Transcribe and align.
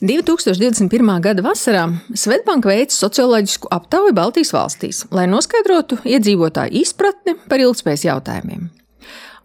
2021. 0.00 1.20
gada 1.20 1.42
vasarā 1.44 1.82
Svetbanka 2.16 2.70
veica 2.70 2.94
socioloģisku 2.96 3.68
aptauju 3.68 4.14
Baltijas 4.16 4.54
valstīs, 4.56 5.02
lai 5.12 5.26
noskaidrotu 5.28 5.98
iedzīvotāju 6.08 6.72
izpratni 6.80 7.34
par 7.50 7.60
ilgspējas 7.60 8.06
jautājumiem. 8.06 8.70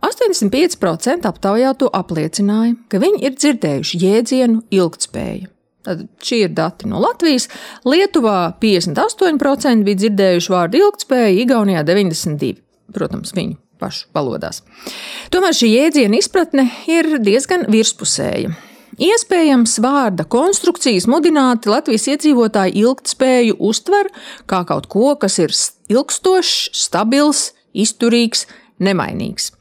85% 0.05 1.27
aptaujāto 1.27 1.89
apliecināja, 1.91 2.77
ka 2.87 3.01
viņi 3.03 3.19
ir 3.27 3.35
dzirdējuši 3.35 3.99
jēdzienu 3.99 4.61
ilgspēja. 4.77 5.49
Tad 5.85 6.05
šie 6.23 6.45
ir 6.45 6.53
dati 6.55 6.87
no 6.87 7.01
Latvijas. 7.03 7.49
Lietuvā 7.83 8.53
58% 8.61 9.83
bija 9.83 10.01
dzirdējuši 10.05 10.53
vārdu 10.53 10.79
ilgspēja, 10.85 11.33
Igaunijā 11.43 11.83
92%. 11.83 12.63
Protams, 12.95 13.33
viņu 13.35 13.57
pašu 13.81 14.07
valodās. 14.15 14.61
Tomēr 15.33 15.57
šī 15.57 15.73
jēdziena 15.73 16.21
izpratne 16.21 16.69
ir 16.87 17.17
diezgan 17.19 17.67
virspusēja. 17.73 18.53
Iespējams, 18.95 19.73
vārda 19.83 20.23
konstrukcijas 20.31 21.03
mudināti 21.11 21.67
Latvijas 21.67 22.05
iedzīvotāji 22.13 22.77
ilgspēju 22.79 23.57
uztver 23.59 24.07
kā 24.47 24.61
kaut 24.67 24.87
ko, 24.87 25.09
kas 25.19 25.35
ir 25.43 25.51
ilgstošs, 25.91 26.69
stabils, 26.79 27.49
izturīgs, 27.75 28.45
nemainīgs. 28.79 29.51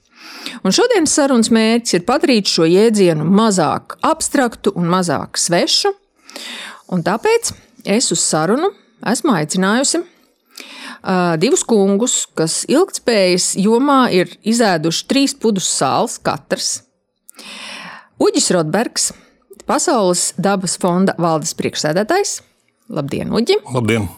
Un 0.63 0.75
šodienas 0.75 1.17
sarunas 1.17 1.51
mērķis 1.51 1.97
ir 1.99 2.05
padarīt 2.07 2.51
šo 2.53 2.69
jēdzienu 2.69 3.27
mazāk 3.27 3.97
abstraktu 4.07 4.71
un 4.79 4.87
mazāk 4.93 5.41
svešu, 5.41 5.91
un 6.95 7.03
tāpēc 7.03 7.51
es 7.97 8.13
uz 8.15 8.23
sarunu 8.23 8.71
esmu 9.11 9.35
aicinājusi 9.35 9.99
uh, 10.05 11.35
divus 11.43 11.67
kungus, 11.67 12.21
kas 12.39 12.63
ilgspējas 12.71 13.55
jomā 13.59 14.05
ir 14.15 14.31
izēduši 14.47 15.07
trīs 15.11 15.35
pudus 15.35 15.67
sāls 15.75 16.21
katrs. 16.23 16.85
Uģis 18.23 18.53
Rotbergs, 18.55 19.11
Pasaules 19.65 20.33
dabas 20.37 20.77
fonda 20.81 21.15
valdes 21.21 21.55
priekšsēdētājs. 21.57 22.39
Labdien, 22.93 23.33
Uģi! 23.33 23.57
Labdien! 23.73 24.09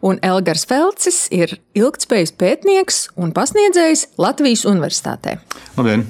Un 0.00 0.16
Elgars 0.24 0.64
Felcis 0.68 1.26
ir 1.34 1.58
ilgspējas 1.76 2.32
pētnieks 2.40 3.02
un 3.20 3.34
pasniedzējs 3.36 4.06
Latvijas 4.16 4.64
Universitātē. 4.68 5.36
Labdien! 5.76 6.06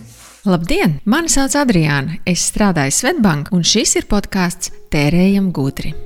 Labdien! 0.47 1.01
Mani 1.11 1.33
sauc 1.33 1.59
Adriāna. 1.59 2.20
Es 2.23 2.47
strādāju 2.53 2.95
Svetbank, 2.95 3.51
un 3.51 3.67
šis 3.67 3.98
ir 3.98 4.07
podkāsts 4.11 4.70
Tērējam 4.95 5.51
gudri. 5.53 5.97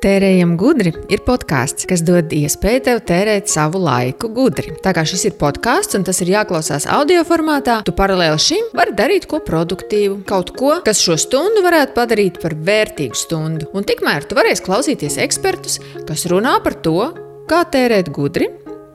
Tērējam 0.00 0.54
gudri 0.56 0.94
ir 1.12 1.20
podkāsts, 1.26 1.84
kas 1.84 2.00
dod 2.00 2.30
iespēju 2.32 2.80
tev 2.86 3.00
tērēt 3.04 3.50
savu 3.52 3.82
laiku 3.84 4.30
gudri. 4.32 4.72
Tā 4.80 4.94
kā 4.96 5.02
šis 5.04 5.26
ir 5.28 5.34
podkāsts 5.36 5.98
un 5.98 6.06
tas 6.08 6.22
ir 6.24 6.30
jāklausās 6.32 6.86
audio 6.88 7.20
formātā, 7.28 7.74
tu 7.84 7.92
paralēli 7.92 8.38
šim 8.40 8.70
vari 8.78 8.94
darīt 8.96 9.26
ko 9.28 9.42
produktīvu, 9.44 10.22
kaut 10.30 10.54
ko, 10.56 10.78
kas 10.86 11.02
šo 11.04 11.18
stundu 11.20 11.60
varētu 11.66 11.92
padarīt 11.98 12.38
par 12.40 12.54
vērtīgu 12.56 13.18
stundu. 13.20 13.68
Un 13.76 13.84
tikmēr 13.84 14.24
tu 14.24 14.38
varēsi 14.38 14.64
klausīties 14.64 15.18
ekspertus, 15.20 15.76
kas 16.08 16.24
runā 16.32 16.54
par 16.64 16.78
to, 16.80 17.10
kā 17.50 17.66
tērēt 17.68 18.08
gudri, 18.16 18.48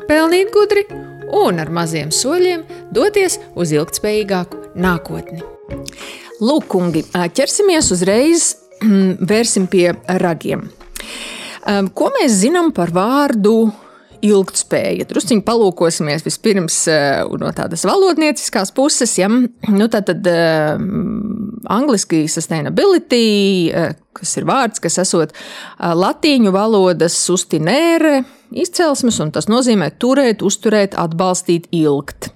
pelnīt 0.10 0.50
gudri 0.56 0.88
un 1.38 1.62
ar 1.62 1.70
maziem 1.70 2.10
soļiem 2.10 2.64
doties 2.98 3.38
uz 3.54 3.76
ilgspējīgāku 3.78 4.72
nākotni. 4.82 5.46
Lūk, 6.42 6.66
kungi, 6.74 7.06
ķersimies 7.14 7.92
uzreiz, 7.94 8.56
vērsim 9.30 9.70
pie 9.70 9.92
ragiem. 10.26 10.66
Ko 11.66 12.12
mēs 12.14 12.40
zinām 12.44 12.72
par 12.76 12.92
vārdu 12.94 13.72
ilgspēja. 14.26 15.06
Drusciņi 15.10 15.44
palūkosimies 15.46 16.24
vispirms 16.26 16.78
no 17.42 17.52
tādas 17.56 17.86
valodnieciskās 17.88 18.72
puses. 18.76 19.16
Ja? 19.20 19.30
Nu, 19.30 19.88
tā 19.92 20.02
tad 20.06 20.26
um, 20.30 21.60
angliski 21.72 22.26
sustainability, 22.32 23.74
kas 24.16 24.38
ir 24.40 24.48
vārds, 24.50 24.82
kas 24.84 25.00
esot 25.04 25.36
latīņu 25.80 26.54
valodas 26.56 27.18
sustinēre 27.26 28.24
izcelsmes, 28.56 29.20
un 29.24 29.34
tas 29.36 29.50
nozīmē 29.52 29.92
turēt, 30.02 30.46
uzturēt, 30.46 30.98
atbalstīt, 31.00 31.70
ilgt. 31.76 32.32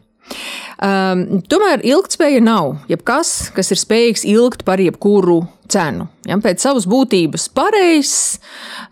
Um, 0.80 1.42
tomēr 1.52 1.82
ilgspēja 1.84 2.40
nav 2.40 2.86
jebkas, 2.88 3.50
kas 3.52 3.74
ir 3.74 3.80
spējīgs 3.82 4.24
ilgt 4.32 4.62
par 4.64 4.80
jebkuru 4.80 5.42
cenu. 5.68 6.08
Ja, 6.24 6.38
pēc 6.40 6.64
savas 6.64 6.88
būtības 6.88 7.50
pareizs, 7.52 8.40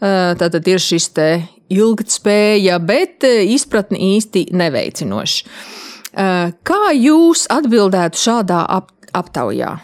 uh, 0.02 0.36
tad 0.36 0.59
ir 0.68 0.84
šis 0.84 1.08
ilgspēja, 1.72 2.81
bet 2.84 3.24
uh, 3.24 3.40
izpratni 3.56 4.18
īsti 4.18 4.50
neveicinoša. 4.52 5.56
Uh, 6.18 6.52
kā 6.68 6.84
jūs 6.97 7.47
atbildētu 7.53 8.20
šādā 8.20 8.66
ap 8.68 8.92
aptaujā? 9.16 9.78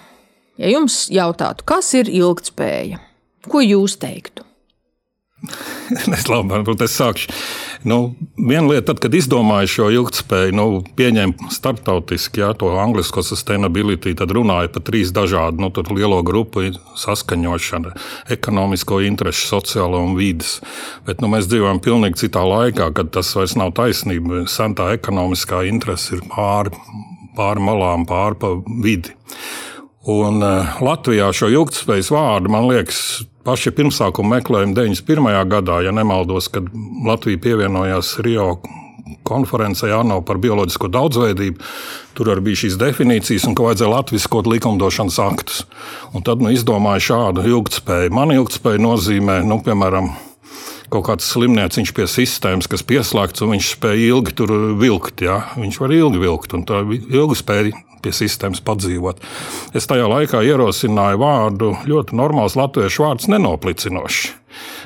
Ja 0.60 0.70
jums 0.70 1.08
jautātu, 1.10 1.64
kas 1.66 1.88
ir 1.98 2.12
ilgspēja, 2.12 3.00
ko 3.48 3.64
jūs 3.64 3.96
teiktu? 4.02 4.44
es 6.18 6.28
labi, 6.30 6.50
varbūt 6.54 6.84
es 6.86 6.96
sākšu. 7.00 7.34
Nu, 7.88 8.16
viena 8.38 8.70
lieta, 8.70 8.88
tad, 8.92 9.02
kad 9.04 9.16
izdomāju 9.18 9.72
šo 9.74 9.88
ilgspēju, 9.92 10.56
nu, 10.56 10.66
pieņēmu 10.98 11.50
starptautiski 11.52 12.44
jā, 12.44 12.54
to 12.60 12.72
angļuisko 12.80 13.26
sustainability, 13.28 14.16
tad 14.20 14.32
runāja 14.36 14.72
par 14.74 14.86
trīs 14.88 15.12
dažādu 15.16 15.66
nu, 15.66 15.72
lielo 15.94 16.22
grupu 16.24 16.70
saskaņošanu- 17.00 17.96
ekonomisko 18.38 19.02
interesu, 19.04 19.50
sociālo 19.56 20.00
un 20.04 20.16
vidas. 20.16 20.62
Bet 21.06 21.22
nu, 21.22 21.28
mēs 21.28 21.50
dzīvojam 21.52 21.84
pilnīgi 21.84 22.26
citā 22.26 22.46
laikā, 22.48 22.94
kad 22.94 23.12
tas 23.12 23.34
vairs 23.36 23.58
nav 23.60 23.74
taisnība. 23.74 24.48
Sentā 24.48 24.94
ekonomiskā 24.96 25.68
interese 25.68 26.16
ir 26.16 26.22
pāri 26.30 26.72
pār 27.38 27.62
malām, 27.64 28.08
pāri 28.10 28.40
pa 28.40 28.54
vidi. 28.84 29.14
Un 30.10 30.44
uh, 30.44 30.80
Latvijā 30.84 31.30
šo 31.36 31.48
ilgspējas 31.54 32.12
vārdu, 32.12 32.52
man 32.52 32.68
liekas, 32.68 33.24
paši 33.44 33.74
pirmsākuma 33.76 34.38
meklējumi 34.38 34.76
91. 34.78 35.42
gadā, 35.52 35.82
ja 35.86 35.92
nemaldos, 35.96 36.50
kad 36.54 36.70
Latvija 37.06 37.42
pievienojās 37.44 38.18
Rio 38.24 38.56
konferencē 39.28 39.92
ANO 39.96 40.22
par 40.26 40.40
bioloģisko 40.44 40.90
daudzveidību. 40.92 41.64
Tur 42.18 42.32
arī 42.34 42.48
bija 42.50 42.64
šīs 42.64 42.78
definīcijas, 42.80 43.48
un 43.48 43.56
ka 43.58 43.66
vajadzēja 43.68 43.92
latviskot 43.92 44.50
likumdošanas 44.52 45.20
aktus. 45.24 45.64
Un 46.16 46.26
tad 46.26 46.44
nu, 46.44 46.52
izdomāja 46.54 47.04
šādu 47.12 47.46
ilgspēju. 47.50 48.14
Man 48.16 48.36
ilgspēja 48.36 48.82
nozīmē, 48.84 49.40
nu, 49.48 49.60
piemēram, 49.66 50.12
kaut 50.94 51.08
kāds 51.08 51.28
slimnieks 51.34 51.94
pie 51.96 52.08
sistēmas, 52.10 52.70
kas 52.72 52.86
pieslēgts, 52.88 53.44
un 53.44 53.56
viņš 53.56 53.72
spēja 53.78 54.12
ilgi 54.14 54.36
tur 54.38 54.54
vilkt. 54.80 55.26
Ja? 55.26 55.42
Viņš 55.58 55.82
var 55.82 55.96
ilgi 55.96 56.24
vilkt, 56.24 56.56
un 56.58 56.68
tā 56.70 56.84
ilgi 56.86 57.40
spēja 57.40 57.74
pie 58.04 58.14
sistēmas 58.16 58.62
padzīvot. 58.66 59.24
Es 59.74 59.90
tajā 59.90 60.08
laikā 60.12 60.44
ierosināju 60.46 61.24
vārdu 61.24 61.74
ļoti 61.90 62.20
normāls 62.20 62.60
latviešu 62.60 63.08
vārds- 63.08 63.30
nenoplicinošs. 63.34 64.32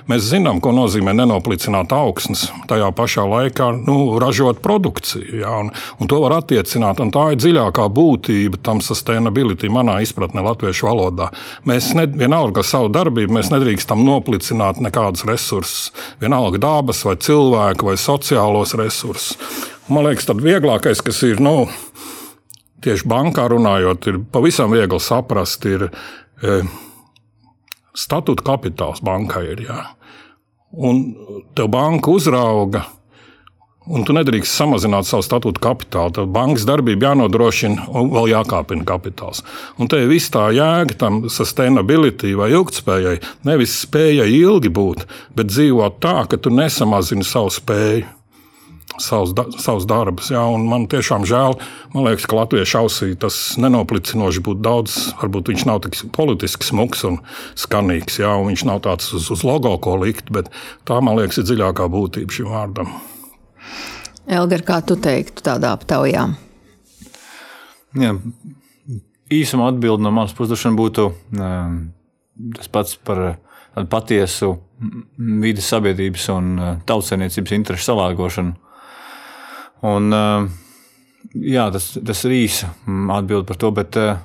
Mēs 0.08 0.30
zinām, 0.30 0.62
ko 0.64 0.72
nozīmē 0.72 1.12
nenoplicināt 1.18 1.92
augsnes, 1.92 2.46
tajā 2.70 2.88
pašā 2.96 3.26
laikā 3.28 3.68
nu, 3.82 3.98
ražot 4.24 4.62
produkciju. 4.64 5.42
Ja, 5.42 5.58
un, 5.60 5.72
un 6.00 6.08
to 6.08 6.22
var 6.24 6.38
attiecināt, 6.38 7.02
un 7.04 7.12
tā 7.12 7.26
ir 7.34 7.42
dziļākā 7.42 7.88
būtība 7.92 8.62
tam 8.64 8.80
sustainability 8.84 9.68
manā 9.74 10.00
izpratnē 10.06 10.46
latviešu 10.46 10.88
valodā. 10.88 11.28
Mēs 11.68 11.92
ne, 12.00 12.08
vienalga 12.08 12.64
savu 12.64 12.92
darbību, 12.96 13.36
nedrīkstam 13.52 14.06
noplicināt 14.08 14.80
nekādus 14.84 15.28
resursus, 15.28 15.92
vienalga 16.24 16.62
dabas 16.64 17.04
vai 17.08 17.18
cilvēku 17.28 17.92
vai 17.92 17.98
sociālos 18.00 18.78
resursus. 18.80 19.36
Man 19.92 20.08
liekas, 20.08 20.28
tas 20.28 20.40
vieglākais, 20.44 21.04
kas 21.04 21.22
ir. 21.24 21.44
Nu, 21.44 21.68
tieši 22.84 23.08
bankā 23.10 23.48
runājot, 23.52 24.10
ir 24.12 24.20
pavisam 24.32 24.74
viegli 24.74 25.00
saprast, 25.02 25.66
ir 25.70 25.88
e, 25.90 26.60
statūta 27.98 28.46
kapitāls 28.46 29.02
bankai. 29.06 29.48
Ir, 29.56 29.66
jā. 29.70 29.80
un 30.78 31.10
tev 31.58 31.72
banka 31.74 32.14
uzrauga. 32.14 32.86
Un 33.88 34.04
tu 34.04 34.12
nedrīkst 34.12 34.52
samazināt 34.52 35.08
savu 35.08 35.24
statūtu 35.24 35.62
kapitālu. 35.64 36.12
Tad 36.12 36.32
bankas 36.36 36.66
darbība 36.68 37.08
jānodrošina 37.08 37.86
un 37.96 38.10
vēl 38.12 38.34
jākāpina 38.34 38.84
kapitāls. 38.88 39.46
Un 39.80 39.88
te 39.88 40.02
ir 40.04 40.12
viss 40.12 40.28
tā 40.34 40.50
jēga 40.52 40.98
tam 41.00 41.22
sustainability 41.32 42.34
vai 42.36 42.50
ilgspējai. 42.52 43.22
Nevis 43.48 43.78
spējai 43.86 44.28
ilgi 44.42 44.74
būt, 44.76 45.08
bet 45.40 45.54
dzīvot 45.54 46.02
tā, 46.04 46.18
ka 46.28 46.36
tu 46.36 46.52
nesamazini 46.52 47.24
savu 47.24 47.54
spēju 47.56 48.17
savus, 49.04 49.34
da, 49.38 49.46
savus 49.62 49.86
darbus. 49.90 50.32
Jā, 50.34 50.42
man 50.62 50.88
tiešām 50.92 51.26
žēl, 51.28 51.58
man 51.94 52.08
liekas, 52.08 52.28
ka 52.30 52.40
Latvijas 52.40 52.76
ausī 52.80 53.12
tas 53.20 53.38
nenoplicinoši 53.62 54.44
būtu 54.46 54.64
daudz. 54.66 54.98
Varbūt 55.22 55.54
viņš 55.54 55.66
nav 55.70 55.84
tik 55.86 56.00
politiski 56.16 56.68
smuks 56.68 57.06
un 57.08 57.20
skanīgs, 57.60 58.20
jā, 58.24 58.34
un 58.38 58.52
viņš 58.52 58.66
nav 58.70 58.84
tāds 58.88 59.14
uz, 59.18 59.30
uz 59.34 59.46
logo, 59.48 59.76
ko 59.84 59.98
likt, 60.02 60.32
bet 60.34 60.52
tā, 60.88 61.00
man 61.04 61.20
liekas, 61.20 61.42
ir 61.42 61.50
dziļākā 61.50 61.90
būtība 61.94 62.38
šim 62.38 62.52
vārdam. 62.54 62.94
Elgar, 64.28 64.64
kā 64.68 64.82
tu 64.84 64.98
teiktu 65.00 65.46
tādā 65.46 65.72
aptaujā? 65.78 66.28
Jā, 67.98 68.14
īsumā 69.34 69.72
atbildi 69.72 70.04
no 70.04 70.12
manas 70.14 70.36
puses 70.38 70.64
būtu 70.78 71.10
tas 72.58 72.70
pats 72.70 72.98
par 73.02 73.40
patiesu 73.90 74.58
vidas 75.18 75.68
sabiedrības 75.72 76.28
un 76.34 76.56
tautsēmniecības 76.88 77.56
interesu 77.58 77.92
salāgošanu. 77.92 78.56
Un, 79.86 80.10
eh, 80.14 80.48
jā, 81.54 81.68
tas, 81.74 81.92
tas 82.00 82.26
ir 82.26 82.40
īsa 82.40 82.72
atbilde 83.18 83.46
par 83.50 83.62
to, 83.62 83.72
bet 83.76 84.00
eh, 84.02 84.18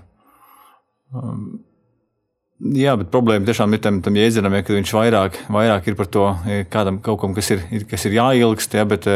Jā, 2.62 2.93
bet 2.94 3.08
problēma 3.10 3.43
tiešām 3.43 3.72
ir 3.75 3.81
tam, 3.82 3.96
tam 4.06 4.14
jēdzienam, 4.14 4.54
ja, 4.54 4.62
ka 4.62 4.70
viņš 4.70 4.90
vairāk, 4.94 5.38
vairāk 5.50 5.88
ir 5.90 5.96
par 5.99 6.06
to 6.14 6.28
kādam 6.70 7.00
kaut 7.02 7.19
kam, 7.19 7.32
kas 7.34 7.49
ir, 7.50 7.64
kas 7.90 8.04
ir 8.06 8.14
jāilgst, 8.14 8.76
ja, 8.78 8.84
bet, 8.87 9.08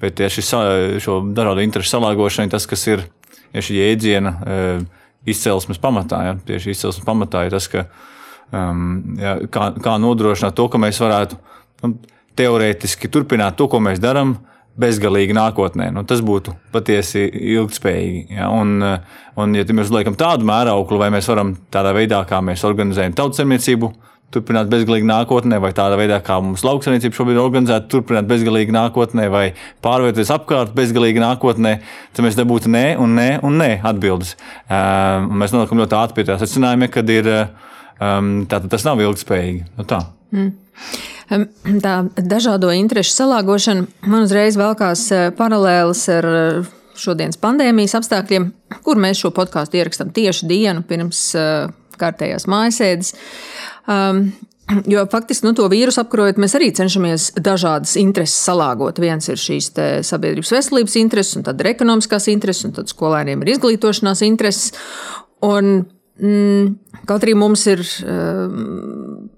bet 0.00 0.22
ja 0.24 0.30
šis, 0.32 0.48
šo 1.04 1.18
dažādu 1.36 1.60
interesu 1.60 1.92
salāgošana, 1.92 2.48
tas, 2.54 2.64
kas 2.64 2.86
ir 2.88 3.04
ja 3.52 3.64
šī 3.66 3.76
jēdziena 3.82 4.32
izcelsmes 5.28 5.80
pamatā, 5.82 6.22
ja, 6.28 6.34
tieši 6.48 6.72
izcelsmes 6.72 7.06
pamatā 7.06 7.46
ir 7.46 7.54
tas, 7.56 7.68
ka 7.70 7.84
um, 8.54 9.16
ja, 9.20 9.36
kā, 9.52 9.70
kā 9.82 9.96
nodrošināt 10.02 10.56
to, 10.56 10.68
ka 10.70 10.80
mēs 10.80 11.00
varētu 11.02 11.38
nu, 11.84 11.94
teorētiski 12.38 13.10
turpināt 13.12 13.58
to, 13.58 13.68
ko 13.72 13.80
mēs 13.82 14.00
darām, 14.02 14.36
bezgalīgi 14.80 15.36
nākotnē. 15.36 15.90
Nu, 15.94 16.04
tas 16.08 16.20
būtu 16.24 16.54
patiesi 16.74 17.24
ilgspējīgi. 17.56 18.36
Ja? 18.36 18.50
Un, 18.52 18.80
un, 18.82 19.54
ja 19.56 19.64
mēs 19.76 19.92
liekam 19.94 20.18
tādu 20.18 20.48
mērauklu, 20.48 21.00
vai 21.00 21.10
mēs 21.14 21.28
varam 21.32 21.54
tādā 21.72 21.94
veidā, 21.96 22.22
kā 22.28 22.42
mēs 22.44 22.64
organizējam 22.68 23.16
tautsemniecību, 23.16 23.92
turpināt 24.34 24.68
bezgalīgi 24.70 25.06
nākotnē, 25.06 25.58
vai 25.62 25.70
tādā 25.76 25.96
veidā, 25.98 26.18
kā 26.24 26.38
mums 26.42 26.64
lauksaimniecība 26.66 27.16
šobrīd 27.16 27.38
ir 27.38 27.44
organizēta, 27.44 27.88
turpināt 27.92 28.28
bezgalīgi 28.28 28.74
nākotnē, 28.74 29.28
vai 29.32 29.44
pārvērties 29.86 30.32
apkārt 30.34 30.74
bezgalīgi 30.76 31.22
nākotnē, 31.22 31.76
tad 32.12 32.26
mēs 32.26 32.38
dabūtu 32.38 32.72
nē, 32.72 32.84
un 33.02 33.16
nē, 33.16 33.28
un 33.46 33.58
nē 33.62 33.70
atbildes. 33.86 34.34
Um, 34.66 35.30
mēs 35.40 35.54
nonākam 35.54 35.80
ļoti 35.82 35.98
ātri 36.00 36.18
pie 36.18 36.28
tā 36.28 36.40
secinājuma, 36.42 36.90
kad 36.92 37.12
ir, 37.14 37.30
um, 38.02 38.32
tas 38.50 38.88
nav 38.88 39.04
ilgspējīgi. 39.06 39.68
Nu, 39.78 39.86
tā. 39.88 40.02
Mm. 40.34 40.52
Tā 41.84 41.94
dažādo 42.16 42.70
interešu 42.74 43.14
salāgošana 43.16 43.86
man 44.06 44.26
uzreiz 44.26 44.58
velkās 44.58 45.06
eh, 45.14 45.28
paralēlis 45.36 46.06
ar 46.14 46.28
eh, 46.30 46.72
šodienas 46.96 47.40
pandēmijas 47.42 47.96
apstākļiem, 47.98 48.50
kur 48.86 49.00
mēs 49.00 49.20
šo 49.20 49.32
podkāstu 49.36 49.80
ierakstām 49.80 50.12
tieši 50.16 50.48
dienu 50.50 50.84
pirms 50.86 51.28
eh, 51.38 51.70
kārtējās 52.00 52.50
mājasēdes. 52.50 53.16
Um, 53.86 54.28
Jo 54.90 55.04
faktiski 55.06 55.46
nu, 55.46 55.52
to 55.54 55.68
vīrusu 55.70 56.00
apkarojot, 56.02 56.40
mēs 56.42 56.56
arī 56.58 56.72
cenšamies 56.74 57.28
dažādas 57.38 57.92
intereses 58.00 58.48
salāgot. 58.48 58.96
Viens 58.98 59.28
ir 59.30 59.38
šīs 59.38 59.68
sabiedrības 60.08 60.50
veselības 60.56 60.96
intereses, 60.98 61.36
un 61.38 61.44
tad 61.46 61.62
ir 61.62 61.68
ekonomiskās 61.70 62.26
intereses, 62.32 62.66
un 62.66 62.74
tad 62.74 62.90
skolēniem 62.90 63.44
ir 63.44 63.52
izglītošanās 63.52 64.24
intereses. 64.26 64.72
Un, 65.46 65.84
mm, 66.18 66.98
kaut 67.06 67.28
arī 67.28 67.36
mums 67.38 67.62
ir 67.70 67.84
um, 68.10 69.30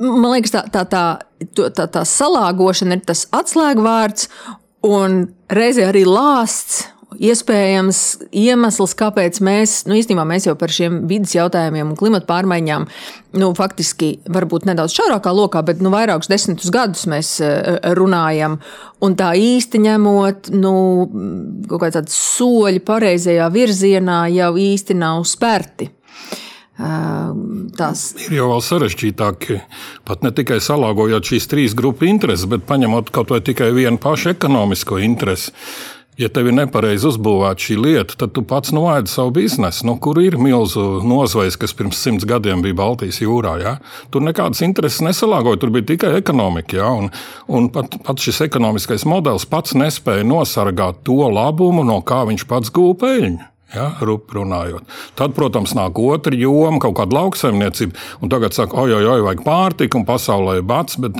man 0.00 0.32
liekas, 0.34 0.54
tā, 0.54 0.64
tā, 0.72 0.84
tā, 0.88 1.04
tā, 1.76 1.86
tā 1.90 2.06
salāgošana 2.08 2.98
ir 2.98 3.04
tas 3.08 3.26
atslēgvārds 3.36 4.30
un 4.86 5.26
reizē 5.52 5.90
arī 5.90 6.06
lāsts. 6.08 6.86
Iespējams, 7.10 7.98
iemesls, 8.38 8.92
kāpēc 8.94 9.40
mēs, 9.42 9.72
nu, 9.90 9.96
īstenībā 9.98 10.22
mēs 10.30 10.44
jau 10.46 10.52
par 10.56 10.70
šiem 10.70 11.00
vidas 11.10 11.32
jautājumiem 11.34 11.88
un 11.90 11.96
klimatu 11.98 12.28
pārmaiņām, 12.28 12.84
nu, 13.42 13.48
faktiski, 13.58 14.12
varbūt 14.30 14.68
nedaudz 14.70 14.94
šaurākā 14.94 15.32
lokā, 15.34 15.64
bet 15.66 15.82
nu, 15.82 15.90
vairākus 15.90 16.30
desmitus 16.30 16.70
gadus 16.72 17.08
mēs 17.10 17.32
eh, 17.42 17.80
runājam. 17.98 18.60
Un 19.02 19.18
tā 19.18 19.32
īsti 19.34 19.82
ņemot, 19.88 20.52
nu, 20.54 20.74
kaut 21.66 21.88
kādi 21.88 22.14
soļi 22.14 22.84
pareizajā 22.86 23.50
virzienā 23.58 24.22
jau 24.30 24.54
īsti 24.70 24.96
nav 25.02 25.26
spērti. 25.28 25.90
Tās. 26.80 28.02
Ir 28.24 28.38
jau 28.38 28.48
vēl 28.54 28.62
sarežģītāk, 28.64 29.46
pat 30.08 30.24
ne 30.24 30.32
tikai 30.32 30.60
salāgojot 30.64 31.28
šīs 31.32 31.48
trīs 31.50 31.76
grupu 31.76 32.08
intereses, 32.08 32.48
bet 32.48 32.64
paņemot 32.68 33.12
kaut 33.12 33.32
vai 33.34 33.42
tikai 33.44 33.70
vienu 33.76 34.00
pašu 34.00 34.32
ekonomisko 34.32 35.00
interesi. 35.04 35.52
Ja 36.20 36.28
tev 36.28 36.50
ir 36.50 36.56
nepareizi 36.56 37.06
uzbūvēta 37.08 37.64
šī 37.64 37.76
lieta, 37.80 38.16
tad 38.20 38.34
tu 38.36 38.42
pats 38.44 38.74
noēdi 38.76 39.08
savu 39.08 39.30
biznesu. 39.38 39.86
Nu, 39.88 39.94
kur 40.02 40.18
ir 40.20 40.36
milzu 40.40 40.82
nozvejas, 41.06 41.56
kas 41.60 41.72
pirms 41.76 42.00
simts 42.02 42.26
gadiem 42.28 42.60
bija 42.64 42.76
Baltijas 42.76 43.22
jūrā? 43.22 43.54
Ja? 43.62 43.72
Tur 44.12 44.26
nekādas 44.26 44.60
intereses 44.66 45.00
nesalāgoja, 45.06 45.62
tur 45.62 45.72
bija 45.72 45.86
tikai 45.94 46.12
ekonomika. 46.18 46.76
Ja? 46.76 46.90
Un, 46.92 47.08
un 47.48 47.70
pat, 47.72 47.96
pat 48.04 48.20
šis 48.20 48.42
ekonomiskais 48.50 49.06
modelis 49.08 49.48
pats 49.48 49.72
nespēja 49.78 50.26
nosargāt 50.28 51.00
to 51.08 51.22
labumu, 51.24 51.86
no 51.88 52.02
kā 52.04 52.26
viņš 52.28 52.44
pats 52.50 52.74
gūta 52.74 53.06
peļņu. 53.06 53.48
Ja, 53.70 53.92
runājot. 54.02 54.86
Tad, 55.14 55.34
protams, 55.36 55.76
nāk 55.78 55.98
otra 56.02 56.34
joma, 56.34 56.80
kaut 56.82 56.96
kāda 56.98 57.14
lauksaimniecība. 57.14 57.94
Tagad 58.32 58.56
saka, 58.56 58.74
oi, 58.82 58.96
oi, 58.96 59.04
oi, 59.06 59.20
vajag 59.22 59.44
pārtiku, 59.46 60.00
un 60.00 60.06
pasaulē 60.08 60.56
ir 60.58 60.66
bats. 60.66 60.98
Bet 60.98 61.14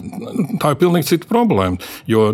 tā 0.63 0.73
ir 0.75 0.81
pilnīgi 0.81 1.13
cita 1.13 1.31
problēma. 1.31 1.79
Jo 2.11 2.33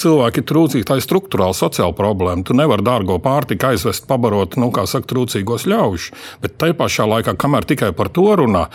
cilvēki 0.00 0.40
ir 0.40 0.46
trūcīgi, 0.48 0.86
tā 0.88 0.96
ir 0.96 1.04
struktūrāla 1.04 1.56
sociāla 1.56 1.96
problēma. 1.96 2.46
Tu 2.46 2.56
nevari 2.56 2.86
dārgo 2.86 3.18
pārtiku 3.20 3.68
aizvest, 3.72 4.08
pabarot, 4.08 4.56
nu, 4.60 4.70
kā 4.72 4.86
saka, 4.88 5.10
trūcīgos 5.12 5.68
ļaužus. 5.68 6.08
Bet 6.40 6.56
tajā 6.60 6.78
pašā 6.80 7.08
laikā, 7.10 7.36
kamēr 7.40 7.68
tikai 7.68 7.92
par 7.96 8.08
to 8.16 8.30
runā, 8.40 8.70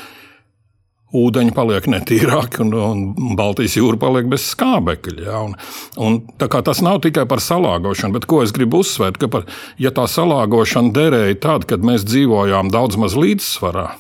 ūdeņi 1.16 1.54
paliek 1.56 1.88
netīrāki 1.92 2.62
un, 2.66 2.74
un 2.76 3.36
Baltijas 3.40 3.78
jūra 3.80 4.00
paliek 4.02 4.30
bez 4.32 4.48
skābekļa. 4.52 5.26
Ja? 5.26 5.42
Un, 5.48 5.58
un, 6.02 6.22
tas 6.38 6.82
nav 6.86 7.02
tikai 7.06 7.28
par 7.30 7.44
salāgošanu, 7.44 8.18
bet 8.18 8.30
ko 8.30 8.42
es 8.46 8.54
gribu 8.56 8.84
uzsvērt, 8.84 9.20
ka 9.22 9.32
par, 9.32 9.50
ja 9.82 9.94
tā 9.96 10.08
salāgošana 10.12 10.94
derēja 10.96 11.42
tad, 11.48 11.68
kad 11.70 11.86
mēs 11.86 12.08
dzīvojām 12.08 12.72
daudz 12.74 13.00
maz 13.02 13.18
līdzsvarā, 13.20 13.92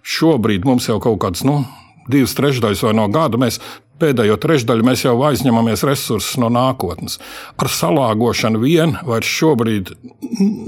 šobrīd 0.00 0.66
mums 0.68 0.88
jau 0.88 1.00
kaut 1.02 1.20
kāds 1.24 1.44
nu, 1.46 1.62
divas 2.10 2.34
trešdaļas 2.38 2.84
vai 2.86 2.96
no 2.96 3.06
gada 3.12 3.40
mēs 3.40 3.60
pēdējo 4.00 4.38
trešdaļu 4.40 4.86
mēs 4.86 5.04
jau 5.04 5.14
aizņemamies 5.28 5.84
resursus 5.84 6.38
no 6.40 6.48
nākotnes. 6.52 7.18
Ar 7.60 7.68
salāgošanu 7.68 8.62
vien 8.62 8.96
vairs 9.06 9.28
šobrīd 9.28 9.92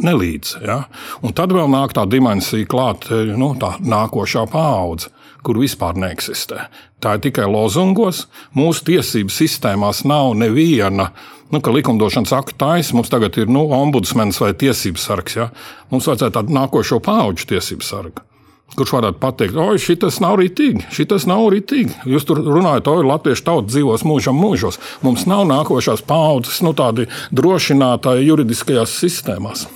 nelīdz. 0.05 0.59
Ja? 0.67 0.83
Un 1.25 1.33
tad 1.37 1.55
vēl 1.57 1.71
nāk 1.73 1.97
tā 1.97 2.05
dimensija 2.11 2.69
klāt, 2.69 3.09
nu, 3.11 3.55
tā 3.61 3.75
nākošā 3.81 4.45
paudze 4.53 5.13
kur 5.43 5.59
vispār 5.63 5.99
neeksistē. 5.99 6.67
Tā 7.03 7.17
ir 7.17 7.23
tikai 7.27 7.47
lozungos. 7.51 8.27
Mūsu 8.57 8.87
tiesību 8.91 9.33
sistēmās 9.35 10.05
nav 10.09 10.35
neviena. 10.39 11.11
Nu, 11.53 11.61
likumdošanas 11.61 12.33
aktu 12.33 12.57
taisa 12.63 12.97
mums 12.97 13.11
tagad 13.13 13.37
ir 13.37 13.51
nu, 13.53 13.67
ombudsmenis 13.77 14.41
vai 14.41 14.55
tiesības 14.57 15.09
sargs. 15.09 15.37
Ja? 15.37 15.49
Mums 15.91 16.09
vajadzētu 16.09 16.39
tādu 16.39 16.55
nākošo 16.57 17.03
pauģu 17.05 17.51
tiesību 17.53 17.85
sargu. 17.87 18.25
Kurš 18.73 18.95
varētu 18.95 19.19
pateikt, 19.21 19.57
oi, 19.61 19.77
šis 19.77 20.17
nav 20.25 20.39
rītīgi, 20.41 20.87
šis 20.97 21.27
nav 21.29 21.43
rītīgi. 21.53 22.07
Jūs 22.09 22.25
tur 22.25 22.41
runājat, 22.41 22.89
oi, 22.89 23.03
latviešu 23.05 23.45
tauta 23.45 23.69
dzīvos 23.69 24.07
mūžam 24.09 24.39
mūžos. 24.41 24.81
Mums 25.05 25.27
nav 25.29 25.45
nākošās 25.51 26.01
paudzes, 26.09 26.63
nu, 26.65 26.73
tādi 26.73 27.05
drošinātāji 27.37 28.31
juridiskajās 28.31 28.97
sistēmās. 29.03 29.67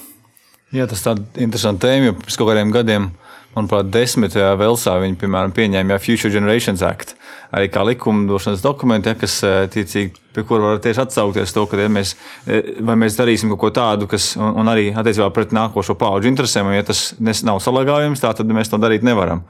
Jā, 0.73 0.89
tas 0.89 1.05
ir 1.05 1.21
interesants 1.45 1.85
tēma, 1.85 2.09
jo 2.09 2.17
pirms 2.23 2.41
kaut 2.41 2.51
kādiem 2.55 2.73
gadiem 2.73 3.11
manuprāt, 3.57 3.89
desmitajā 3.93 4.53
Velsā 4.61 4.97
viņi, 5.03 5.17
piemēram, 5.21 5.55
pieņēma 5.57 5.99
Future 6.03 6.33
Generations 6.33 6.83
Act, 6.85 7.15
arī 7.57 7.71
kā 7.73 7.85
likumdošanas 7.89 8.65
dokumenti, 8.65 9.11
ja, 9.13 9.19
kas 9.19 9.39
eh, 9.47 9.59
tiecīgi, 9.73 10.21
pie 10.37 10.45
kura 10.47 10.75
var 10.75 10.83
tieši 10.85 11.05
atsaukties 11.07 11.55
to, 11.57 11.65
ka 11.71 11.81
ja 11.81 11.89
mēs, 11.93 12.15
eh, 12.45 12.75
vai 12.85 12.99
mēs 13.01 13.17
darīsim 13.19 13.53
kaut 13.55 13.63
ko 13.65 13.73
tādu, 13.81 14.11
kas, 14.11 14.35
un, 14.39 14.53
un 14.63 14.73
arī 14.73 14.91
attiecībā 14.93 15.31
pret 15.35 15.57
nākošo 15.57 15.97
pauģu 15.99 16.31
interesēm, 16.33 16.73
ja 16.77 16.87
tas 16.87 17.09
nav 17.47 17.63
salagājums, 17.65 18.23
tā 18.23 18.35
tad 18.37 18.53
mēs 18.53 18.73
to 18.73 18.81
darīt 18.83 19.07
nevaram. 19.07 19.47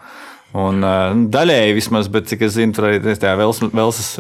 Un, 0.57 0.85
eh, 0.87 1.25
daļēji 1.35 1.81
vismaz, 1.81 2.13
bet 2.13 2.31
cik 2.31 2.47
es 2.47 2.55
zinu, 2.61 2.77
tur 2.77 2.93
arī 2.93 3.03
tajā 3.03 3.35
Velsas. 3.41 3.75
Velsas 3.75 4.13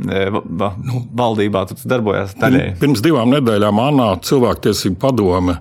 nu, 0.00 1.00
valdībā 1.12 1.66
tas 1.68 1.84
darbojās. 1.84 2.32
Daļēji. 2.40 2.76
Pirms 2.80 3.02
divām 3.04 3.34
nedēļām 3.34 3.80
Anā 3.84 4.06
cilvēktiesību 4.24 4.96
padome 5.02 5.58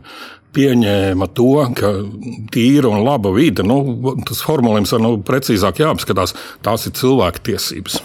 pieņēma 0.55 1.29
to, 1.37 1.49
ka 1.77 1.91
tīra 2.53 2.91
un 2.91 3.03
laba 3.05 3.33
vide, 3.35 3.65
nu, 3.65 3.81
tas 4.27 4.43
formulējums 4.45 4.95
ir 4.95 5.03
nu, 5.05 5.11
precīzāk 5.25 5.83
jāapskatās, 5.83 6.35
tās 6.65 6.87
ir 6.89 6.95
cilvēku 6.99 7.45
tiesības. 7.51 7.99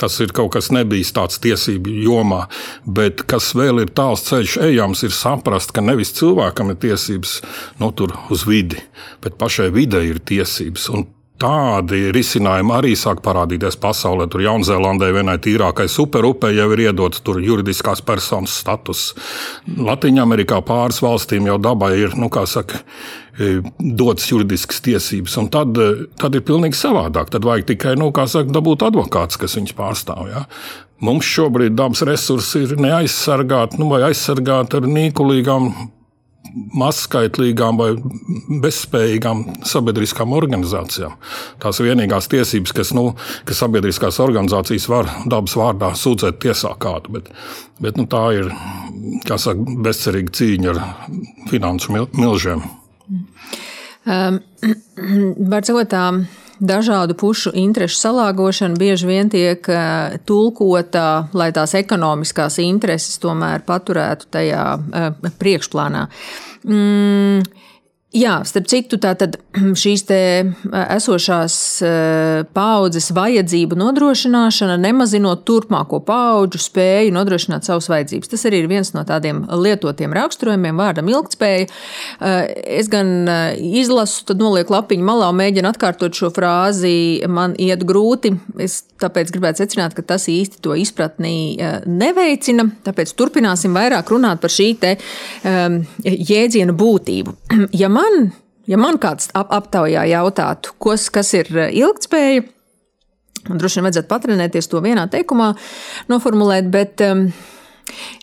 Tas 0.00 0.14
ir 0.24 0.32
kaut 0.32 0.54
kas 0.54 0.70
nebijis 0.72 1.12
tāds 1.12 1.36
tiesību 1.44 1.92
jomā, 2.06 2.46
bet 2.88 3.20
kas 3.28 3.50
vēl 3.52 3.82
ir 3.82 3.90
tāls 3.92 4.24
ceļš 4.30 4.56
ejams, 4.70 5.04
ir 5.04 5.12
saprast, 5.12 5.74
ka 5.76 5.84
nevis 5.84 6.14
cilvēkam 6.16 6.72
ir 6.72 6.80
tiesības 6.80 7.34
nu, 7.82 7.92
uz 8.32 8.46
vidi, 8.48 8.80
bet 9.20 9.36
pašai 9.40 9.68
videi 9.74 10.08
ir 10.14 10.22
tiesības. 10.24 10.88
Un 10.96 11.04
Tādi 11.40 12.10
risinājumi 12.12 12.72
arī 12.76 12.90
sāk 12.98 13.22
parādīties 13.24 13.78
pasaulē. 13.80 14.26
Tur 14.28 14.42
Jaunzēlandē 14.44 15.08
vienai 15.16 15.38
tīrākai 15.40 15.86
superupei 15.88 16.52
jau 16.58 16.66
ir 16.74 16.82
iedots 16.84 17.22
juridiskās 17.24 18.02
personas 18.04 18.58
status. 18.60 19.14
Latvijā 19.78 20.60
pāris 20.68 21.00
valstīm 21.00 21.48
jau 21.48 21.56
dabai 21.56 21.94
ir, 22.02 22.16
nu, 22.20 22.28
kā 22.28 22.44
saka, 22.44 22.82
e, 23.38 23.62
dotas 23.80 24.28
juridiskas 24.28 24.82
tiesības, 24.84 25.38
un 25.40 25.48
tad, 25.48 25.80
e, 25.80 26.10
tad 26.20 26.36
ir 26.36 26.44
pilnīgi 26.44 26.76
savādāk. 26.76 27.32
Tad 27.32 27.48
vajag 27.48 27.70
tikai, 27.72 27.94
nu, 27.96 28.10
kā 28.12 28.26
saka, 28.28 28.52
dabūt 28.52 28.84
advokāts, 28.90 29.40
kas 29.40 29.56
viņus 29.56 29.76
pārstāv. 29.78 30.28
Ja? 30.28 30.44
Mums 31.00 31.24
šobrīd 31.24 31.72
dabas 31.72 32.04
resursi 32.04 32.66
ir 32.66 32.76
neaizsargāti, 32.76 33.80
nu, 33.80 33.88
vai 33.88 34.02
aizsargāti 34.10 34.76
ar 34.76 34.90
nīkulīgām 34.92 35.72
mazskaitlīgām 36.74 37.78
vai 37.78 37.90
bezspējīgām 38.62 39.42
sabiedriskām 39.68 40.32
organizācijām. 40.34 41.14
Tās 41.62 41.80
vienīgās 41.84 42.30
tiesības, 42.32 42.74
kas, 42.76 42.92
nu, 42.96 43.12
kas 43.48 43.60
sabiedriskās 43.62 44.20
organizācijas 44.22 44.88
var 44.90 45.10
dabas 45.30 45.56
vārdā 45.58 45.92
sūdzēt 45.98 46.40
tiesā 46.42 46.72
kādu. 46.80 47.18
Bet, 47.18 47.30
bet 47.82 48.00
nu, 48.00 48.06
tā 48.10 48.24
ir 48.38 48.50
saka, 49.30 49.58
bezcerīga 49.86 50.34
cīņa 50.40 50.74
ar 50.74 50.82
finansu 51.52 51.94
milžiem. 51.94 52.66
Um, 54.06 54.40
Var 55.50 55.64
sakot, 55.64 55.88
tā 55.92 56.04
dažādu 56.60 57.16
pušu 57.18 57.52
interešu 57.56 57.98
salāgošana 57.98 58.78
bieži 58.78 59.08
vien 59.08 59.32
tiek 59.32 59.64
uh, 59.72 60.18
tulkota, 60.28 61.28
lai 61.32 61.50
tās 61.56 61.74
ekonomiskās 61.78 62.60
intereses 62.62 63.18
tomēr 63.22 63.64
paturētu 63.66 64.30
tajā 64.36 64.64
uh, 64.76 65.32
priekšplānā. 65.40 66.06
Mm, 66.68 67.42
Jā, 68.10 68.40
starp 68.42 68.66
citu, 68.66 68.98
tātad 68.98 69.36
šīs 69.82 70.02
esošās 70.10 71.56
paudzes 72.50 73.06
vajadzību 73.14 73.76
nodrošināšana, 73.78 74.74
nemazinot 74.82 75.44
turpmāko 75.46 76.00
paudžu 76.02 76.58
spēju 76.58 77.12
nodrošināt 77.14 77.68
savas 77.68 77.86
vajadzības. 77.92 78.32
Tas 78.32 78.42
arī 78.50 78.64
ir 78.64 78.70
viens 78.72 78.90
no 78.96 79.04
tādiem 79.06 79.44
lietotiem 79.46 80.10
raksturojumiem 80.16 80.82
vārdam 80.82 81.10
ilgspēja. 81.12 81.68
Es 82.80 82.90
gan 82.90 83.30
izlasu, 83.54 84.24
tad 84.26 84.42
nolieku 84.42 84.74
lapiņu 84.74 85.06
malā 85.06 85.30
un 85.30 85.38
mēģinu 85.38 85.70
atkārtot 85.70 86.18
šo 86.18 86.32
frāzi. 86.34 87.22
Man 87.30 87.54
iet 87.62 87.86
grūti, 87.86 88.34
es 88.58 88.80
tāpēc 88.98 89.30
gribētu 89.36 89.62
secināt, 89.62 89.94
ka 89.94 90.02
tas 90.02 90.26
īsti 90.26 90.58
to 90.66 90.74
izpratnī 90.74 91.36
neveicina. 91.86 92.66
Tāpēc 92.90 93.14
turpināsim 93.14 93.78
vairāk 93.78 94.10
runāt 94.10 94.42
par 94.42 94.50
šī 94.50 94.68
te 94.82 94.96
jēdziena 95.46 96.74
būtību. 96.74 97.38
Ja 97.80 97.86
man, 98.00 98.30
ja 98.70 98.80
man 98.80 98.98
kāds 99.02 99.30
ap, 99.36 99.52
aptaujā 99.54 100.06
jautātu, 100.10 100.74
kos, 100.82 101.08
kas 101.12 101.32
ir 101.36 101.50
eh, 101.56 101.70
ilgspēja, 101.82 102.46
droši 103.48 103.80
vien 103.80 103.88
vajadzētu 103.88 104.10
patrenēties 104.10 104.68
to 104.70 104.82
vienā 104.84 105.06
teikumā 105.12 105.52
noformulēt, 106.10 106.68
bet 106.72 107.04
um, 107.06 107.28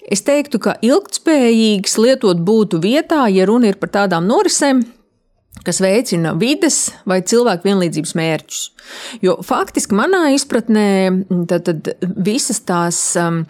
es 0.09 0.23
teiktu, 0.27 0.61
ka 0.63 0.77
ilgspējīgs 0.85 1.97
lietot 2.01 2.41
būtu 2.45 2.81
vietā, 2.83 3.25
ja 3.33 3.47
runa 3.49 3.71
ir 3.71 3.79
par 3.81 3.93
tādām 3.95 4.29
norisēm, 4.29 4.83
kas 5.65 5.81
veicina 5.83 6.33
vides 6.37 6.87
vai 7.09 7.21
cilvēku 7.25 7.67
vienlīdzības 7.67 8.15
mērķus. 8.17 8.63
Jo 9.23 9.37
faktiski 9.43 9.97
manā 9.97 10.29
izpratnē 10.35 10.87
tad, 11.49 11.67
tad 11.67 11.89
visas 12.23 12.61
tās 12.67 12.99
um, 13.19 13.41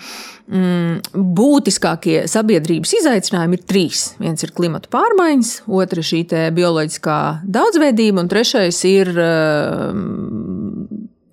mm, 0.47 1.13
būtiskākie 1.37 2.23
sabiedrības 2.31 2.95
izaicinājumi 3.01 3.59
ir 3.59 3.65
trīs. 3.69 4.03
Viens 4.21 4.43
ir 4.45 4.53
klimata 4.57 4.91
pārmaiņas, 4.93 5.53
otra 5.67 6.05
šī 6.05 6.23
bioloģiskā 6.57 7.19
daudzveidība, 7.45 8.23
un 8.23 8.31
trešais 8.31 8.81
ir 8.89 9.13
um, 9.13 10.87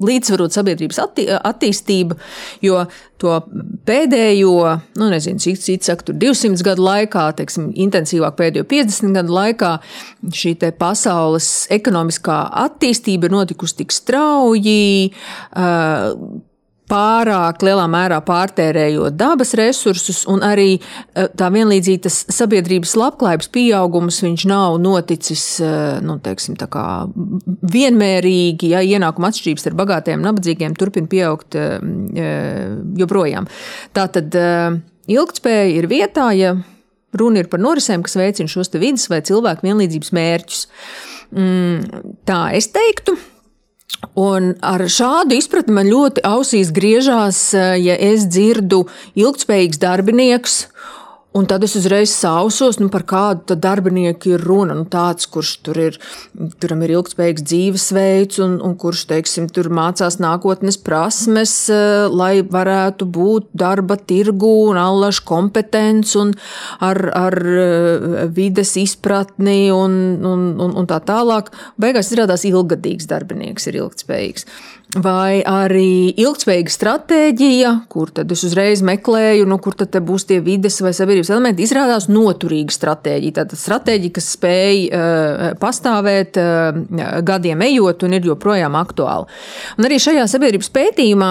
līdzsvarot 0.04 0.54
sabiedrības 0.54 1.00
attī, 1.02 1.26
attīstību, 1.34 2.18
jo 2.64 2.84
to 3.20 3.36
pēdējo, 3.88 4.54
nu, 5.00 5.10
nezinu, 5.12 5.40
cik 5.42 5.60
cits 5.62 5.90
saka, 5.90 6.08
tur 6.08 6.18
200 6.20 6.64
gadu 6.66 6.84
laikā, 6.84 7.26
teiksim, 7.38 7.70
intensīvāk 7.86 8.38
pēdējo 8.40 8.68
50 8.70 9.16
gadu 9.18 9.36
laikā, 9.36 9.74
šī 10.34 10.56
pasaules 10.78 11.52
ekonomiskā 11.74 12.40
attīstība 12.64 13.30
ir 13.30 13.38
notikusi 13.38 13.80
tik 13.82 13.94
strauji. 13.94 15.12
Uh, 15.54 16.42
pārāk 16.90 17.62
lielā 17.64 17.84
mērā 17.90 18.18
pārtērējot 18.24 19.16
dabas 19.16 19.54
resursus, 19.58 20.24
un 20.30 20.44
arī 20.44 20.76
eh, 20.76 21.28
tā 21.36 21.48
vienlīdzīgas 21.54 22.24
sabiedrības 22.34 22.94
labklājības 23.00 23.50
pieaugums 23.54 24.20
nav 24.50 24.76
noticis 24.82 25.44
eh, 25.64 26.00
nu, 26.04 26.18
teiksim, 26.24 26.58
vienmērīgi. 27.74 28.72
Ja, 28.74 28.84
ienākuma 28.84 29.32
atšķirības 29.32 29.66
starp 29.66 29.80
bagātiem 29.80 30.20
un 30.20 30.28
nabadzīgiem 30.28 30.76
turpina 30.78 31.10
pieaugt 31.10 31.56
eh, 31.58 31.78
joprojām. 33.00 33.48
Tātad 33.96 34.36
ilgspēja 35.10 35.68
ir 35.74 35.88
vietā, 35.90 36.30
ja 36.36 36.54
runa 37.16 37.42
ir 37.42 37.50
par 37.52 37.62
norisēm, 37.62 38.04
kas 38.04 38.18
veicina 38.18 38.50
šos 38.50 38.72
vidas 38.76 39.08
vai 39.12 39.22
cilvēku 39.24 39.66
vienlīdzības 39.66 40.12
mērķus. 40.16 40.66
Mm, 41.34 42.02
tā 42.28 42.40
es 42.58 42.68
teiktu. 42.74 43.16
Un 44.18 44.52
ar 44.62 44.84
šādu 44.90 45.36
izpratni 45.38 45.74
man 45.76 45.88
ļoti 45.90 46.22
ausīs 46.28 46.70
griežās, 46.74 47.40
eh, 47.54 47.74
ja 47.82 47.96
es 47.98 48.26
dzirdu 48.30 48.84
ilgspējīgs 49.18 49.80
darbinieks 49.82 50.56
Un 51.34 51.48
tad 51.50 51.64
es 51.66 51.72
uzreiz 51.74 52.12
sausos, 52.14 52.76
nu, 52.78 52.86
par 52.94 53.02
kādu 53.10 53.56
darbinieku 53.58 54.36
ir 54.36 54.42
runa. 54.46 54.76
Nu, 54.78 54.84
tāds, 54.86 55.26
kurš 55.26 55.48
tur 55.66 55.80
ir, 55.82 55.96
turam 56.62 56.84
ir 56.86 56.92
ilgspējīgs 56.94 57.42
dzīvesveids, 57.50 58.38
un, 58.44 58.54
un 58.62 58.76
kurš, 58.78 59.02
teiksim, 59.10 59.48
tur 59.50 59.66
mācās 59.74 60.20
nākotnes 60.22 60.78
prasmes, 60.86 61.56
eh, 61.74 62.06
lai 62.06 62.44
varētu 62.46 63.08
būt 63.16 63.48
darba 63.50 63.96
tirgu 63.98 64.52
un 64.68 64.78
allaž 64.78 65.24
kompetents 65.26 66.14
un 66.22 66.30
ar, 66.78 67.02
ar 67.18 67.38
eh, 67.42 68.30
vides 68.30 68.76
izpratni 68.78 69.72
un, 69.74 69.98
un, 70.22 70.46
un, 70.54 70.78
un 70.78 70.86
tā 70.86 71.00
tālāk. 71.02 71.50
Beigās 71.82 72.14
izrādās 72.14 72.46
ilgadīgs 72.46 73.10
darbinieks 73.10 73.72
ir 73.72 73.82
ilgspējīgs 73.82 74.46
vai 75.00 75.42
arī 75.46 76.12
ilgspējīga 76.20 76.74
stratēģija, 76.74 77.70
kur 77.90 78.10
tad 78.14 78.30
es 78.34 78.44
uzreiz 78.46 78.82
meklēju, 78.86 79.46
nu, 79.50 79.58
kur 79.62 79.74
tad 79.78 79.96
būs 80.06 80.26
tie 80.28 80.38
vides 80.44 80.76
vai 80.84 80.92
sabiedrības 80.96 81.32
elementi, 81.34 81.66
izrādās 81.66 82.04
noturīga 82.10 82.72
stratēģija. 82.74 83.36
Tātad 83.40 83.58
stratēģija, 83.60 84.14
kas 84.14 84.30
spēj 84.36 84.76
uh, 84.86 84.92
pastāvēt 85.60 86.32
uh, 86.40 86.46
gadiem 87.26 87.58
ejot 87.66 87.98
un 88.06 88.10
ir 88.18 88.22
joprojām 88.30 88.74
aktuāla. 88.78 89.26
Un 89.78 89.82
arī 89.88 89.96
šajā 90.02 90.24
sabiedrības 90.30 90.70
pētījumā 90.74 91.30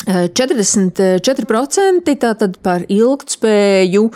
44% 0.00 2.14
tātad 2.22 2.52
par 2.64 2.80
ilgspēju 2.88 4.04
Eh, 4.08 4.14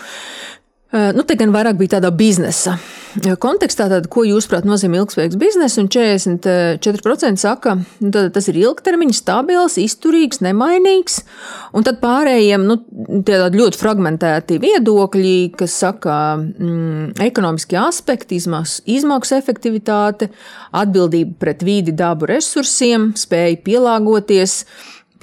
nu, 0.94 1.24
te 1.26 1.34
gan 1.38 1.50
vairāk 1.54 1.78
bija 1.78 1.96
tādā 1.96 2.10
biznesa 2.14 2.76
eh, 2.76 3.34
kontekstā, 3.40 3.88
tad, 3.90 4.06
ko 4.12 4.22
jūs 4.26 4.46
prāt 4.50 4.66
nozīmē 4.68 5.00
ilgspējīgs 5.00 5.38
bizness, 5.40 5.78
un 5.82 5.88
44% 5.90 7.42
saka, 7.42 7.76
nu, 8.04 8.12
tas 8.12 8.48
ir 8.50 8.60
ilgtermiņa, 8.60 9.16
stabils, 9.18 9.78
izturīgs, 9.82 10.42
nemainīgs, 10.44 11.20
un 11.74 11.86
tad 11.86 11.98
pārējiem 12.02 12.66
nu, 12.68 12.78
tādi 13.26 13.60
ļoti 13.60 13.80
fragmentēti 13.80 14.60
viedokļi, 14.62 15.36
kas 15.58 15.76
saka, 15.82 16.18
mm, 16.38 17.14
ekonomiskie 17.26 17.80
aspekti, 17.82 18.38
izmaksu, 18.38 18.84
izmaksu 18.94 19.38
efektivitāte, 19.40 20.30
atbildība 20.74 21.38
pret 21.42 21.66
vīdi, 21.66 21.96
dabu 21.98 22.30
resursiem, 22.30 23.12
spēja 23.18 23.58
pielāgoties 23.66 24.62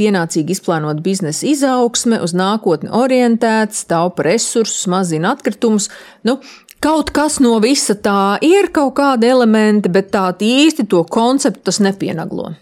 pienācīgi 0.01 0.58
izplānot 0.58 1.00
biznesa 1.05 1.46
izaugsme, 1.51 2.17
uz 2.25 2.34
nākotni 2.34 2.89
orientēts, 2.98 3.86
taupa 3.88 4.25
resursus, 4.31 4.89
mazina 4.89 5.36
atkritumus. 5.38 5.91
Nu, 6.27 6.39
Kaut 6.81 7.12
kas 7.13 7.36
no 7.38 7.60
visa 7.62 7.93
tā 7.93 8.39
ir, 8.41 8.72
kaut 8.74 8.96
kāda 8.98 9.27
elementa, 9.29 9.89
bet 9.93 10.08
tā 10.15 10.24
īsti 10.34 10.88
to 10.89 11.03
konceptu 11.05 11.67
tas 11.70 11.77
nepienaglo. 11.77 12.55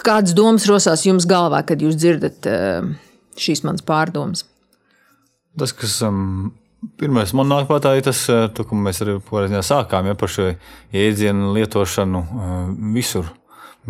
Kādas 0.00 0.32
domas 0.32 0.64
rosās 0.64 1.04
jums 1.04 1.26
galvā, 1.28 1.60
kad 1.68 1.82
jūs 1.84 1.98
dzirdat 2.00 2.48
eh, 2.48 2.86
šīs 3.36 3.60
manas 3.66 3.84
pārdomas? 3.84 4.46
Tas, 5.60 5.74
kas 5.76 5.98
um, 6.06 6.54
pirmais 6.96 7.34
man 7.36 7.52
nāk 7.52 7.68
prātā, 7.68 7.92
ir 7.98 8.06
tas, 8.08 8.22
eh, 8.32 8.46
to, 8.56 8.64
ko 8.64 8.80
mēs 8.88 9.02
arī 9.04 9.18
sākām 9.68 10.08
ja, 10.08 10.16
par 10.16 10.32
šo 10.32 10.54
jēdzienu 10.96 11.52
lietošanu 11.58 12.24
uh, 12.24 12.56
visur 12.96 13.28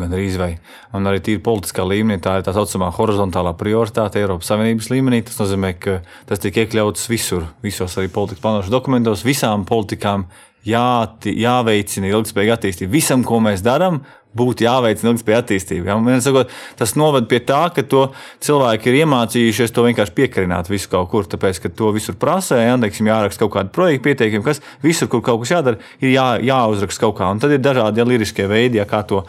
gan 0.05 0.17
arī 0.17 0.29
vai. 0.41 0.51
Un 0.97 1.09
arī 1.09 1.23
tīri 1.25 1.43
politiskā 1.45 1.85
līmenī 1.87 2.21
tā 2.23 2.39
ir 2.39 2.47
tā 2.47 2.55
saucamā 2.57 2.91
horizontālā 2.97 3.55
prioritāte 3.61 4.23
Eiropas 4.23 4.51
Savienības 4.53 4.91
līmenī. 4.93 5.23
Tas 5.27 5.41
nozīmē, 5.43 5.75
ka 5.81 6.01
tas 6.29 6.43
tiek 6.43 6.63
iekļauts 6.65 7.11
visur, 7.11 7.49
visos 7.65 7.99
arī 8.01 8.13
politikas 8.13 8.45
plānošanas 8.45 8.75
dokumentos, 8.75 9.27
visām 9.27 9.67
politikām 9.69 10.29
jā, 10.67 10.87
jāveicina 11.25 12.11
ilgspējīga 12.13 12.59
attīstība. 12.59 12.95
Visam, 12.99 13.25
ko 13.27 13.41
mēs 13.45 13.65
darām, 13.65 14.03
būtu 14.37 14.63
jāveicina 14.63 15.11
ilgspējīga 15.11 15.43
attīstība. 15.43 15.91
Ja? 15.91 16.19
Sakot, 16.23 16.53
tas 16.79 16.95
noved 16.99 17.27
pie 17.31 17.41
tā, 17.47 17.63
ka 17.75 17.83
cilvēki 18.45 18.91
ir 18.91 18.99
iemācījušies 19.03 19.75
to 19.75 19.85
vienkārši 19.89 20.15
piekarināt 20.17 20.71
visu 20.71 20.91
kaut 20.93 21.11
kur, 21.11 21.27
tāpēc, 21.31 21.63
ka 21.65 21.73
to 21.75 21.91
visur 21.97 22.19
prasē, 22.21 22.61
ja? 22.63 22.77
Teiksim, 22.81 23.11
jāraksta 23.11 23.45
kaut 23.45 23.55
kāda 23.57 23.75
projekta 23.75 24.07
pieteikumi, 24.09 24.47
kas 24.47 24.63
visur, 24.85 25.11
kur 25.11 25.25
kaut 25.27 25.43
kas 25.43 25.55
jādara, 25.57 25.81
ir 26.03 26.15
jā, 26.15 26.29
jāuzraksta 26.47 27.07
kaut 27.07 27.19
kā. 27.19 27.31
Un 27.33 27.43
tad 27.43 27.57
ir 27.57 27.65
dažādi 27.65 28.03
ja, 28.03 28.07
liriskie 28.07 28.47
veidi, 28.51 28.79
ja, 28.81 28.87
kā 28.89 29.03
to 29.09 29.25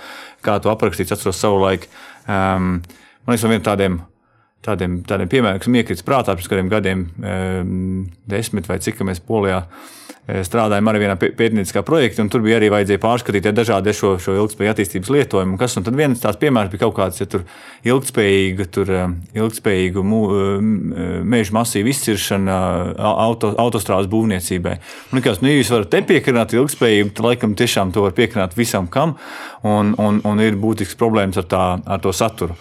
kā 0.45 0.57
to 0.61 0.71
aprakstīts, 0.73 1.13
atceros 1.15 1.39
savu 1.41 1.61
laiku. 1.63 1.89
Um, 2.25 2.81
man 3.25 3.35
liekas, 3.35 3.47
viena 3.47 3.61
no 3.61 3.67
tādiem, 3.69 3.97
tādiem, 4.65 4.99
tādiem 5.07 5.31
piemēriem, 5.31 5.63
kas 5.63 5.81
iekrita 5.81 6.07
prātā 6.07 6.35
pirms 6.37 6.51
kādiem 6.51 6.71
gadiem, 6.71 7.07
um, 7.21 8.05
desmit 8.29 8.69
vai 8.69 8.81
cik 8.83 9.01
mēs 9.07 9.23
polijā 9.25 9.63
Eh, 9.63 10.00
strādājām 10.29 10.87
arī 10.87 11.01
vienā 11.01 11.15
pētnieciskā 11.17 11.81
projektā, 11.85 12.21
un 12.21 12.29
tur 12.31 12.43
bija 12.45 12.59
arī 12.59 12.69
vajadzēja 12.71 13.01
pārskatīt 13.01 13.47
ja 13.47 13.53
dažādi 13.57 13.93
šo, 13.97 14.13
šo 14.21 14.35
ilgspējīgu 14.37 14.73
attīstības 14.75 15.09
lietojumu. 15.15 15.57
Kas, 15.59 15.75
un 15.79 15.87
tad 15.87 15.97
viens 15.97 16.21
tās 16.21 16.37
piemērs 16.41 16.69
bija 16.71 16.83
kaut 16.83 16.93
kāds, 16.99 17.21
ja 17.23 17.27
tur 17.29 17.43
ilgspējīga, 17.89 18.67
tur, 18.71 18.91
eh, 18.93 19.15
ilgspējīgu 19.41 20.03
eh, 20.05 20.67
meža 21.33 21.55
masīvu 21.57 21.91
izciršana 21.91 22.59
auto, 23.01 23.55
autostrādes 23.61 24.11
būvniecībai. 24.11 24.77
Man 25.09 25.21
liekas, 25.21 25.41
nu, 25.41 25.49
ja 25.49 25.57
jūs 25.57 25.73
varat 25.73 25.91
te 25.95 26.03
piekrināt 26.13 26.53
ilgspējību, 26.55 27.15
tad 27.17 27.27
laikam 27.31 27.57
tiešām 27.57 27.95
to 27.95 28.05
var 28.05 28.15
piekrināt 28.17 28.55
visam 28.57 28.87
kam, 28.93 29.17
un, 29.65 29.95
un, 29.97 30.21
un 30.27 30.45
ir 30.45 30.59
būtisks 30.61 30.99
problēmas 31.01 31.41
ar, 31.41 31.49
tā, 31.49 31.65
ar 31.81 32.05
to 32.05 32.13
saturu. 32.15 32.55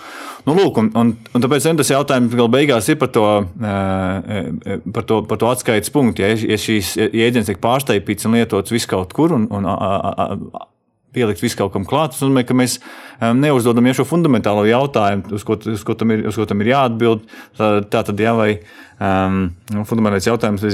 Nu, 0.51 0.57
lūk, 0.59 0.79
un, 0.83 0.89
un, 0.99 1.11
un 1.15 1.43
tāpēc 1.45 1.67
tas 1.79 1.93
jautājums 1.93 2.33
beigās 2.51 2.89
ir 2.91 2.97
par 2.99 3.13
to, 3.15 3.27
par 3.63 5.05
to, 5.07 5.21
par 5.31 5.39
to 5.39 5.47
atskaites 5.47 5.93
punktu. 5.95 6.25
Ja, 6.25 6.33
ja 6.35 6.59
šīs 6.59 6.97
jēdziens 6.99 7.47
tiek 7.47 7.61
pārsteigts 7.63 8.27
un 8.27 8.35
lietots 8.35 8.75
vis 8.75 8.89
kaut 8.91 9.15
kur. 9.15 9.37
Un, 9.37 9.47
un, 9.55 9.69
a, 9.71 9.77
a, 9.79 10.27
a, 10.27 10.67
Pielikt 11.11 11.43
visu 11.43 11.59
kaut 11.59 11.73
kam 11.75 11.87
klāt. 11.87 12.13
Tas 12.15 12.23
nozīmē, 12.23 12.45
ka 12.47 12.55
mēs 12.55 12.77
neuzdodam 13.35 13.87
jau 13.91 13.97
šo 14.01 14.05
fundamentālo 14.13 14.63
jautājumu, 14.69 15.33
uz 15.35 15.47
ko, 15.47 15.57
uz 15.71 15.83
ko, 15.87 15.97
tam, 15.99 16.15
ir, 16.15 16.23
uz 16.31 16.39
ko 16.39 16.47
tam 16.47 16.63
ir 16.63 16.71
jāatbild. 16.71 17.25
Tā, 17.59 17.71
tā 17.91 18.05
tad, 18.07 18.23
jā, 18.23 18.35
vai 18.39 18.53
um, 19.03 19.41
fundamentāls 19.91 20.29
jautājums, 20.31 20.67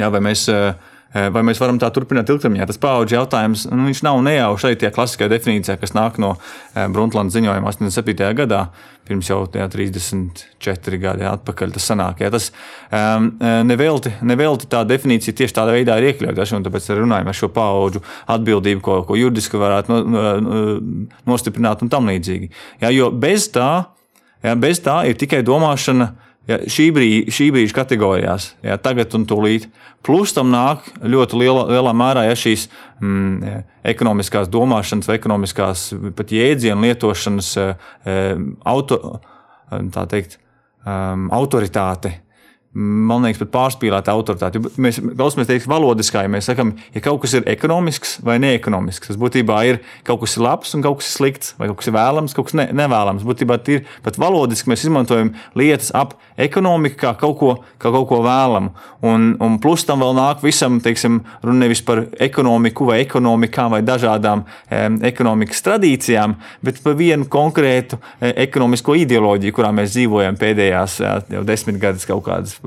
jā, 0.00 0.08
vai 0.08 0.22
mēs 0.24 0.46
uh, 0.52 0.72
vai 1.12 1.42
mēs 1.44 1.60
varam 1.60 1.76
tā 1.80 1.90
turpināt 1.92 2.30
ilgtermiņā? 2.32 2.66
Tas 2.70 2.80
paudžu 2.80 3.18
jautājums 3.18 3.66
nu, 3.68 3.92
nav 4.06 4.20
nejauši 4.24 4.68
arī 4.68 4.78
tajā 4.80 4.92
klasiskajā 4.96 5.28
definīcijā, 5.32 5.76
kas 5.80 5.92
nāk 5.96 6.16
no 6.22 6.34
eh, 6.38 6.86
Bruntlanda 6.92 7.34
ziņojuma 7.34 7.68
87. 7.68 8.30
gadā, 8.38 8.62
pirms 9.08 9.28
jau 9.28 9.42
jā, 9.52 9.66
34 9.68 11.00
gadi 11.02 11.26
atpakaļ. 11.28 11.74
Tas 11.76 11.88
sanāk, 11.90 12.22
jā, 12.24 12.30
tas 12.32 12.48
um, 12.88 13.28
nevelti, 13.68 14.14
nevelti 14.24 14.70
tā 14.72 14.84
definīcija 14.88 15.36
tieši 15.42 15.56
tādā 15.58 15.74
veidā 15.76 15.98
ir 16.00 16.12
iekļauta. 16.12 16.62
Tāpēc 16.68 16.90
runājam 16.96 17.28
par 17.28 17.38
šo 17.38 17.50
paudžu 17.52 18.04
atbildību, 18.32 18.84
ko, 18.84 19.00
ko 19.08 19.18
juridiski 19.18 19.60
varētu 19.60 19.92
no, 19.92 20.22
no, 20.40 20.66
nostiprināt 21.28 21.82
un 21.84 21.92
tam 21.92 22.08
līdzīgi. 22.12 22.52
Jā, 22.84 22.92
jo 22.94 23.10
bez 23.12 23.50
tā, 23.52 23.70
jā, 24.44 24.54
bez 24.56 24.80
tā 24.84 25.02
ir 25.10 25.18
tikai 25.20 25.42
domāšana 25.46 26.12
Ja, 26.50 26.58
šī, 26.66 26.88
brīža, 26.90 27.32
šī 27.36 27.44
brīža 27.54 27.76
kategorijās, 27.76 28.48
ja, 28.66 28.74
tagad 28.82 29.14
un 29.14 29.28
tūlīt. 29.30 29.68
Plus 30.02 30.32
tam 30.34 30.50
nāk 30.50 30.88
ļoti 30.98 31.38
liela, 31.38 31.68
lielā 31.70 31.92
mērā 31.94 32.24
ja, 32.26 32.34
šīs 32.38 32.64
mm, 32.98 33.60
ekonomiskās 33.92 34.50
domāšanas, 34.50 35.06
vai 35.06 35.20
ekonomiskās 35.20 35.92
pat 36.18 36.34
jēdzienu 36.34 36.82
lietošanas 36.82 37.52
e, 37.62 37.68
auto, 38.74 38.98
teikt, 40.10 40.40
um, 40.82 41.30
autoritāte 41.30 42.16
man 42.72 43.26
liekas, 43.26 43.42
pat 43.42 43.50
pārspīlēta 43.52 44.12
autoritāte. 44.14 44.60
Mēs 44.80 44.98
klausāmies 45.02 45.48
teikt 45.50 45.68
valodiskā, 45.68 46.24
ja 46.24 46.32
mēs 46.32 46.48
sakām, 46.48 46.72
ja 46.94 47.02
kaut 47.04 47.20
kas 47.24 47.34
ir 47.36 47.46
ekonomisks 47.52 48.16
vai 48.24 48.38
neekonomisks, 48.42 49.10
tas 49.10 49.20
būtībā 49.20 49.58
ir 49.68 49.80
kaut 50.08 50.22
kas 50.24 50.38
ir 50.38 50.46
labs 50.46 50.72
un 50.76 50.84
kaut 50.84 51.02
kas 51.02 51.10
ir 51.10 51.16
slikts, 51.18 51.52
vai 51.60 51.68
kaut 51.68 51.82
kas 51.82 51.90
ir 51.90 51.96
vēlams, 51.98 52.36
kaut 52.36 52.48
kas 52.48 52.56
ne, 52.58 52.68
nevēlams. 52.80 53.26
Būtībā 53.28 53.60
ir 53.74 53.84
pat 54.04 54.16
valodiski 54.20 54.72
mēs 54.72 54.86
izmantojam 54.86 55.34
lietas 55.58 55.92
ap 55.96 56.16
ekonomiku 56.46 56.98
kā 57.04 57.12
kaut 57.20 57.36
ko, 57.40 57.52
kā 57.80 57.92
kaut 57.94 58.08
ko 58.10 58.20
vēlamu. 58.24 58.72
Un, 59.08 59.32
un 59.42 59.58
plus 59.62 59.86
tam 59.88 60.02
vēl 60.04 60.14
nāk 60.18 60.42
visam, 60.44 60.78
teiksim, 60.82 61.20
runa 61.42 61.64
nevis 61.64 61.82
par 61.86 62.04
ekonomiku 62.22 62.86
vai 62.90 63.00
ekonomikām 63.02 63.72
vai 63.74 63.82
dažādām 63.86 64.44
e, 64.44 64.82
ekonomikas 65.10 65.62
tradīcijām, 65.66 66.36
bet 66.62 66.82
par 66.84 66.96
vienu 66.98 67.26
konkrētu 67.30 67.98
e, 67.98 68.32
ekonomisko 68.46 68.96
ideoloģiju, 69.02 69.56
kurā 69.56 69.72
mēs 69.74 69.96
dzīvojam 69.96 70.38
pēdējās 70.40 70.98
jā, 71.02 71.16
jau 71.36 71.42
desmit 71.46 71.80
gadus 71.82 72.06
kaut 72.08 72.24
kādas 72.28 72.58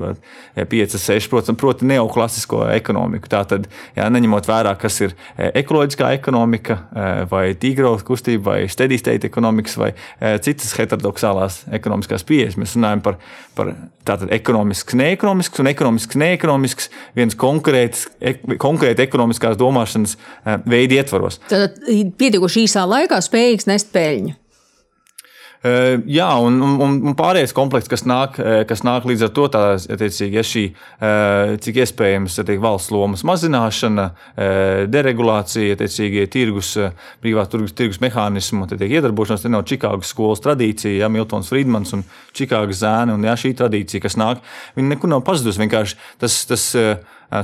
5, 0.56 0.98
6, 1.00 1.30
protams, 1.32 1.58
proti 1.60 1.88
neoklasisko 1.88 2.66
ekonomiku. 2.74 3.30
Tātad, 3.32 3.66
jā, 3.96 4.06
neņemot 4.12 4.48
vērā, 4.48 4.74
kas 4.80 5.00
ir 5.04 5.14
e, 5.36 5.50
ekoloģiskā 5.62 6.12
ekonomika, 6.16 6.78
e, 6.92 7.08
vai 7.30 7.44
tīgrauta 7.60 8.06
kustība, 8.06 8.52
vai 8.52 8.70
steady 8.72 8.98
state 9.00 9.28
ekonomikas, 9.28 9.76
vai 9.80 9.92
e, 9.92 10.36
citas 10.44 10.72
heterodoxālās 10.78 11.62
ekonomiskās 11.76 12.24
pieejas. 12.26 12.58
Mēs 12.60 12.76
runājam 12.78 13.04
par, 13.04 13.20
par 13.58 13.65
tātad 14.06 14.32
ekonomisks, 14.34 14.96
neekonomisks 14.98 15.62
un 15.62 15.70
ekonomisks, 15.70 16.18
neekonomisks 16.20 16.90
viens 17.16 17.36
konkrēts, 17.38 18.06
ek, 18.20 18.42
konkrēti 18.62 19.06
ekonomiskās 19.06 19.58
domāšanas 19.60 20.16
veidi 20.68 21.00
ietvaros. 21.00 21.40
Tad 21.50 21.80
pietiekoši 22.18 22.66
īsā 22.66 22.86
laikā 22.88 23.20
spējīgs 23.24 23.70
nest 23.70 23.92
peļņu. 23.96 24.36
Jā, 25.64 26.26
un, 26.44 26.58
un, 26.62 26.98
un 27.08 27.14
pārējais 27.16 27.54
komplekss, 27.56 27.88
kas 27.90 28.04
nāk, 28.06 28.36
kas 28.68 28.82
nāk 28.86 29.06
līdz 29.08 29.24
ar 29.26 29.30
to, 29.34 29.46
tā, 29.50 29.62
attiecīgi, 29.96 30.36
ja 30.36 30.44
šī, 30.46 30.64
cik 31.64 31.80
iespējams 31.82 32.36
tiek, 32.42 32.60
valsts 32.62 32.92
lomas 32.94 33.24
mazināšana, 33.26 34.04
deregulācija, 34.92 35.74
attiecīgi, 35.78 36.26
tirgus, 36.30 36.74
brīvā 37.24 37.46
tirgus, 37.50 37.74
tirgus 37.78 38.02
mehānismu, 38.04 38.68
tiek 38.70 38.98
iedarbošanās, 39.00 39.42
te 39.42 39.50
nav 39.50 39.64
Čikāgas 39.66 40.12
skolas 40.12 40.44
tradīcija, 40.44 41.00
ja 41.00 41.10
Miltons 41.10 41.50
Friedmans 41.50 41.96
un 41.96 42.04
Čikāgas 42.36 42.84
zēni, 42.84 43.16
un 43.16 43.26
jā, 43.26 43.34
šī 43.40 43.54
tradīcija, 43.58 44.04
kas 44.04 44.18
nāk, 44.20 44.44
viņi 44.76 44.92
nekur 44.92 45.10
nav 45.10 45.24
pazudusi. 45.26 45.64
Vienkārši 45.64 45.98
tas, 46.22 46.38
tas 46.52 46.68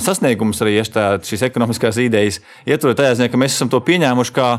sasniegums 0.04 0.62
arī, 0.62 0.76
ja 0.78 0.86
šīs 0.86 1.48
ekonomiskās 1.48 1.98
idejas 2.02 2.38
ietver 2.68 2.94
tajā 2.98 3.18
ziņā, 3.18 3.32
ka 3.32 3.40
mēs 3.40 3.56
esam 3.56 3.72
to 3.72 3.82
pieņēmuši 3.82 4.36
kā 4.36 4.52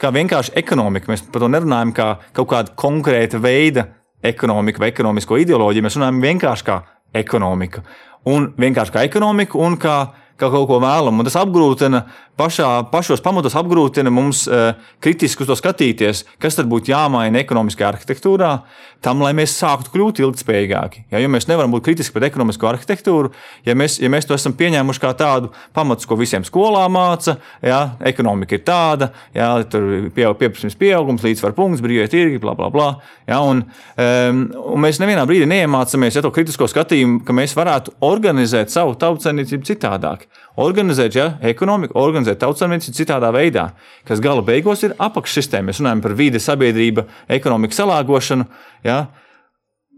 kā 0.00 0.10
vienkārši 0.14 0.54
ekonomika. 0.60 1.10
Mēs 1.12 1.24
par 1.32 1.44
to 1.44 1.50
nerunājam 1.52 1.92
kā 1.96 2.08
kaut 2.36 2.50
kāda 2.52 2.74
konkrēta 2.78 3.40
veida 3.42 3.86
ekonomika 4.24 4.82
vai 4.82 4.90
ekonomisko 4.92 5.38
ideoloģiju. 5.44 5.86
Mēs 5.86 5.98
runājam 5.98 6.22
vienkārši 6.24 6.66
kā 6.66 6.80
ekonomika. 7.16 7.82
Un 8.26 8.50
vienkārši 8.58 8.94
kā 8.94 9.04
ekonomika 9.06 9.58
un 9.62 9.76
kā 9.80 9.96
kā 10.36 10.50
kaut 10.52 10.68
ko 10.68 10.80
vēlamu. 10.82 11.24
Tas 11.26 11.38
apgrūtina 11.40 12.02
pašā, 12.36 12.68
pašos 12.92 13.22
pamatos, 13.24 13.56
apgrūtina 13.56 14.12
mums 14.12 14.44
uh, 14.50 14.74
kritiski 15.02 15.44
uz 15.44 15.50
to 15.50 15.56
skatīties, 15.58 16.24
kas 16.42 16.58
tad 16.58 16.68
būtu 16.70 16.92
jāmaina 16.92 17.40
ekonomiskajā 17.40 17.94
arhitektūrā, 17.94 18.50
tam, 19.04 19.22
lai 19.24 19.32
mēs 19.36 19.54
sāktu 19.56 19.92
kļūt 19.94 20.20
ilgspējīgāki. 20.24 21.06
Ja, 21.12 21.20
jo 21.22 21.30
mēs 21.32 21.48
nevaram 21.48 21.72
būt 21.72 21.86
kritiski 21.88 22.16
pret 22.16 22.28
ekonomisko 22.28 22.68
arhitektūru, 22.70 23.32
ja 23.66 23.76
mēs, 23.78 23.98
ja 24.02 24.10
mēs 24.12 24.28
to 24.28 24.36
esam 24.36 24.56
pieņēmuši 24.58 25.02
kā 25.02 25.12
tādu 25.16 25.52
pamatu, 25.76 26.08
ko 26.08 26.18
visiem 26.20 26.44
skolā 26.46 26.84
māca, 26.92 27.38
ja, 27.64 27.80
ekonomika 28.08 28.58
ir 28.58 28.64
tāda, 28.66 29.10
ja, 29.36 29.50
tur 29.70 29.88
ir 30.00 30.10
pieprasījums, 30.12 30.78
pieaugums, 30.80 31.24
līdzsvar 31.24 31.56
punkts, 31.56 31.84
brīvie 31.84 32.08
tirgi, 32.12 32.40
bla, 32.42 32.56
bla, 32.58 32.70
bla. 32.72 32.90
Ja, 33.28 33.40
un, 33.44 33.64
um, 33.96 34.44
un 34.74 34.84
mēs 34.84 35.00
nevienā 35.02 35.24
brīdī 35.28 35.48
neiemācāmies 35.50 36.18
ja, 36.18 36.24
to 36.24 36.32
kritisko 36.34 36.68
skatījumu, 36.70 37.22
ka 37.26 37.36
mēs 37.36 37.56
varētu 37.56 37.96
organizēt 38.06 38.74
savu 38.74 38.96
tautsēmniecību 39.00 39.70
citādāk 39.72 40.25
organizēt 40.60 41.16
ja, 41.18 41.26
ekonomiku, 41.44 41.96
organizēt 42.00 42.40
tautsāmniecību 42.42 42.96
citādā 42.96 43.30
veidā, 43.34 43.68
kas 44.08 44.22
gala 44.24 44.44
beigās 44.46 44.84
ir 44.86 44.96
apakšsistēma. 45.02 45.70
Mēs 45.70 45.80
runājam 45.82 46.02
par 46.04 46.16
vidi, 46.18 46.42
sabiedrību, 46.42 47.06
ekonomikas 47.38 47.82
salāgošanu. 47.82 48.46
Ja. 48.86 49.06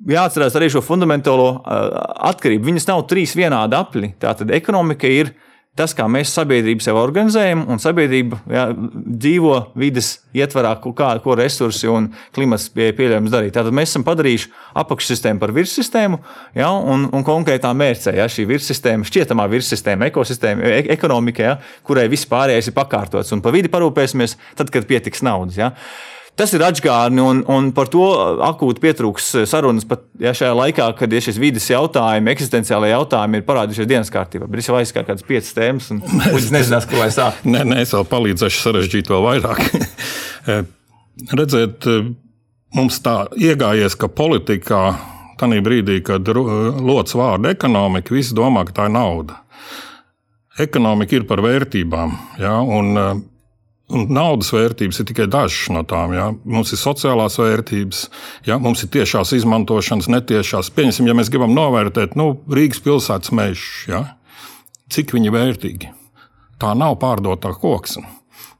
Jāatcerās 0.08 0.54
arī 0.54 0.68
šo 0.70 0.82
fundamentālo 0.84 1.48
atkarību. 1.66 2.68
Viņas 2.68 2.86
nav 2.90 3.02
trīs 3.10 3.34
vienādi 3.38 3.74
apli. 3.78 4.12
Tātad 4.22 4.52
ekonomika 4.54 5.10
ir 5.10 5.32
tas, 5.78 5.94
kā 5.96 6.06
mēs 6.10 6.32
sabiedrību 6.36 6.84
sev 6.84 6.98
organizējam, 7.00 7.64
un 7.70 7.80
sabiedrība 7.82 8.40
jā, 8.50 8.64
dzīvo 8.74 9.54
vidas 9.78 10.10
ietvarā, 10.36 10.74
kā, 10.82 11.10
ko 11.24 11.36
resursi 11.38 11.88
un 11.90 12.10
klimats 12.36 12.68
pie, 12.74 12.90
pieļaujams 12.98 13.32
darīt. 13.32 13.54
Tātad 13.56 13.74
mēs 13.76 13.92
esam 13.92 14.04
padarījuši 14.06 14.50
apakšsistēmu 14.82 15.42
par 15.42 15.54
virssistēmu, 15.56 16.20
jā, 16.58 16.68
un, 16.68 17.08
un 17.14 17.26
konkrētā 17.26 17.72
mērķē 17.78 18.16
jā, 18.18 18.28
šī 18.34 18.48
virssistēma, 18.52 19.08
šķietamā 19.08 19.48
virssistēma, 19.54 20.10
ekosistēma, 20.12 20.68
e 20.68 20.84
ekonomika, 20.98 21.46
jā, 21.46 21.56
kurai 21.86 22.08
viss 22.12 22.28
pārējais 22.28 22.70
ir 22.70 22.76
pakārtots, 22.76 23.34
un 23.36 23.44
par 23.44 23.56
vidi 23.56 23.72
parūpēsimies 23.72 24.38
tad, 24.58 24.72
kad 24.74 24.88
pietiks 24.90 25.24
naudas. 25.26 25.58
Jā. 25.60 25.72
Tas 26.38 26.52
ir 26.54 26.62
atgādni, 26.62 27.18
un, 27.18 27.40
un 27.50 27.72
par 27.74 27.88
to 27.90 28.04
akūti 28.46 28.82
pietrūks 28.84 29.32
sarunas 29.50 29.86
pat 29.88 30.04
ja, 30.22 30.30
šajā 30.36 30.52
laikā, 30.54 30.86
kad 31.00 31.10
ja 31.10 31.22
šis 31.24 31.40
vidas 31.42 31.66
jautājumi, 31.66 32.30
eksistenciālai 32.30 32.92
jautājumi 32.92 33.40
ir 33.40 33.46
parādījušies 33.48 33.88
dienas 33.90 34.12
kārtībā. 34.14 34.46
Bet 34.46 34.62
es 34.62 34.68
jau 34.70 34.76
aizskatu 34.78 35.10
kādas 35.10 35.26
piecas 35.26 35.50
tēmas, 35.56 35.88
un 35.90 36.02
es 36.38 36.52
nezinu, 36.54 36.78
ko 36.86 37.00
lai 37.00 37.10
sāktu. 37.14 37.50
Nē, 37.50 37.64
nē, 37.72 37.80
es 37.82 37.94
vēl 37.96 38.06
palīdzēšu 38.12 38.64
sarežģīt 38.68 39.12
vēl 39.14 39.26
vairāk. 39.30 39.64
Eh, 40.48 40.62
redziet, 41.36 41.84
eh, 41.90 42.06
mums 42.72 43.02
tā 43.04 43.26
iegājies, 43.36 43.98
ka 44.00 44.08
politikā 44.08 44.78
tajā 45.36 45.58
brīdī, 45.66 45.98
kad 46.06 46.24
lots 46.32 47.12
vārdu 47.18 47.50
ekonomika, 47.50 48.14
visi 48.14 48.32
domā, 48.38 48.62
ka 48.64 48.72
tā 48.78 48.86
ir 48.88 48.94
nauda. 48.94 49.42
Ekonomika 50.64 51.18
ir 51.18 51.26
par 51.28 51.42
vērtībām. 51.44 52.14
Ja, 52.40 52.54
eh, 52.62 52.78
Un 52.78 53.02
naudas 53.88 54.50
vērtības 54.52 55.00
ir 55.00 55.08
tikai 55.08 55.26
dažas 55.32 55.70
no 55.72 55.82
tām. 55.88 56.12
Ja? 56.16 56.28
Mums 56.44 56.74
ir 56.74 56.80
sociālās 56.80 57.38
vērtības, 57.40 58.04
ja? 58.48 58.58
mums 58.62 58.84
ir 58.84 58.92
tiešās 58.94 59.32
izmantošanas, 59.38 60.10
netiešās. 60.12 60.72
Pieņemsim, 60.76 61.08
ja 61.08 61.16
mēs 61.16 61.32
gribam 61.32 61.54
novērtēt 61.56 62.18
nu, 62.18 62.34
Rīgas 62.52 62.82
pilsētas 62.84 63.32
mežus, 63.36 63.88
ja? 63.88 64.04
cik 64.92 65.16
viņi 65.16 65.30
ir 65.30 65.36
vērtīgi. 65.36 65.92
Tā 66.58 66.74
nav 66.76 66.98
pārdotā 67.00 67.52
koksne. 67.56 68.06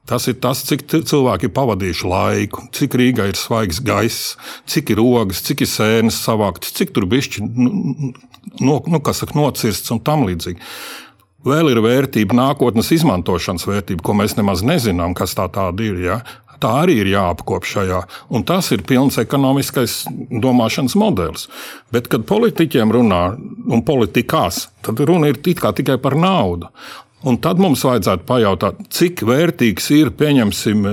Tas 0.09 0.25
ir 0.25 0.39
tas, 0.41 0.63
cik 0.65 0.87
cilvēki 0.89 1.45
ir 1.45 1.53
pavadījuši 1.53 2.07
laiku, 2.09 2.63
cik 2.73 2.95
Rīgā 2.97 3.27
ir 3.29 3.37
svaigs 3.37 3.77
gaiss, 3.85 4.31
cik 4.65 4.95
ir 4.95 5.01
ogas, 5.03 5.43
cik 5.45 5.61
ir 5.61 5.69
sēnes 5.69 6.17
savāktas, 6.23 6.73
cik 6.79 6.95
tur 6.95 7.05
bišķi 7.11 7.43
nu, 7.45 7.69
nu, 8.57 8.79
nu, 8.79 9.01
saka, 9.13 9.37
nocirsts 9.37 9.93
un 9.93 10.01
tam 10.01 10.25
līdzīgi. 10.25 10.57
Vēl 11.47 11.71
ir 11.71 11.79
vērtība, 11.79 12.35
nākotnes 12.35 12.91
izmantošanas 12.91 13.63
vērtība, 13.69 14.03
ko 14.03 14.15
mēs 14.19 14.35
nemaz 14.35 14.63
nezinām, 14.65 15.15
kas 15.15 15.37
tā 15.37 15.47
ir. 15.85 15.99
Ja? 16.03 16.19
Tā 16.59 16.73
arī 16.81 16.97
ir 16.99 17.07
jāapkop 17.13 17.63
šajā. 17.63 18.01
Un 18.35 18.43
tas 18.43 18.67
ir 18.75 18.83
pilns 18.83 19.15
ekonomiskais 19.21 20.01
domāšanas 20.43 20.97
modelis. 20.99 21.47
Bet, 21.95 22.09
kad 22.11 22.27
politiķiem 22.27 22.91
runā 22.91 23.21
un 23.71 23.85
politikās, 23.87 24.65
tad 24.83 24.99
runa 24.99 25.31
ir 25.31 25.39
tikai 25.39 25.95
par 26.03 26.19
naudu. 26.19 26.67
Un 27.27 27.35
tad 27.43 27.59
mums 27.59 27.81
vajadzētu 27.83 28.23
pajautāt, 28.27 28.83
cik 28.95 29.23
vērtīgs 29.27 29.89
ir, 29.95 30.11
pieņemsim, 30.19 30.85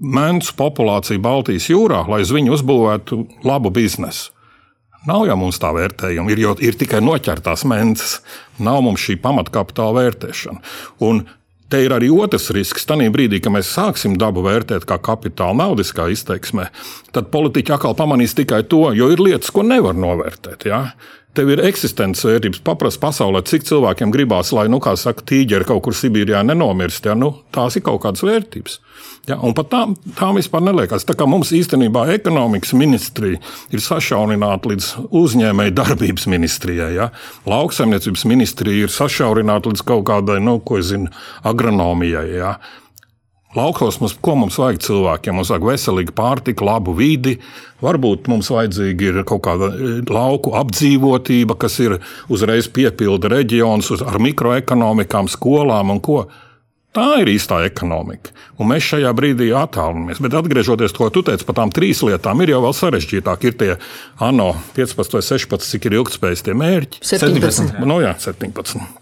mēnesu 0.00 0.56
populācija 0.56 1.20
Baltijas 1.24 1.70
jūrā, 1.72 2.02
lai 2.08 2.20
uz 2.24 2.32
viņu 2.36 2.56
uzbūvētu 2.56 3.20
labu 3.48 3.72
biznesu. 3.72 4.32
Nav 5.08 5.24
jau 5.24 5.36
mums 5.40 5.56
tā 5.60 5.70
vērtējuma, 5.72 6.32
ir, 6.34 6.42
ir 6.60 6.76
tikai 6.80 7.00
noķertās 7.04 7.64
mences. 7.68 8.18
Nav 8.60 8.82
mums 8.84 9.00
šī 9.00 9.16
pamatkapitāla 9.22 10.02
vērtēšana. 10.02 10.64
Un 11.08 11.24
Te 11.70 11.78
ir 11.84 11.92
arī 11.94 12.08
otrs 12.10 12.48
risks. 12.50 12.82
Tanī 12.88 13.06
brīdī, 13.14 13.38
kad 13.38 13.54
mēs 13.54 13.68
sāksim 13.70 14.16
dabu 14.18 14.42
vērtēt 14.42 14.82
kā 14.90 14.96
kapitāla 15.06 15.54
naudiskā 15.60 16.08
izteiksmē, 16.10 16.66
tad 17.14 17.28
politiķi 17.30 17.76
atkal 17.76 17.94
pamanīs 17.94 18.34
tikai 18.34 18.64
to, 18.66 18.88
jo 18.98 19.06
ir 19.14 19.22
lietas, 19.22 19.52
ko 19.54 19.62
nevar 19.62 19.94
novērtēt. 19.94 20.66
Ja? 20.66 20.80
Tev 21.36 21.52
ir 21.54 21.60
eksistences 21.62 22.26
vērtības, 22.26 22.58
paprast 22.66 22.98
pasaulē, 23.02 23.44
cik 23.46 23.62
cilvēkiem 23.68 24.10
gribās, 24.10 24.50
lai, 24.56 24.64
nu, 24.72 24.80
kā 24.82 24.96
saka, 24.98 25.22
tīģeri 25.30 25.68
kaut 25.68 25.84
kur 25.86 25.94
Sibīrijā 25.94 26.40
nenomirst. 26.42 27.06
Ja? 27.06 27.14
Nu, 27.14 27.30
tās 27.54 27.78
ir 27.78 27.84
kaut 27.86 28.02
kādas 28.02 28.24
vērtības. 28.26 28.80
Ja, 29.28 29.36
un 29.46 29.54
pat 29.54 29.68
tām, 29.70 29.94
tām 30.18 30.40
vispār 30.40 30.64
neliekas. 30.64 31.04
Tā 31.06 31.14
kā 31.18 31.28
mums 31.28 31.52
īstenībā 31.54 32.06
ekonomikas 32.16 32.72
ministrija 32.74 33.38
ir 33.70 33.82
sašaurināta 33.84 34.72
līdz 34.72 34.88
uzņēmēju 35.20 35.76
darbības 35.76 36.26
ministrijai. 36.32 36.90
Ja. 36.96 37.10
Lauksaimniecības 37.50 38.26
ministrija 38.30 38.88
ir 38.88 38.94
sašaurināta 38.94 39.70
līdz 39.70 39.84
kaut 39.86 40.06
kādai, 40.10 40.40
nu, 40.42 40.58
ko 40.64 40.80
es 40.80 40.90
zinu, 40.90 41.12
agronomijai. 41.46 42.26
Ja. 42.40 42.56
Laukos 43.56 43.96
mums, 43.98 44.12
ko 44.22 44.36
mums 44.38 44.56
vajag 44.60 44.78
cilvēkiem? 44.84 45.34
Mums 45.34 45.48
vajag 45.50 45.64
veselīgu 45.66 46.14
pārtiku, 46.14 46.68
labu 46.68 46.94
vidi. 46.94 47.34
Varbūt 47.82 48.28
mums 48.30 48.50
vajadzīga 48.54 49.08
ir 49.08 49.18
kaut 49.26 49.42
kāda 49.42 49.72
e, 49.74 49.96
lauku 50.06 50.52
apdzīvotība, 50.60 51.56
kas 51.58 51.80
ir 51.82 51.96
uzreiz 52.30 52.68
piepilda 52.70 53.32
reģionus 53.32 53.90
ar 54.06 54.20
mikroekonomikām, 54.22 55.26
skolām 55.32 55.90
un 55.96 55.98
ko. 56.04 56.22
Tā 56.94 57.08
ir 57.22 57.30
īstā 57.30 57.60
ekonomika. 57.66 58.30
Un 58.58 58.70
mēs 58.70 58.86
šajā 58.92 59.10
brīdī 59.18 59.50
attālinamies. 59.54 60.22
Bet 60.22 60.34
atgriežoties 60.38 60.94
to, 60.94 61.02
ko 61.02 61.10
tu 61.14 61.22
teici 61.26 61.46
par 61.46 61.58
tām 61.58 61.74
trīs 61.74 62.02
lietām, 62.06 62.42
ir 62.42 62.54
jau 62.54 62.62
vēl 62.66 62.74
sarežģītāk. 62.74 63.50
Ir 63.50 63.58
tie 63.58 63.74
ANO 64.22 64.52
15 64.78 65.18
vai 65.18 65.26
16, 65.26 65.70
cik 65.74 65.90
ir 65.90 66.00
ilgspējas 66.00 66.46
tie 66.46 66.54
mērķi. 66.58 67.02
17. 67.14 67.78
No, 67.82 67.98
jā, 68.02 68.14
17. 68.30 68.99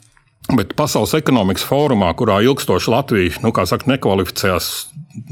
Bet 0.57 0.73
Pasaules 0.79 1.13
ekonomikas 1.19 1.67
fórumā, 1.69 2.09
kurā 2.17 2.39
ilgstoši 2.47 2.93
Latvija 2.93 3.43
nu, 3.45 3.51
saka, 3.69 3.85
nekvalificējās, 3.91 4.69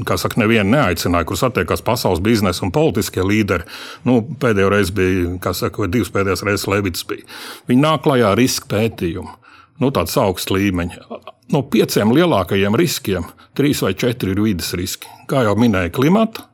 kā 0.05 0.17
saka, 0.21 0.37
nevienu 0.43 0.75
neaicināja, 0.75 1.25
kur 1.25 1.39
satiekās 1.39 1.81
pasaules 1.85 2.21
biznesa 2.21 2.61
un 2.67 2.73
politiskie 2.75 3.25
līderi. 3.25 3.65
Nu, 4.05 4.19
pēdējo 4.21 4.69
reizi 4.73 4.93
bija, 4.99 5.53
saka, 5.57 5.89
divas 5.89 6.13
pēdējās 6.13 6.45
reizes 6.45 6.67
Levits 6.69 7.07
bija. 7.09 7.25
Viņi 7.71 7.81
nāk 7.81 8.05
klajā 8.05 8.29
ar 8.29 8.37
riska 8.37 8.69
pētījumu. 8.75 9.33
Nu, 9.81 9.89
tāds 9.93 10.13
augsts 10.21 10.53
līmeņa 10.53 11.09
no 11.53 11.63
pieciem 11.71 12.11
lielākajiem 12.15 12.75
riskiem 12.77 13.25
trīs 13.57 13.81
vai 13.81 13.93
četri 13.97 14.33
ir 14.33 14.43
vidas 14.43 14.73
riski. 14.77 15.09
Kā 15.29 15.45
jau 15.47 15.55
minēja, 15.59 15.93
klimata 15.95 16.45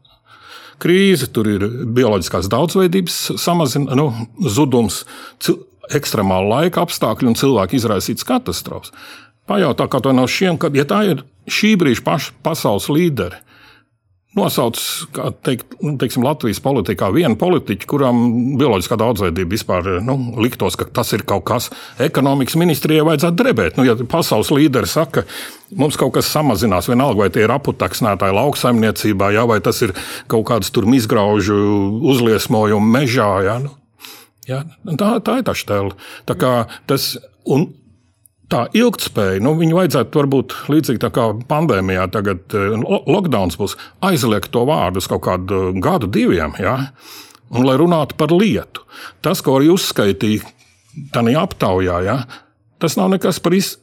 krīze, 0.83 1.29
tur 1.31 1.47
ir 1.47 1.63
bioloģiskās 1.95 2.49
daudzveidības 2.51 3.19
samazina, 3.39 3.95
nu, 3.95 4.09
zudums, 4.51 5.03
ekstremāla 5.91 6.61
laika 6.61 6.85
apstākļi 6.85 7.31
un 7.31 7.39
cilvēku 7.39 7.77
izraisītas 7.79 8.27
katastrofas. 8.27 8.93
Pajautā, 9.49 9.89
kā 9.91 9.99
to 9.99 10.13
no 10.15 10.23
šiem, 10.29 10.57
kad 10.61 10.75
ja 10.75 10.85
tā 10.87 11.01
ir 11.09 11.25
šī 11.51 11.73
brīža 11.79 12.05
paša 12.05 12.35
pasaules 12.45 12.87
līderi, 12.87 13.41
nosauc 14.33 14.79
teikt, 15.45 15.75
nu, 15.83 15.93
teiksim, 16.01 16.23
Latvijas 16.25 16.61
politikā 16.63 17.09
vienu 17.13 17.37
politiķu, 17.39 17.87
kuram 17.89 18.21
bioloģiskā 18.57 18.97
daudzveidība 18.97 19.53
vispār 19.53 19.89
nu, 20.05 20.15
liktos, 20.41 20.77
ka 20.79 20.87
tas 20.89 21.13
ir 21.13 21.25
kaut 21.29 21.45
kas. 21.49 21.69
Ekonomikas 22.01 22.57
ministrijai 22.57 23.05
vajadzētu 23.05 23.39
drebēt. 23.43 23.77
Nu, 23.77 23.85
ja 23.85 23.97
pasaules 24.09 24.49
līderi 24.53 24.89
saka, 24.89 25.25
mums 25.77 25.99
kaut 26.01 26.15
kas 26.17 26.31
samazinās, 26.33 26.89
vienalga 26.89 27.25
vai 27.25 27.29
tie 27.33 27.45
ir 27.45 27.53
aputaksnētāji 27.53 28.37
lauksaimniecībā, 28.39 29.33
ja, 29.37 29.45
vai 29.49 29.59
tas 29.65 29.83
ir 29.85 29.93
kaut 30.31 30.47
kāds 30.49 30.73
tur 30.73 30.89
izgraužu 30.89 31.59
uzliesmojumu 32.13 32.93
mežā. 32.97 33.31
Ja, 33.45 33.59
nu, 33.61 33.75
ja, 34.49 34.63
tā, 34.99 35.15
tā 35.23 35.39
ir 35.39 35.47
tā 35.47 35.55
stēle. 35.57 35.95
Tā 36.29 36.37
kā 36.39 36.53
tas. 36.89 37.15
Un, 37.43 37.71
tā 38.53 38.67
ilgspēja, 38.77 39.41
nu, 39.43 39.55
viņu 39.57 39.77
vajadzētu 39.79 40.19
varbūt 40.19 40.55
līdzīgi 40.69 41.09
kā 41.15 41.27
pandēmijā, 41.49 42.05
tagad 42.13 42.53
eh, 42.53 42.75
lockdowns 43.09 43.57
būs, 43.59 43.75
aizliegt 44.05 44.51
to 44.53 44.65
vārdu 44.69 45.01
uz 45.01 45.09
kaut 45.09 45.23
kādu 45.25 45.71
gadu, 45.81 46.09
diviem. 46.11 46.53
Ja? 46.61 46.77
Un 47.53 47.65
lai 47.65 47.75
runātu 47.81 48.17
par 48.19 48.33
lietu, 48.33 48.85
tas, 49.25 49.41
ko 49.41 49.57
arī 49.57 49.71
uzskaitīja 49.73 50.45
tajā 51.15 51.43
aptaujā, 51.47 51.99
ja? 52.05 52.17
tas 52.83 52.99
nav 52.99 53.15
nekas 53.15 53.41
par 53.43 53.57
izsmeļošanu. 53.57 53.81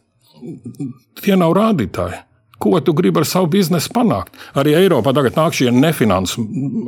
Tie 1.20 1.37
nav 1.37 1.53
rādītāji. 1.57 2.23
Ko 2.61 2.79
tu 2.85 2.92
gribi 2.96 3.23
ar 3.23 3.27
savu 3.29 3.49
biznesu 3.53 3.92
panākt? 3.92 4.37
Arī 4.57 4.75
Eiropā 4.79 5.12
tagad 5.16 5.37
nāk 5.37 5.57
šie 5.57 5.70
nefinansu 5.73 6.44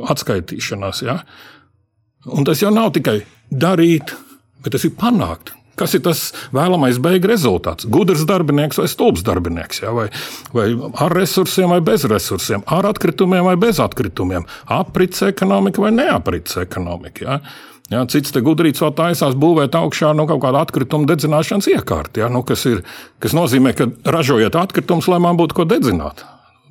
atskaitīšanās. 0.09 1.01
Ja? 1.05 1.19
Un 2.31 2.47
tas 2.47 2.61
jau 2.63 2.71
nav 2.71 2.93
tikai 2.95 3.19
darīt, 3.51 4.13
bet 4.63 4.75
tas 4.75 4.85
ir 4.87 4.95
panākt. 4.99 5.51
Kas 5.73 5.95
ir 5.97 6.03
tas 6.05 6.27
vēlamais 6.53 6.99
beigu 7.01 7.31
rezultāts? 7.31 7.87
Gudrs 7.89 8.27
darbinieks 8.29 8.77
vai 8.77 8.85
stulbs 8.91 9.23
darbinieks, 9.25 9.81
ja? 9.81 9.89
vai, 9.95 10.05
vai 10.53 10.67
ar 11.01 11.15
resursiem 11.17 11.73
vai 11.73 11.79
bez 11.81 12.05
resursiem, 12.09 12.61
ar 12.69 12.85
atkritumiem 12.91 13.47
vai 13.49 13.55
bez 13.57 13.81
atkritumiem, 13.81 14.45
aprits 14.69 15.25
ekonomika 15.25 15.81
vai 15.81 15.89
neaprits 15.95 16.59
ekonomika. 16.61 17.25
Ja? 17.25 17.39
Ja, 17.91 18.03
cits 18.09 18.31
te 18.33 18.41
gudrīts 18.45 18.81
vēl 18.81 18.93
taisās 18.95 19.35
būvēt 19.37 19.75
augšā 19.77 20.13
nu, 20.15 20.27
kaut 20.29 20.41
kāda 20.45 20.61
atkrituma 20.63 21.09
dedzināšanas 21.09 21.67
iekārta, 21.73 22.23
ja, 22.23 22.29
nu, 22.31 22.41
kas, 22.47 22.63
ir, 22.69 22.79
kas 23.21 23.35
nozīmē, 23.37 23.73
ka 23.77 23.89
ražojiet 24.13 24.55
atkritumus, 24.57 25.09
lai 25.11 25.19
man 25.21 25.37
būtu 25.41 25.57
ko 25.57 25.65
dedzināt. 25.69 26.23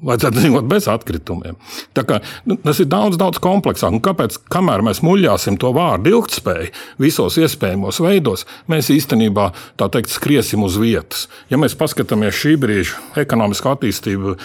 Vajadzētu 0.02 0.40
dzīvot 0.40 0.66
bez 0.66 0.88
atkritumiem. 0.90 1.58
Kā, 1.94 2.18
nu, 2.48 2.56
tas 2.64 2.80
ir 2.82 2.88
daudz, 2.90 3.14
daudz 3.20 3.38
kompleksāk. 3.42 3.94
Un 3.94 4.02
kāpēc, 4.02 4.40
kamēr 4.50 4.82
mēs 4.82 4.98
muļāsim 5.06 5.58
to 5.62 5.70
vārdu 5.76 6.16
ilgspēju 6.16 6.72
visos 7.02 7.38
iespējamos 7.38 8.00
veidos, 8.02 8.42
mēs 8.72 8.90
īstenībā 8.90 9.52
tā 9.78 9.88
teikt 9.94 10.10
skriesim 10.10 10.66
uz 10.66 10.80
vietas. 10.82 11.28
Ja 11.52 11.60
mēs 11.62 11.78
paskatāmies 11.78 12.34
šī 12.34 12.56
brīža 12.58 13.22
ekonomisko 13.22 13.76
attīstību 13.76 14.36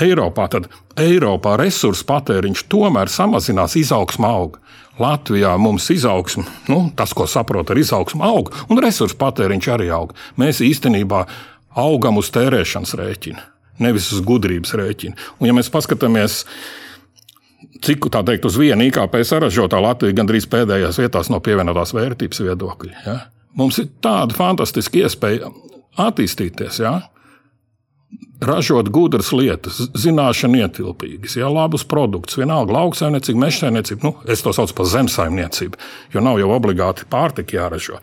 Eiropā, 0.00 0.48
tad 0.56 0.72
Eiropā 0.96 1.58
resursu 1.60 2.08
patēriņš 2.08 2.64
tomēr 2.72 3.12
samazinās, 3.12 3.76
izaugsmā 3.84 4.34
auga. 4.40 4.62
Latvijā 4.94 5.56
mums 5.58 5.88
izaugsme, 5.90 6.46
nu, 6.70 6.84
tas, 6.96 7.12
ko 7.18 7.26
saprot 7.26 7.74
ar 7.74 7.80
izaugsmu, 7.82 8.22
aug, 8.24 8.54
un 8.70 8.78
resursu 8.80 9.18
patēriņš 9.20 9.72
arī 9.74 9.90
aug. 9.92 10.14
Mēs 10.40 10.62
īstenībā 10.64 11.26
augam 11.82 12.22
uz 12.22 12.30
tērēšanas 12.32 12.94
rēķina 13.02 13.50
nevis 13.82 14.10
uz 14.14 14.22
gudrības 14.24 14.74
rēķina. 14.78 15.18
Un, 15.38 15.48
ja 15.48 15.54
mēs 15.56 15.70
paskatāmies, 15.72 16.42
cik 17.84 18.10
tā 18.12 18.22
teikt, 18.26 18.46
uz 18.48 18.58
vienu 18.60 18.86
IKP 18.88 19.20
saražotā 19.26 19.80
Latvija 19.82 20.16
gandrīz 20.20 20.46
pēdējās 20.50 21.00
vietās 21.02 21.30
no 21.32 21.40
pievienotās 21.44 21.94
vērtības 21.96 22.44
viedokļa. 22.46 22.94
Ja? 23.06 23.18
Mums 23.58 23.80
ir 23.82 23.90
tāda 24.04 24.36
fantastiska 24.36 25.04
iespēja 25.04 25.50
attīstīties. 26.00 26.80
Ja? 26.82 27.00
Ražot 28.44 28.90
gudras 28.92 29.30
lietas, 29.32 29.78
zināšanu 29.96 30.58
ietilpīgas, 30.60 31.38
ja, 31.38 31.48
labus 31.48 31.84
produktus, 31.88 32.36
vienalga 32.36 32.74
lauksaimniecība, 32.76 33.40
mežsaimniecība, 33.46 34.04
nu, 34.04 34.12
es 34.30 34.42
to 34.44 34.52
saucu 34.52 34.74
par 34.76 34.90
zemsaimniecību, 34.90 35.80
jo 36.12 36.22
nav 36.22 36.40
jau 36.42 36.50
obligāti 36.52 37.06
pārtika 37.10 37.56
jāražo. 37.56 38.02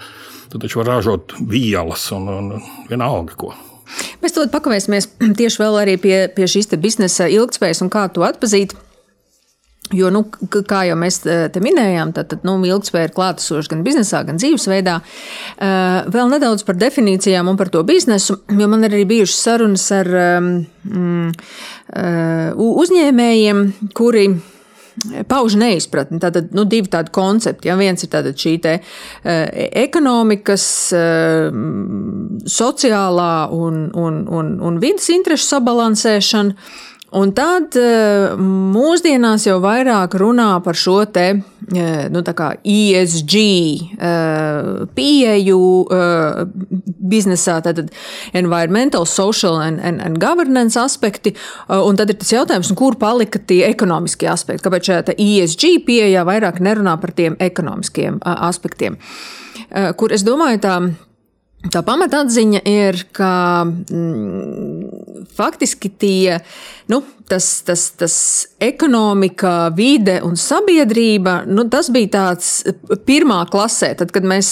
Tad 0.51 0.63
taču 0.63 0.81
var 0.81 0.95
ražot 0.95 1.36
vielas 1.51 2.07
un, 2.15 2.31
un 2.31 2.49
vienalga 2.89 3.38
ko. 3.39 3.53
Mēs 4.21 4.36
to 4.36 4.45
pakavēsimies 4.51 5.10
tieši 5.39 5.63
vēl 5.63 5.82
arī 5.84 5.97
pie, 6.01 6.15
pie 6.36 6.47
šīs 6.49 6.71
biznesa 6.82 7.30
ilgspējas 7.32 7.84
un 7.86 7.91
kā 7.93 8.08
to 8.13 8.25
atpazīt. 8.27 8.75
Jo, 9.91 10.08
nu, 10.08 10.21
kā 10.47 10.86
jau 10.88 10.95
mēs 10.95 11.17
te 11.25 11.62
minējām, 11.63 12.13
tad, 12.15 12.30
tad 12.32 12.45
nu, 12.47 12.54
ilgspēja 12.63 13.10
ir 13.10 13.15
klātesoša 13.15 13.73
gan 13.73 13.82
biznesā, 13.84 14.21
gan 14.23 14.38
dzīvesveidā. 14.39 14.93
Vēl 16.15 16.32
nedaudz 16.32 16.63
par 16.63 16.80
definīcijām 16.80 17.49
un 17.51 17.60
par 17.60 17.67
to 17.73 17.82
biznesu, 17.84 18.38
jo 18.47 18.69
man 18.71 18.88
ir 18.88 18.95
arī 18.95 19.04
bijušas 19.10 19.41
sarunas 19.49 19.89
ar 19.97 20.12
um, 20.21 21.34
uzņēmējiem, 22.86 23.65
kuri 23.97 24.30
pauž 25.27 25.56
neizpratni. 25.60 26.19
Tātad 26.21 26.51
nu, 26.56 26.65
divi 26.69 26.91
tādi 26.91 27.13
koncepti. 27.15 27.69
Ja? 27.71 27.77
Viens 27.80 28.04
ir 28.04 28.12
šī 28.43 28.56
te, 28.63 28.77
uh, 28.82 29.41
ekonomikas, 29.84 30.65
uh, 30.95 31.49
sociālā 32.45 33.34
un, 33.56 33.84
un, 33.97 34.23
un, 34.27 34.56
un 34.62 34.80
vidas 34.84 35.10
interesu 35.13 35.56
sabalansēšana. 35.56 36.89
Un 37.12 37.34
tad 37.36 37.76
eh, 37.76 38.38
mūsdienās 38.39 39.43
jau 39.43 39.58
vairāk 39.60 40.13
runā 40.21 40.54
par 40.63 40.78
šo 40.80 41.02
te 41.12 41.26
eh, 41.34 42.06
nu, 42.08 42.21
ESG 42.24 43.36
eh, 43.36 44.69
pieeju 44.95 45.60
biznesā, 47.12 47.58
tātad 47.65 47.91
environmental, 48.38 49.04
social 49.04 49.60
and, 49.60 49.84
and, 49.84 50.00
and 50.00 50.21
governance 50.24 50.80
aspekti. 50.80 51.36
Un 51.67 52.00
tad 52.00 52.13
ir 52.13 52.19
tas 52.21 52.32
jautājums, 52.32 52.71
kur 52.80 52.95
palika 52.95 53.41
tie 53.43 53.65
ekonomiskie 53.67 54.32
aspekti? 54.32 54.63
Kāpēc 54.69 54.88
šajā 54.88 55.17
ESG 55.17 55.84
pieejā 55.88 56.24
vairāk 56.28 56.63
nerunā 56.63 56.95
par 57.02 57.12
tiem 57.17 57.36
ekonomiskiem 57.43 58.21
aspektiem? 58.24 58.95
Kur 60.00 60.15
es 60.15 60.24
domāju, 60.24 60.63
tā 60.63 60.76
Tā 61.69 61.84
pamatatziņa 61.86 62.60
ir, 62.65 62.95
ka 63.13 63.32
mm, 63.69 64.70
faktiski 65.36 65.89
tie, 65.89 66.39
nu, 66.91 67.02
tas, 67.32 67.62
tas, 67.62 67.86
tas 67.95 68.15
ekonomika, 68.60 69.69
vide 69.76 70.17
un 70.28 70.36
sabiedrība, 70.36 71.41
nu, 71.47 71.63
tas 71.71 71.88
bija 71.93 72.10
tāds 72.15 72.50
pirmā 73.08 73.39
klasē, 73.52 73.93
tad, 74.02 74.12
kad 74.12 74.28
mēs 74.28 74.50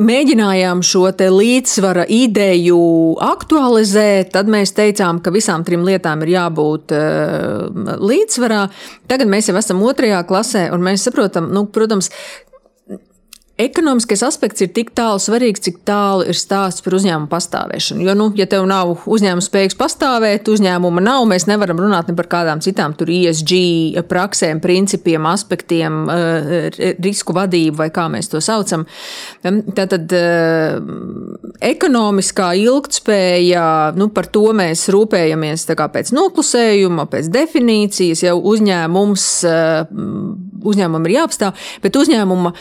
mēģinājām 0.00 0.80
šo 0.86 1.04
līdzsvara 1.36 2.06
ideju 2.12 2.80
aktualizēt, 3.26 4.32
tad 4.36 4.48
mēs 4.52 4.72
teicām, 4.76 5.20
ka 5.20 5.34
visām 5.34 5.66
trim 5.66 5.84
lietām 5.86 6.24
ir 6.24 6.34
jābūt 6.36 6.96
uh, 6.96 7.98
līdzsvarā. 8.00 8.62
Tagad 9.10 9.30
mēs 9.30 9.50
jau 9.50 9.58
esam 9.60 9.84
otrajā 9.86 10.22
klasē, 10.28 10.66
un 10.74 10.82
mēs 10.86 11.04
saprotam, 11.06 11.52
nu, 11.52 11.66
protams, 11.70 12.10
Ekonomiskais 13.56 14.20
aspekts 14.20 14.60
ir 14.60 14.68
tik 14.76 14.90
tālu 14.92 15.16
svarīgs, 15.16 15.62
cik 15.64 15.78
tālu 15.88 16.26
ir 16.28 16.36
stāsts 16.36 16.82
par 16.84 16.92
uzņēmumu 16.98 17.30
pastāvēšanu. 17.30 18.02
Jo, 18.04 18.12
nu, 18.18 18.26
ja 18.36 18.44
tev 18.52 18.66
nav 18.68 19.06
uzņēmuma 19.08 19.44
spējīgs 19.46 19.78
pastāvēt, 19.80 20.50
uzņēmuma 20.52 21.00
nav, 21.00 21.24
mēs 21.30 21.46
nevaram 21.48 21.80
runāt 21.80 22.10
ne 22.10 22.16
par 22.18 22.28
kādām 22.34 22.60
citām 22.60 22.92
tur 23.00 23.08
ISG 23.08 23.54
praksēm, 24.12 24.60
principiem, 24.60 25.24
aspektiem, 25.32 25.98
eh, 26.12 26.68
risku 27.00 27.32
vadību 27.32 27.80
vai 27.80 27.88
kā 27.88 28.10
mēs 28.12 28.28
to 28.28 28.44
saucam. 28.44 28.84
Tātad 29.40 30.12
eh, 30.12 30.76
ekonomiskā 31.72 32.52
ilgtspēja, 32.60 33.66
nu, 33.96 34.12
par 34.12 34.28
to 34.36 34.50
mēs 34.52 34.90
rūpējamies 34.92 35.64
pēc 35.72 36.12
noklusējuma, 36.12 37.08
pēc 37.08 37.32
definīcijas, 37.32 38.28
jau 38.28 38.36
uzņēmums, 38.52 39.30
eh, 39.48 40.00
uzņēmumam 40.60 41.08
ir 41.08 41.22
jāapstāv, 41.22 41.70
bet 41.80 41.96
uzņēmuma 41.96 42.52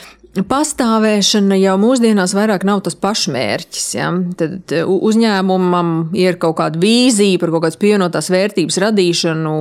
pastāvēšana 0.43 1.55
jau 1.61 1.75
mūsdienās 1.79 2.33
vairāk 2.35 2.65
nav 2.67 2.81
tas 2.85 2.97
pašmērķis. 2.99 3.85
Ja? 3.95 4.09
Tad 4.39 4.73
uzņēmumam 4.83 5.93
ir 6.19 6.39
kaut 6.41 6.57
kāda 6.59 6.81
vīzija 6.81 7.39
par 7.39 7.53
kaut 7.53 7.67
kādas 7.67 7.79
pievienotās 7.79 8.31
vērtības 8.33 8.79
radīšanu 8.83 9.55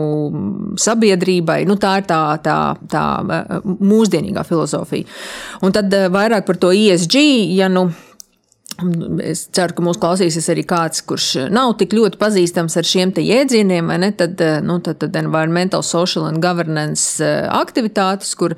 sabiedrībai. 0.83 1.61
Nu, 1.71 1.79
tā 1.79 1.99
ir 2.01 2.09
tā, 2.11 2.23
tā, 2.43 2.59
tā 2.91 3.05
mūsdienīgā 3.63 4.43
filozofija. 4.49 5.07
Un 5.63 5.77
tad 5.77 5.95
vairāk 6.15 6.49
par 6.49 6.59
to 6.59 6.75
ISG, 6.75 7.21
ja 7.55 7.71
nu 7.71 7.89
Es 9.23 9.45
ceru, 9.55 9.77
ka 9.77 9.83
mūsu 9.87 10.01
klausīsies 10.03 10.49
arī 10.51 10.65
kāds, 10.67 11.05
kurš 11.07 11.29
nav 11.55 11.77
tik 11.79 11.93
ļoti 11.95 12.19
pazīstams 12.19 12.75
ar 12.81 12.89
šiem 12.89 13.13
jēdzieniem, 13.23 13.93
ne, 14.03 14.11
tad, 14.19 14.41
nu, 14.67 14.81
tad, 14.83 14.99
tad 15.05 15.15
environmental, 15.21 15.85
social 15.87 16.27
and 16.27 16.43
governance 16.43 17.23
eh, 17.23 17.47
aktivitātes, 17.55 18.33
kur 18.39 18.57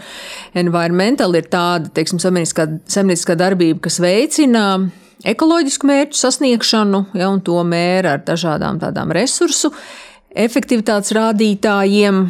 environmental 0.57 1.37
ir 1.37 1.51
tāda, 1.53 1.93
teiksim, 1.93 2.23
saimnieciskā 2.23 3.37
darbība, 3.37 3.83
kas 3.89 4.01
veicina 4.01 4.65
ekoloģisku 5.27 5.89
mērķu 5.89 6.21
sasniegšanu, 6.23 7.05
ja, 7.19 7.29
un 7.29 7.45
to 7.45 7.61
mēra 7.69 8.17
ar 8.17 8.25
dažādām 8.25 8.81
tādām 8.81 9.13
resursu 9.17 9.73
efektivitātes 10.37 11.13
rādītājiem 11.17 12.25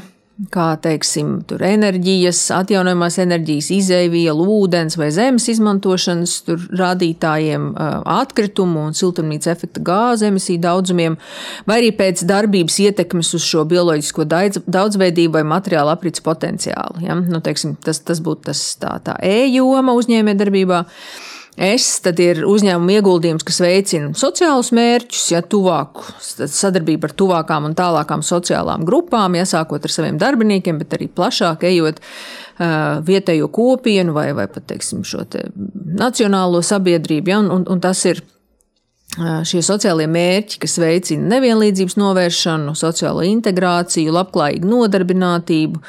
kā 0.52 0.66
teiksim, 0.84 1.38
enerģijas, 1.64 2.42
atjaunojamās 2.52 3.16
enerģijas, 3.22 3.70
izēvielu, 3.72 4.44
ūdens 4.58 4.98
vai 5.00 5.08
zemes 5.14 5.46
izmantošanas 5.48 6.34
rādītājiem, 6.76 7.70
atkritumu 8.12 8.84
un 8.90 8.96
siltumnīca 8.96 9.54
efekta 9.54 9.80
gāzu 9.86 10.28
emisiju 10.28 10.60
daudzumiem, 10.66 11.16
vai 11.68 11.78
arī 11.80 11.94
pēc 11.96 12.26
darbības 12.28 12.76
ietekmes 12.84 13.32
uz 13.38 13.46
šo 13.48 13.64
bioloģisko 13.70 14.28
daudzveidību 14.28 15.38
vai 15.38 15.46
materiālu 15.56 15.94
aprits 15.94 16.24
potenciālu. 16.24 17.00
Ja? 17.06 17.16
Nu, 17.16 17.40
teiksim, 17.44 17.78
tas, 17.80 18.02
tas 18.04 18.20
būtu 18.20 18.50
tas 18.50 18.66
tā, 18.80 18.98
tā 19.08 19.16
e-joma 19.24 19.96
uzņēmējdarbībā. 19.96 20.84
Es 20.84 21.35
tad 22.04 22.20
ir 22.20 22.42
uzņēmuma 22.44 22.98
ieguldījums, 22.98 23.44
kas 23.46 23.62
veicina 23.64 24.10
sociālus 24.18 24.72
mērķus, 24.76 25.22
ja 25.32 25.40
tuvāku 25.40 26.04
sadarbību 26.20 27.08
ar 27.08 27.14
tuvākām 27.16 27.70
un 27.70 27.76
tālākām 27.78 28.24
sociālām 28.26 28.84
grupām, 28.88 29.38
iesākot 29.40 29.88
ar 29.88 29.94
saviem 29.94 30.20
darbiniekiem, 30.20 30.82
bet 30.82 30.98
arī 30.98 31.08
plašāk 31.08 31.64
ejot 31.70 32.02
uh, 32.02 33.00
vietējo 33.06 33.48
kopienu 33.48 34.12
vai, 34.16 34.28
vai 34.36 34.48
pat 34.52 34.68
teiksim, 34.68 35.00
šo 35.08 35.24
te 35.32 35.46
nacionālo 35.96 36.60
sabiedrību. 36.60 37.32
Ja, 37.32 37.40
un, 37.40 37.52
un, 37.56 37.68
un 37.72 37.80
tas 37.80 38.04
ir 38.04 38.20
šie 39.16 39.62
sociālie 39.64 40.06
mērķi, 40.10 40.58
kas 40.62 40.76
veicina 40.80 41.36
nevienlīdzības 41.36 41.96
novēršanu, 42.00 42.74
sociālo 42.76 43.24
integrāciju, 43.26 44.12
labklājīgu 44.12 44.68
nodarbinātību, 44.68 45.80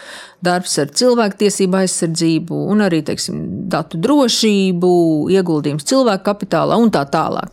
darbs 0.48 0.78
ar 0.84 0.94
cilvēktiesību 0.96 1.82
aizsardzību 1.82 2.62
un 2.72 2.86
arī 2.88 3.02
teiksim, 3.08 3.42
datu 3.72 4.00
drošību, 4.04 4.92
ieguldījums 5.36 5.88
cilvēku 5.88 6.28
kapitālā 6.30 6.80
un 6.80 6.94
tā 6.94 7.04
tālāk. 7.12 7.52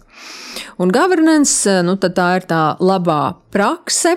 Un 0.78 0.90
governance 0.94 1.80
nu, 1.86 1.96
tā 1.98 2.28
ir 2.38 2.46
tā 2.50 2.62
labā 2.82 3.34
prakse, 3.54 4.16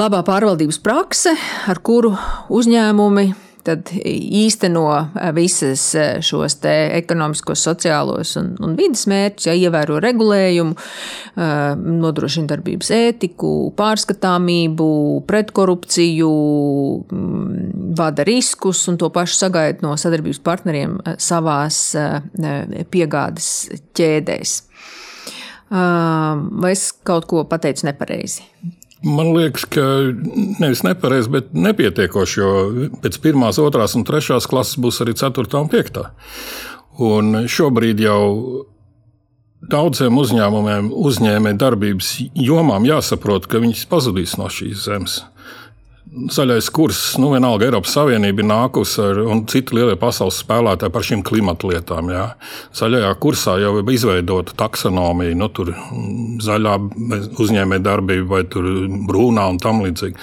labā 0.00 0.22
pārvaldības 0.24 0.80
prakse, 0.84 1.32
ar 1.68 1.80
kuru 1.84 2.14
uzņēmumi 2.52 3.45
tad 3.66 3.90
īsteno 4.06 4.84
eh, 4.96 5.30
visas 5.36 5.82
eh, 5.98 6.20
šos 6.24 6.58
ekonomiskos, 6.66 7.64
sociālos 7.66 8.36
un, 8.40 8.52
un 8.62 8.76
vidas 8.78 9.06
mērķus, 9.10 9.48
ja 9.48 9.56
ievēro 9.56 9.98
regulējumu, 10.02 10.76
eh, 10.76 11.64
nodrošina 12.04 12.50
darbības 12.54 12.92
ētiku, 12.96 13.52
pārskatāmību, 13.78 14.88
pretkorupciju, 15.28 16.30
mm, 17.10 17.92
vada 17.98 18.26
riskus 18.28 18.84
un 18.90 19.00
to 19.00 19.10
pašu 19.14 19.40
sagaida 19.40 19.84
no 19.84 19.96
sadarbības 20.00 20.42
partneriem 20.46 20.98
savās 21.22 21.78
piegādes 22.92 23.50
ķēdēs. 23.96 24.56
Vai 25.70 26.70
es 26.70 26.90
kaut 27.06 27.26
ko 27.30 27.42
pateicu 27.48 27.88
nepareizi? 27.88 28.44
Man 29.06 29.30
liekas, 29.36 29.66
ka 29.70 29.82
nevis 30.58 30.82
nepareizi, 30.82 31.30
bet 31.30 31.52
nepietiekoši, 31.54 32.40
jo 32.40 32.52
pēc 33.04 33.20
pirmās, 33.22 33.60
otrās 33.62 33.94
un 33.98 34.06
trešās 34.06 34.48
klases 34.50 34.80
būs 34.82 34.98
arī 35.04 35.14
ceturtā 35.18 35.60
un 35.62 35.70
piektā. 35.70 36.08
Un 37.02 37.44
šobrīd 37.50 38.02
jau 38.02 38.22
daudziem 39.70 40.18
uzņēmumiem, 40.18 40.90
uzņēmēju 40.90 41.60
darbības 41.60 42.10
jomām 42.48 42.86
jāsaprot, 42.88 43.46
ka 43.50 43.62
viņas 43.62 43.86
pazudīs 43.90 44.36
no 44.40 44.50
šīs 44.52 44.84
zemes 44.88 45.20
zaļais 46.16 46.68
kurs, 46.72 47.00
nu, 47.20 47.28
vienalga 47.34 47.66
Eiropas 47.66 47.92
Savienība 47.96 48.42
ir 48.42 48.48
nākusi 48.48 49.00
ar, 49.04 49.18
un 49.28 49.42
citi 49.50 49.76
lielie 49.76 49.96
pasaules 50.00 50.38
spēlētāji 50.42 50.92
par 50.94 51.04
šīm 51.06 51.22
klimata 51.26 51.68
lietām. 51.70 52.10
Jā. 52.12 52.24
Zaļajā 52.76 53.10
kursā 53.20 53.56
jau 53.60 53.74
ir 53.80 53.92
izveidota 53.92 54.56
taksonomija, 54.58 55.36
nu, 55.36 55.48
tur 55.52 55.74
zaļā 56.44 56.74
uzņēmē 57.42 57.80
darbība 57.84 58.38
vai 58.38 58.42
brūnā 59.10 59.46
un 59.52 59.60
tam 59.62 59.82
līdzīgi. 59.84 60.16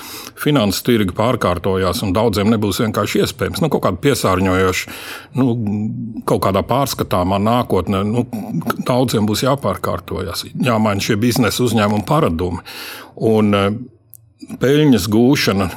Finanses 0.43 0.84
tirgi 0.88 1.15
pārkārtojās, 1.17 2.03
un 2.06 2.15
daudziem 2.15 2.49
nebūs 2.53 2.82
vienkārši 2.84 3.23
iespējams. 3.23 3.63
Nu, 3.63 3.69
kaut 3.73 3.86
kāda 3.86 4.01
piesārņojoša, 4.03 4.97
nu, 5.39 5.47
kaut 6.29 6.43
kādā 6.47 6.65
pārskatāmā 6.67 7.39
nākotnē, 7.43 8.03
nu, 8.10 8.25
daudziem 8.82 9.29
būs 9.29 9.45
jāpārkārtojas, 9.45 10.47
jāmaina 10.58 11.03
šie 11.03 11.19
biznesa 11.21 11.65
uzņēmumu 11.67 12.08
paradumi. 12.10 12.63
Un, 13.13 13.53
peļņas 14.62 15.10
gūšana 15.12 15.69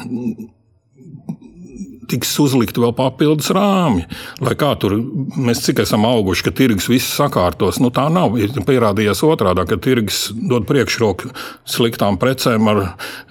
tiks 2.11 2.35
uzlikti 2.43 2.83
vēl 2.83 2.93
papildus 2.97 3.51
rāmji. 3.55 4.07
Lai 4.45 4.55
kā 4.59 4.73
tur 4.81 4.97
mēs 5.37 5.63
cik 5.67 5.83
esam 5.85 6.07
auguši, 6.09 6.47
ka 6.47 6.53
tirgus 6.57 6.89
viss 6.91 7.17
sakārtos, 7.19 7.81
nu 7.83 7.91
tā 7.95 8.07
nav. 8.13 8.37
Ir 8.41 8.55
pierādījies 8.67 9.25
otrādi, 9.27 9.67
ka 9.69 9.79
tirgus 9.83 10.27
dod 10.37 10.69
priekšroku 10.69 11.33
sliktām 11.69 12.21
precēm 12.23 12.71
ar 12.73 12.83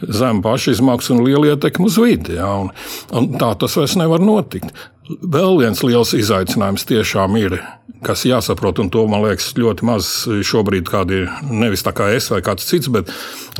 zemu 0.02 0.44
pašizmaksu 0.46 1.16
un 1.16 1.24
lielu 1.28 1.54
ietekmi 1.54 1.90
uz 1.90 2.00
vidi. 2.02 2.36
Ja? 2.40 2.52
Un, 2.66 2.74
un 3.16 3.32
tā 3.40 3.54
tas 3.60 3.80
vairs 3.80 3.98
nevar 4.00 4.24
notikt. 4.24 4.74
Vēl 5.06 5.60
viens 5.60 5.84
liels 5.86 6.16
izaicinājums 6.18 6.86
tiešām 6.90 7.36
ir, 7.38 7.60
kas 8.06 8.24
jāsaprot, 8.26 8.80
un 8.82 8.88
to 8.90 9.04
man 9.10 9.22
liekas 9.22 9.52
ļoti 9.58 9.86
maz 9.86 10.08
šobrīd, 10.26 10.88
kādi 10.90 11.20
ir 11.22 11.36
nevis 11.46 11.86
tā 11.86 11.94
kā 11.94 12.08
es 12.16 12.32
vai 12.34 12.40
kāds 12.46 12.66
cits, 12.66 12.90
bet 12.90 13.12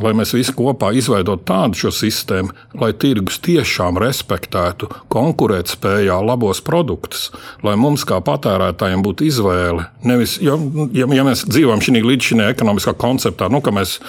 lai 0.02 0.10
mēs 0.18 0.34
visi 0.34 0.54
kopā 0.56 0.90
izveidotu 0.98 1.46
tādu 1.46 1.78
šo 1.78 1.92
sistēmu, 1.94 2.50
lai 2.82 2.90
tirgus 2.98 3.38
tiešām 3.46 4.00
respektētu 4.02 4.90
konkurētspējā 5.14 6.18
labos 6.26 6.64
produktus, 6.66 7.30
lai 7.62 7.76
mums 7.78 8.02
kā 8.08 8.18
patērētājiem 8.26 9.06
būtu 9.06 9.30
izvēle. 9.30 9.86
Nevis, 10.06 10.40
ja, 10.42 10.58
ja, 10.98 11.06
ja 11.14 11.26
mēs 11.30 11.46
dzīvojam 11.46 11.84
šī 11.86 12.02
līdz 12.02 12.32
šī 12.32 12.42
ekonomiskā 12.50 12.96
konceptā, 12.98 13.52
nu, 13.54 13.62
ka 13.62 13.74
mēs 13.74 14.00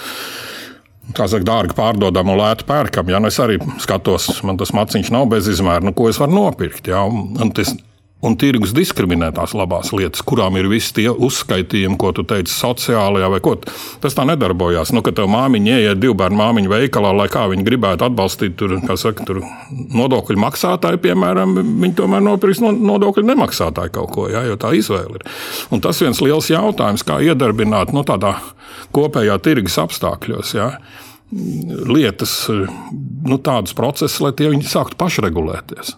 kā 1.16 1.28
saka, 1.30 1.46
dārgi 1.48 1.76
pārdodam 1.78 2.32
un 2.32 2.40
lēti 2.40 2.66
pērkam. 2.68 3.10
Ja? 3.12 3.20
Nu, 3.22 3.30
es 3.32 3.38
arī 3.42 3.58
skatos, 3.82 4.30
man 4.46 4.60
tas 4.60 4.74
maciņš 4.76 5.12
nav 5.14 5.28
bez 5.32 5.48
izmēra, 5.50 5.84
nu, 5.84 5.94
ko 5.96 6.08
es 6.10 6.20
varu 6.20 6.36
nopirkt. 6.36 6.90
Ja? 6.90 7.04
Un 7.08 7.52
tas 7.56 7.74
un 8.24 8.34
tirgus 8.38 8.72
diskriminē 8.74 9.28
tās 9.36 9.52
labās 9.54 9.92
lietas, 9.94 10.24
kurām 10.26 10.56
ir 10.58 10.66
visi 10.70 10.90
tie 10.96 11.06
uzskaitījumi, 11.12 11.94
ko 12.00 12.10
tu 12.16 12.24
teici, 12.26 12.50
sociālajā 12.50 13.28
vai 13.30 13.38
ko. 13.44 13.54
Tas 14.02 14.16
tā 14.18 14.24
nedarbojās. 14.26 14.90
Nu, 14.94 15.04
kad 15.06 15.18
tev 15.18 15.30
māmiņa 15.30 15.76
ieiet 15.76 16.00
divu 16.02 16.16
bērnu 16.18 16.40
māmiņu 16.40 16.72
veikalā, 16.72 17.12
lai 17.14 17.28
kā 17.30 17.46
viņi 17.52 17.66
gribētu 17.68 18.08
atbalstīt 18.08 18.56
tur, 18.58 18.74
saka, 18.98 19.26
tur 19.28 19.42
nodokļu 19.70 20.38
maksātāju, 20.42 21.02
piemēram, 21.04 21.54
viņi 21.84 21.94
tomēr 22.00 22.24
nopirks 22.26 22.62
nodokļu 22.64 23.26
nemaksātāju 23.28 23.94
kaut 24.00 24.10
ko, 24.16 24.26
jā, 24.32 24.42
jo 24.50 24.58
tā 24.58 24.72
izvēle 24.78 25.20
ir. 25.20 25.28
Un 25.74 25.84
tas 25.84 26.02
viens 26.02 26.22
liels 26.24 26.50
jautājums, 26.50 27.06
kā 27.06 27.20
iedarbināt 27.22 27.94
nu, 27.94 28.02
tādā 28.06 28.34
kopējā 28.94 29.38
tirgus 29.46 29.78
apstākļos. 29.84 30.56
Jā 30.58 30.72
lietas, 31.28 32.46
nu, 32.48 33.36
tādus 33.44 33.74
procesus, 33.76 34.16
lai 34.24 34.30
tie 34.32 34.48
sāktu 34.64 34.96
pašregulēties. 34.96 35.92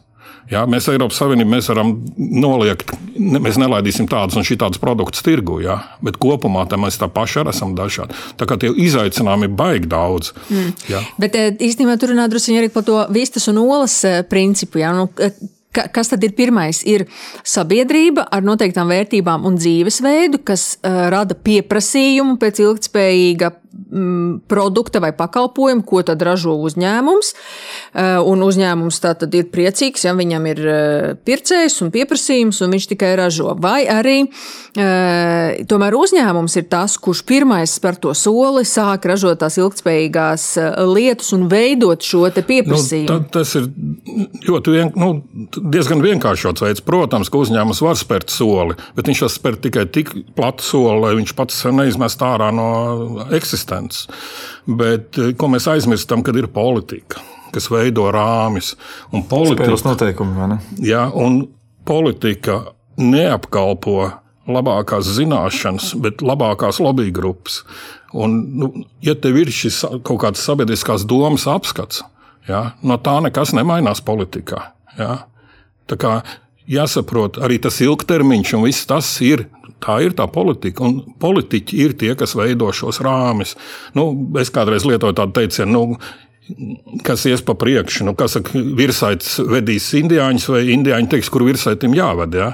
Jā, 0.50 0.64
mēs 0.66 0.88
Eiropas 0.90 1.20
Savienībā 1.20 1.54
mēs 1.54 1.68
varam 1.70 1.92
noliegt, 2.18 2.90
ne, 3.14 3.38
mēs 3.42 3.58
nelaidīsim 3.60 4.08
tādus 4.10 4.38
un 4.40 4.46
šādus 4.46 4.80
produktus 4.82 5.22
tirgu, 5.26 5.60
jā, 5.62 5.76
bet 6.02 6.18
kopumā 6.20 6.64
mēs 6.80 6.98
tā 6.98 7.06
paši 7.12 7.44
arī 7.44 7.54
esam 7.54 7.76
dažādi. 7.78 8.18
Tā 8.40 8.48
kā 8.50 8.58
tie 8.58 8.72
izaicinājumi 8.86 9.46
ir 9.46 9.54
baigi 9.54 9.90
daudz. 9.90 10.32
Mm. 10.48 10.74
Jā. 10.90 11.04
Bet 11.22 11.38
eh, 11.38 11.54
īstenībā 11.54 11.94
tur 12.00 12.14
runā 12.14 12.26
drusku 12.30 12.58
arī 12.58 12.72
par 12.74 12.86
to 12.86 12.98
vistas 13.14 13.46
un 13.52 13.62
olas 13.62 14.00
eh, 14.08 14.20
principu. 14.26 14.82
Jā, 14.82 14.92
nu, 14.96 15.06
eh, 15.22 15.38
Kas 15.70 16.08
tad 16.10 16.24
ir 16.26 16.32
pirmais? 16.34 16.80
Ir 16.82 17.04
sabiedrība 17.46 18.24
ar 18.34 18.42
noteiktām 18.42 18.88
vērtībām 18.90 19.44
un 19.46 19.54
dzīvesveidu, 19.54 20.40
kas 20.42 20.64
uh, 20.80 21.04
rada 21.14 21.36
pieprasījumu 21.38 22.40
pēc 22.42 22.58
ilgspējīga 22.64 23.52
mm, 23.72 24.42
produkta 24.50 25.00
vai 25.02 25.12
pakalpojuma, 25.16 25.84
ko 25.86 26.02
tad 26.06 26.22
ražo 26.26 26.54
uzņēmums. 26.58 27.32
Uh, 27.90 28.18
un 28.26 28.44
uzņēmums 28.46 29.00
tad 29.02 29.26
ir 29.34 29.48
priecīgs, 29.52 30.04
ja 30.06 30.14
viņam 30.16 30.46
ir 30.50 30.62
uh, 30.64 31.12
pircējs 31.26 31.80
un 31.84 31.92
pieprasījums, 31.94 32.60
un 32.64 32.76
viņš 32.76 32.88
tikai 32.92 33.12
ražo. 33.18 33.54
Vai 33.60 33.84
arī 33.90 34.18
uh, 34.26 35.60
tomēr 35.70 35.96
uzņēmums 35.98 36.58
ir 36.60 36.68
tas, 36.72 36.96
kurš 37.00 37.24
pirmais 37.28 37.76
spēr 37.78 37.98
to 38.00 38.14
soli, 38.16 38.64
sāk 38.68 39.08
ražot 39.10 39.40
tās 39.42 39.58
ilgspējīgās 39.60 40.46
lietas 40.90 41.32
un 41.36 41.48
veidot 41.50 42.04
šo 42.04 42.26
pieprasījumu. 42.30 43.10
Nu, 43.10 43.26
tas 43.32 43.52
ir 43.58 43.68
ļoti 44.46 44.74
vien, 44.74 44.92
nu, 44.98 45.10
diezgan 45.72 46.02
vienkāršots 46.04 46.64
veids. 46.64 46.84
Protams, 46.84 47.30
ka 47.30 47.40
uzņēmums 47.40 47.82
var 47.84 47.98
spērt 47.98 48.32
soli, 48.32 48.76
bet 48.96 49.10
viņš 49.10 49.24
var 49.26 49.32
spērt 49.32 49.62
tikai 49.66 49.86
tik 49.92 50.12
platu 50.36 50.66
soli, 50.66 50.98
lai 51.04 51.12
viņš 51.18 51.34
pats 51.38 51.62
neizmest 51.74 52.22
ārā 52.24 52.50
no 52.54 52.68
eksistences. 53.60 54.08
Bet 54.66 55.18
eh, 55.18 55.34
ko 55.36 55.50
mēs 55.52 55.68
aizmirstam, 55.70 56.24
kad 56.24 56.36
ir 56.36 56.48
politika, 56.52 57.20
kas 57.54 57.70
veido 57.70 58.10
rāmis 58.10 58.74
un 59.12 59.24
politika. 59.24 59.70
noteikumi? 59.84 60.58
Jā, 60.84 61.10
un 61.14 61.48
politika 61.84 62.72
neapkalpo 63.00 64.10
labākās 64.50 65.06
zināšanas, 65.16 65.94
bet 66.00 66.22
labākās 66.22 66.80
lobby 66.80 67.10
grupas. 67.12 67.62
Un, 68.12 68.40
nu, 68.58 68.70
ja 69.04 69.14
tev 69.14 69.36
ir 69.38 69.50
šis 69.54 69.84
kaut 70.02 70.18
kāds 70.24 70.42
sabiedriskās 70.42 71.04
domas 71.06 71.46
apskats, 71.46 72.02
ja, 72.48 72.72
no 72.82 72.98
tā 72.98 73.20
nekas 73.22 73.54
nemainās 73.54 74.02
politikā. 74.02 74.72
Ja. 74.98 75.26
Tā 75.86 75.98
kā 75.98 76.16
jāsaprot 76.70 77.40
arī 77.44 77.60
tas 77.62 77.80
ilgtermiņš, 77.84 78.54
un 78.56 78.66
viss 78.68 78.88
tas 78.90 79.08
ir. 79.26 79.48
Tā 79.80 79.94
ir 80.04 80.12
tā 80.12 80.26
politika, 80.28 80.84
un 80.84 81.14
politiķi 81.22 81.76
ir 81.80 81.94
tie, 81.96 82.10
kas 82.18 82.34
veido 82.36 82.66
šos 82.76 82.98
rāmis. 83.00 83.54
Nu, 83.96 84.10
es 84.36 84.52
kādreiz 84.52 84.84
lietoju 84.84 85.16
tādu 85.16 85.32
teicienu, 85.38 85.72
nu, 85.72 86.00
kas 87.06 87.24
ies 87.30 87.42
pa 87.46 87.54
priekšu. 87.58 88.04
Nu, 88.04 88.14
kas 88.18 88.36
saka, 88.36 88.60
virsaitis 88.76 89.38
vedīs 89.48 89.88
indiāņus, 89.96 90.48
vai 90.52 90.62
indiāņi 90.74 91.10
teiks, 91.14 91.30
kur 91.32 91.44
virsaitim 91.48 91.94
jāved. 91.96 92.36
Ja? 92.36 92.52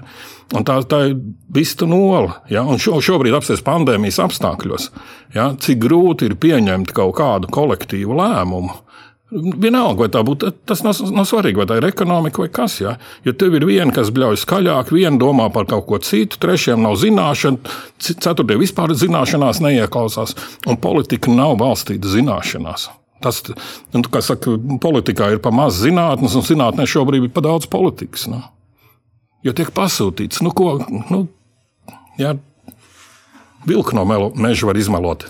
Un 0.54 0.66
tā, 0.66 0.78
tā 0.86 1.02
ir 1.10 1.16
vista 1.52 1.88
nola. 1.90 2.40
Ja? 2.52 2.62
Un 2.62 2.80
šo, 2.82 3.00
šobrīd, 3.04 3.36
apstāties 3.36 3.64
pandēmijas 3.66 4.20
apstākļos, 4.26 4.90
ja? 5.36 5.50
cik 5.60 5.82
grūti 5.82 6.30
ir 6.30 6.38
pieņemt 6.42 6.94
kaut 6.96 7.16
kādu 7.20 7.50
kolektīvu 7.52 8.18
lēmumu. 8.20 8.82
Vienalga, 9.34 10.04
vai 10.04 10.06
tā 10.14 10.20
būtu, 10.22 10.52
tas 10.70 10.84
nav, 10.86 11.00
nav 11.10 11.24
svarīgi, 11.26 11.58
vai 11.58 11.66
tā 11.66 11.80
ir 11.80 11.88
ekonomika 11.88 12.44
vai 12.44 12.50
kas. 12.54 12.76
Ja, 12.78 12.92
ja 13.26 13.32
tev 13.34 13.56
ir 13.58 13.64
viena, 13.66 13.90
kas 13.94 14.12
bļauj 14.14 14.38
skaļāk, 14.44 14.92
viena 14.94 15.18
domā 15.18 15.48
par 15.50 15.66
kaut 15.66 15.88
ko 15.88 15.98
citu, 15.98 16.38
trešajam 16.42 16.84
nav 16.86 16.94
zināšana, 17.02 17.74
ceturtie 17.98 18.58
vispār 18.60 18.94
zināšanās 18.94 19.58
neieklausās, 19.64 20.36
un 20.70 20.78
politika 20.78 21.34
nav 21.34 21.56
balstīta 21.58 22.12
zināšanās. 22.12 22.86
Tas, 23.24 23.42
nu, 23.96 24.04
kā 24.12 24.22
saka, 24.22 24.54
politikā 24.82 25.32
ir 25.34 25.42
pa 25.42 25.50
maz 25.50 25.80
zinātnes, 25.82 26.36
un 26.38 26.46
zinātnē 26.46 26.86
šobrīd 26.86 27.26
ir 27.26 27.34
pa 27.34 27.42
daudz 27.42 27.66
politikas. 27.72 28.28
Nu. 28.30 28.44
Jo 29.42 29.56
tiek 29.56 29.74
pasūtīts, 29.74 30.38
nu, 30.46 30.54
ko 30.54 30.76
nu, 31.10 31.24
jā, 32.20 32.36
vilku 33.66 33.98
no 33.98 34.06
meža 34.06 34.70
var 34.70 34.78
izmelot. 34.78 35.26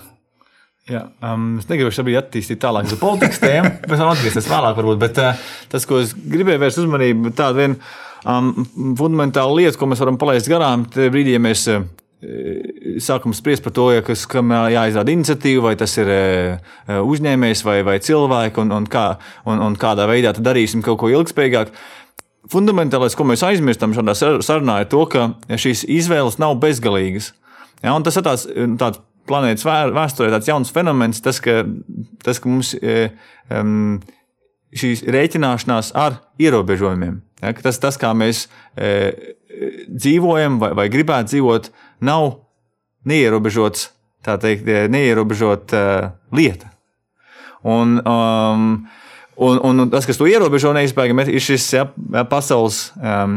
Jā, 0.87 1.01
um, 1.27 1.57
es 1.59 1.67
negribu 1.67 1.91
šobrīd 1.91 2.21
attīstīt 2.21 2.61
tālāk 2.63 2.87
uz 2.87 2.99
politikas 3.01 3.41
tēmu, 3.43 3.73
pēc 3.91 3.99
tam 3.99 4.11
atgriezties 4.13 4.47
vēlāk, 4.47 4.77
varbūt, 4.79 4.99
bet 5.01 5.17
uh, 5.19 5.47
tas, 5.73 5.87
ko 5.89 5.99
es 5.99 6.13
gribēju 6.15 6.63
vērst 6.63 6.79
uzmanību, 6.85 7.33
tāda 7.35 7.59
viena 7.59 7.79
um, 8.23 8.53
fundamentāla 8.99 9.57
lieta, 9.59 9.81
ko 9.81 9.89
mēs 9.91 10.03
varam 10.05 10.19
palaist 10.21 10.47
garām, 10.51 10.85
tad 10.95 11.11
brīdī, 11.11 11.35
ja 11.35 11.41
mēs 11.43 11.65
uh, 11.73 11.89
sākam 13.03 13.35
spriest 13.35 13.65
par 13.65 13.75
to, 13.75 13.89
ja 13.97 14.05
kas, 14.07 14.23
kam 14.31 14.55
jāizrāda 14.55 15.11
iniciatīva, 15.11 15.65
vai 15.67 15.75
tas 15.81 15.97
ir 15.99 16.13
uh, 16.13 17.03
uzņēmējs 17.03 17.65
vai, 17.67 17.81
vai 17.91 17.99
cilvēks, 18.07 18.63
un, 18.63 18.71
un, 18.79 18.87
kā, 18.91 19.09
un, 19.51 19.65
un 19.67 19.75
kādā 19.83 20.07
veidā 20.07 20.37
darīsim 20.39 20.87
kaut 20.87 21.01
ko 21.03 21.11
ilgspējīgāku. 21.11 21.75
Fundamentālais, 22.55 23.19
ko 23.19 23.27
mēs 23.27 23.43
aizmirstam 23.43 23.91
šādā 23.91 24.15
sarunā, 24.15 24.79
ir 24.85 24.91
tas, 24.95 25.11
ka 25.11 25.59
šīs 25.59 25.83
izvēles 25.99 26.39
nav 26.39 26.55
bezgalīgas. 26.63 27.33
Ja, 27.83 27.99
tas 28.07 28.23
ir 28.23 28.25
tāds, 28.31 28.47
tāds 28.79 29.03
planētas 29.29 29.67
vēsturē 29.97 30.31
tāds 30.35 30.51
jauns 30.51 30.73
fenomens, 30.75 31.23
tas, 31.25 31.41
ka, 31.43 31.63
tas, 32.25 32.41
ka 32.43 32.51
mums 32.51 32.75
um, 33.51 33.99
šīs 34.77 35.05
rēķināšanās 35.13 35.93
ar 35.99 36.21
ierobežojumiem, 36.43 37.21
ja, 37.43 37.55
tas, 37.63 37.81
tas, 37.83 37.99
kā 38.01 38.13
mēs 38.17 38.47
e, 38.77 38.91
dzīvojam 39.89 40.61
vai, 40.63 40.73
vai 40.77 40.89
gribētu 40.93 41.35
dzīvot, 41.35 41.71
nav 42.07 42.29
neierobežots, 43.09 43.91
tā 44.27 44.35
teikt, 44.43 44.67
neierobežot 44.91 45.73
uh, 45.77 46.09
lieta. 46.35 46.73
Un, 47.67 47.99
um, 48.03 48.71
Un, 49.37 49.59
un 49.61 49.91
tas, 49.93 50.07
kas 50.09 50.17
to 50.17 50.25
ierobežo 50.25 50.71
neizbēgami, 50.73 51.27
ir 51.29 51.43
šis 51.45 51.65
ja, 51.75 51.83
pasaules 52.25 52.87
um, 52.97 53.35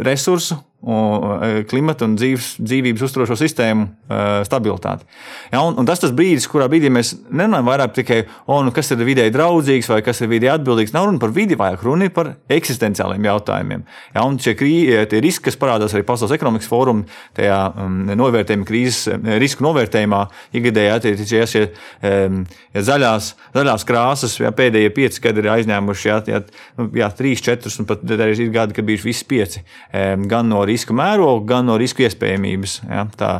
resursu 0.00 0.56
E, 0.82 1.62
klimata 1.70 2.08
un 2.08 2.16
dzīves, 2.18 2.56
dzīvības 2.58 3.04
uzturošo 3.06 3.36
sistēmu 3.38 3.84
uh, 3.86 4.40
stabilitāti. 4.42 5.06
Ja, 5.52 5.60
un, 5.62 5.76
un 5.78 5.86
tas 5.86 6.00
ir 6.00 6.08
tas 6.08 6.14
brīdis, 6.18 6.48
kurā 6.50 6.66
brīdī 6.70 6.88
mēs 6.90 7.12
nerunājam 7.30 7.68
vairāk 7.68 7.92
tikai 7.94 8.16
par 8.26 8.64
to, 8.66 8.72
kas 8.74 8.90
ir 8.90 9.04
vidēji 9.06 9.30
draudzīgs 9.36 9.90
vai 9.92 10.00
kas 10.02 10.24
ir 10.24 10.30
vidēji 10.32 10.50
atbildīgs. 10.56 10.94
Nav 10.96 11.06
runa 11.06 11.22
par 11.22 11.30
vidi, 11.36 11.54
vairāk 11.60 11.84
runa 11.86 12.08
ir 12.08 12.14
par 12.16 12.32
eksistenciāliem 12.50 13.28
jautājumiem. 13.30 13.84
Ja, 14.16 14.24
un 14.26 14.40
šie 14.42 14.56
krī, 14.58 14.72
e, 14.90 15.04
riski, 15.22 15.44
kas 15.46 15.58
parādās 15.60 15.94
arī 15.94 16.02
Pasaules 16.08 16.34
ekonomikas 16.34 16.66
fórumā, 16.72 17.06
tajā 17.38 17.60
um, 17.78 18.02
novērtējuma 18.18 18.66
krīzes 18.66 19.38
risku 19.38 19.62
novērtējumā, 19.68 20.24
ikgadējā 20.58 20.98
attiecībā 20.98 21.46
šie 21.52 21.64
um, 21.68 22.42
ja 22.74 22.84
zaļās, 22.90 23.30
zaļās 23.54 23.86
krāsas, 23.86 24.36
ja 24.42 24.50
pēdējie 24.50 24.90
pieci 24.98 25.22
gadi 25.22 25.44
ir 25.44 25.52
aizņēmuši 25.54 26.10
ja, 26.10 26.18
ja, 26.34 26.42
nu, 26.80 26.90
ja, 26.98 27.12
trīs, 27.14 27.44
četrus, 27.44 27.78
un 27.78 27.86
pat 27.86 28.02
arī 28.18 28.34
ir 28.34 28.52
gadi, 28.54 28.74
kad 28.74 28.90
bijuši 28.90 29.10
visi 29.12 29.30
pieci. 29.30 29.62
Um, 29.94 30.26
gan 30.26 30.50
no 30.50 30.66
riska 30.72 30.96
mēroga, 30.96 31.44
gan 31.52 31.68
no 31.70 31.76
riska 31.80 32.08
iespējamības. 32.08 32.80
Ja, 32.88 33.06
tā. 33.18 33.34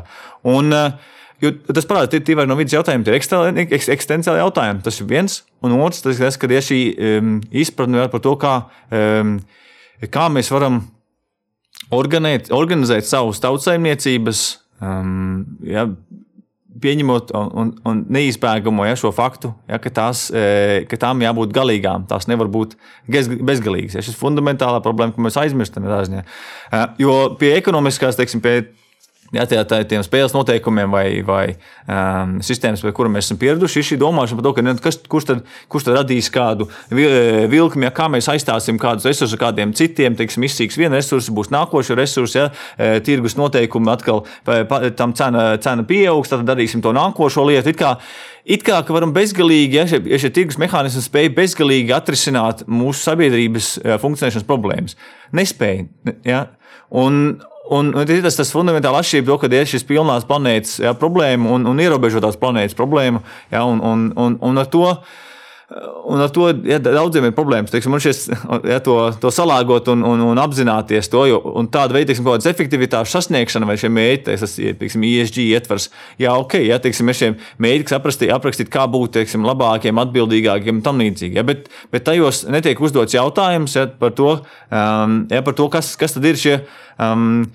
un, 0.45 0.73
eh, 0.77 1.11
Jo 1.43 1.51
tas 1.75 1.89
parāda, 1.91 2.07
ka 2.07 2.23
tie 2.23 2.37
ir 2.39 2.47
no 2.47 2.55
vidas 2.55 2.77
jautājumi, 2.77 3.03
tie 3.03 3.17
ir 3.17 3.73
eksistenciāli 3.97 4.39
jautājumi. 4.39 4.83
Tas 4.87 5.01
ir 5.01 5.09
viens. 5.11 5.41
Un 5.67 5.75
otrs, 5.75 6.05
tas 6.05 6.21
ir, 6.21 6.37
ka 6.39 6.47
ir 6.47 6.63
šī 6.63 6.79
um, 7.19 7.33
izpratne 7.51 8.05
par 8.13 8.23
to, 8.23 8.37
kā, 8.39 8.53
um, 8.95 9.33
kā 10.07 10.29
mēs 10.31 10.53
varam 10.55 10.85
organizēt, 11.91 12.53
organizēt 12.55 13.09
savus 13.11 13.43
tautsaimniecības, 13.43 14.45
um, 14.87 15.43
ja, 15.67 15.89
pieņemot 16.81 17.33
un, 17.37 17.49
un, 17.61 17.73
un 17.89 18.03
neizbēgamo 18.13 18.87
ja, 18.89 18.97
šo 18.99 19.13
faktu, 19.15 19.53
ja, 19.69 19.79
ka, 19.83 19.93
tās, 19.93 20.27
e, 20.33 20.85
ka 20.89 20.99
tām 21.01 21.23
jābūt 21.25 21.53
galīgām. 21.55 22.07
Tās 22.11 22.29
nevar 22.31 22.51
būt 22.53 22.77
bezgalīgas. 23.09 23.99
Ja, 23.99 24.05
šis 24.05 24.15
ir 24.15 24.21
fundamentālā 24.21 24.81
problēma, 24.85 25.15
ko 25.15 25.25
mēs 25.27 25.39
aizmirstam. 25.41 25.89
Ja, 25.89 26.87
jo 27.01 27.17
pie 27.41 27.55
ekonomiskās, 27.59 28.19
teiksim, 28.19 28.45
pie 28.45 28.63
tiem 29.33 30.03
spēles 30.05 30.35
noteikumiem 30.37 30.93
vai, 30.93 31.07
vai 31.25 31.45
um, 31.89 32.35
sistēmas, 32.45 32.83
pie 32.85 32.93
kurām 32.97 33.15
mēs 33.17 33.31
esam 33.31 33.39
pieraduši, 33.41 33.81
ir 33.81 33.87
šī 33.89 33.99
domāšana 34.03 34.39
par 34.39 34.47
to, 34.47 34.53
ka, 34.59 34.65
ne, 34.67 34.75
kas, 34.85 34.99
kurš, 35.09 35.29
tad, 35.31 35.45
kurš 35.73 35.87
tad 35.87 35.97
radīs 36.03 36.29
kādu 36.33 36.69
vilkli, 36.93 37.87
ja, 37.87 37.93
kā 37.97 38.11
mēs 38.13 38.29
aizstāsim 38.33 38.81
kādus 38.81 39.09
resursus 39.09 39.41
kādiem 39.41 39.73
citiem, 39.77 40.17
teiksim, 40.19 40.45
izsīks 40.45 40.77
viena 40.81 41.01
resursa, 41.01 41.33
būs 41.33 41.53
nākošais 41.55 41.99
resurs, 41.99 42.37
ja, 42.37 42.51
e, 42.77 42.99
tirgus 43.05 43.39
noteikumi 43.41 43.93
atkal 43.93 44.25
tam 44.99 45.17
cena, 45.17 45.53
cena 45.63 45.87
pieaugs, 45.89 46.33
tad 46.33 46.45
darīsim 46.49 46.85
to 46.85 46.93
nākošo 46.97 47.47
lietu. 47.49 47.73
It 47.73 47.81
kā, 47.81 47.95
it 48.45 48.67
kā 48.67 48.83
varam 48.93 49.15
bezgalīgi, 49.17 49.81
ja 49.81 49.87
šie, 49.89 50.03
ja 50.13 50.21
šie 50.21 50.33
tirgus 50.35 50.61
mehānismi 50.61 51.05
spēj 51.07 51.33
bezgalīgi 51.39 51.97
atrisināt 51.97 52.67
mūsu 52.69 53.01
sabiedrības 53.07 53.79
e, 53.81 53.97
funkcionēšanas 54.03 54.49
problēmas. 54.49 54.99
Nespēja. 55.33 55.89
Ja? 56.29 56.45
Un, 56.93 57.41
Un, 57.73 57.93
un 57.97 58.09
tas, 58.09 58.37
tas 58.37 58.53
fundamentāli 58.53 59.01
atšķirība 59.01 59.39
ka 59.41 59.49
ir 59.57 59.69
šis 59.71 59.87
pilnās 59.89 60.27
planētas 60.29 60.79
jā, 60.83 60.93
problēma 60.99 61.55
un, 61.55 61.65
un 61.71 61.81
ierobežotās 61.81 62.37
planētas 62.41 62.77
problēma. 62.77 63.23
Jā, 63.53 63.65
un, 63.65 63.81
un, 63.81 64.09
un, 64.21 64.37
un 64.45 64.61
ar 64.61 64.69
to 64.73 64.89
Un 66.05 66.21
ar 66.21 66.29
to 66.35 66.49
ja, 66.69 66.77
daudziem 66.83 67.25
ir 67.29 67.35
problēmas. 67.37 67.71
Teiksim, 67.73 67.95
šies, 68.03 68.27
ja, 68.69 68.81
to, 68.85 68.97
to 69.23 69.31
salāgot 69.33 69.87
un, 69.93 70.03
un, 70.05 70.21
un 70.33 70.41
apzināties 70.43 71.09
to, 71.13 71.23
jo 71.31 71.39
tāda 71.73 71.97
veida 71.97 72.11
teiksim, 72.11 72.29
efektivitātes 72.51 73.15
sasniegšana 73.15 73.69
vai 73.69 73.79
šie 73.81 73.89
mērķi, 73.95 74.37
tas 74.43 74.57
teiksim, 74.59 75.07
ESG 75.09 75.47
ietvers, 75.47 75.89
jā, 76.21 76.35
ok, 76.37 76.59
ja 76.67 76.77
teiksim, 76.83 77.09
ir 77.09 77.19
šie 77.19 77.31
mērķi, 77.63 77.97
aprakstīt, 77.97 78.35
aprakstīt 78.35 78.73
kā 78.75 78.85
būt 78.91 79.17
teiksim, 79.17 79.47
labākiem, 79.49 80.03
atbildīgākiem 80.03 80.81
un 80.81 80.85
tam 80.85 81.01
līdzīgi. 81.01 81.41
Ja, 81.41 81.47
bet, 81.49 81.71
bet 81.95 82.05
tajos 82.11 82.45
netiek 82.53 82.83
uzdots 82.83 83.17
jautājums 83.17 83.79
ja, 83.79 83.87
par 84.03 84.13
to, 84.19 84.35
um, 84.69 85.23
ja, 85.33 85.41
par 85.47 85.57
to 85.57 85.71
kas, 85.73 85.95
kas 86.01 86.19
tad 86.19 86.29
ir 86.29 86.41
šie, 86.43 86.59
um, 87.01 87.47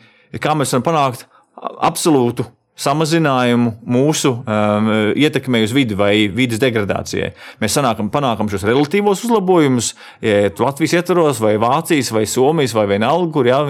kā 0.41 0.57
mēs 0.57 0.74
varam 0.74 0.89
panākt 0.89 1.28
absolūtu 1.57 2.47
samazinājumu 2.78 3.73
mūsu 3.89 4.34
um, 4.38 4.91
ietekmei 5.17 5.65
uz 5.65 5.73
vidi 5.75 5.97
vai 5.97 6.28
vidas 6.34 6.61
degradācijai. 6.61 7.32
Mēs 7.61 7.78
sanākam, 7.80 8.11
panākam 8.13 8.51
šos 8.51 8.67
relatīvos 8.67 9.25
uzlabojumus, 9.25 9.93
ja 10.21 10.51
Latvijas 10.61 10.99
ietvaros, 10.99 11.41
vai 11.43 11.55
Vācijas, 11.61 12.13
vai 12.13 12.28
Somijas, 12.30 12.75
vai 12.78 12.88
vienalga, 12.93 13.32
kur 13.34 13.49
jā, 13.49 13.61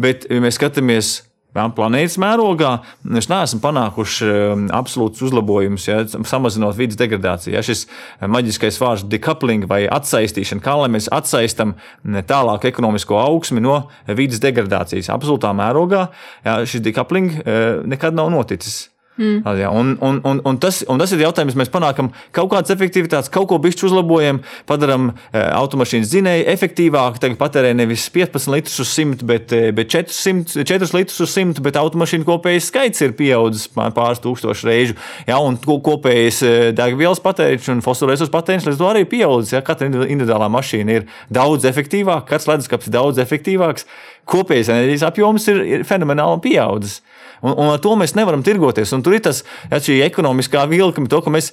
bet 0.00 0.28
mēs 0.32 0.58
skatāmies 0.60 1.14
planētas 1.54 2.16
mērogā 2.18 2.70
mēs 3.06 3.28
neesam 3.30 3.60
panākuši 3.62 4.30
um, 4.30 4.64
absolūtus 4.74 5.22
uzlabojumus, 5.28 5.86
ja, 5.88 6.00
samazinot 6.06 6.76
vidas 6.78 6.98
degradāciju. 7.00 7.54
Ja, 7.54 7.62
šis 7.64 7.86
maģiskais 8.20 8.80
vārds 8.82 9.06
decoupling 9.10 9.68
vai 9.70 9.84
atsaistīšana, 9.86 10.64
kā 10.64 10.74
lai 10.80 10.90
mēs 10.94 11.10
atsaistam 11.14 11.76
tālāk 12.04 12.66
ekonomisko 12.70 13.18
augsmi 13.22 13.62
no 13.64 13.84
vidas 14.08 14.42
degradācijas. 14.42 15.12
Absolūtā 15.14 15.54
mērogā 15.56 16.08
ja, 16.44 16.58
šis 16.66 16.82
decoupling 16.84 17.38
eh, 17.44 17.62
nekad 17.86 18.18
nav 18.18 18.32
noticis. 18.34 18.93
Mm. 19.14 19.44
Jā, 19.60 19.68
un, 19.70 19.92
un, 20.02 20.18
un, 20.26 20.40
un, 20.42 20.56
tas, 20.58 20.80
un 20.90 20.98
tas 20.98 21.12
ir 21.14 21.20
jautājums, 21.22 21.54
mēs 21.54 21.70
panākam 21.70 22.08
kaut 22.34 22.48
kādas 22.50 22.72
efektivitātes, 22.74 23.30
kaut 23.30 23.46
ko 23.52 23.60
bišķi 23.62 23.86
uzlabojam, 23.86 24.40
padarām 24.66 25.12
e, 25.12 25.42
automašīnas 25.54 26.10
dzinēju 26.10 26.48
efektīvāku. 26.50 27.20
Tagad 27.22 27.38
patērē 27.38 27.70
nevis 27.78 28.08
15 28.10 28.50
litrus 28.50 28.80
uz 28.82 28.90
100, 28.90 29.22
bet, 29.28 29.54
e, 29.54 29.70
bet 29.76 29.92
400, 29.94 30.64
4 30.66 30.90
litrus 30.98 31.22
uz 31.22 31.30
100, 31.30 31.62
bet 31.62 31.78
automašīnu 31.78 32.26
kopējais 32.26 32.70
skaits 32.72 33.04
ir 33.06 33.14
pieaudzis 33.14 33.68
pāris 33.70 34.22
tūkstošu 34.24 34.66
reižu. 34.66 34.98
Jā, 35.28 35.38
un 35.38 35.60
kopējais 35.62 36.42
e, 36.42 36.54
degvielas 36.74 37.22
patēriņš 37.22 37.70
un 37.76 37.84
fosforēsos 37.86 38.34
patēriņš 38.34 38.66
līdz 38.72 38.82
to 38.82 38.90
arī 38.90 39.04
pieaudzis. 39.14 39.54
Jā, 39.54 39.62
katra 39.62 39.86
individuālā 39.92 40.50
mašīna 40.50 40.98
ir 40.98 41.06
daudz 41.30 41.70
efektīvāka, 41.70 42.32
katrs 42.32 42.50
leduskapis 42.50 42.90
ir 42.90 42.98
daudz 42.98 43.22
efektīvāks. 43.22 43.86
Kopējais 44.30 44.70
enerģijas 44.72 45.06
apjoms 45.10 45.48
ir, 45.52 45.60
ir 45.78 45.84
fenomenāli 45.88 46.40
pieaudzis. 46.46 47.00
Un, 47.44 47.52
un 47.52 47.74
ar 47.74 47.82
to 47.82 47.92
mēs 48.00 48.16
nevaram 48.16 48.44
tirgoties. 48.44 48.92
Un 48.96 49.04
tur 49.04 49.16
ir 49.16 49.24
tas, 49.24 49.42
ja, 49.68 49.80
šī 49.82 50.00
ekonomiskā 50.06 50.64
vilkme, 50.70 51.10
to, 51.12 51.20
mēs, 51.32 51.52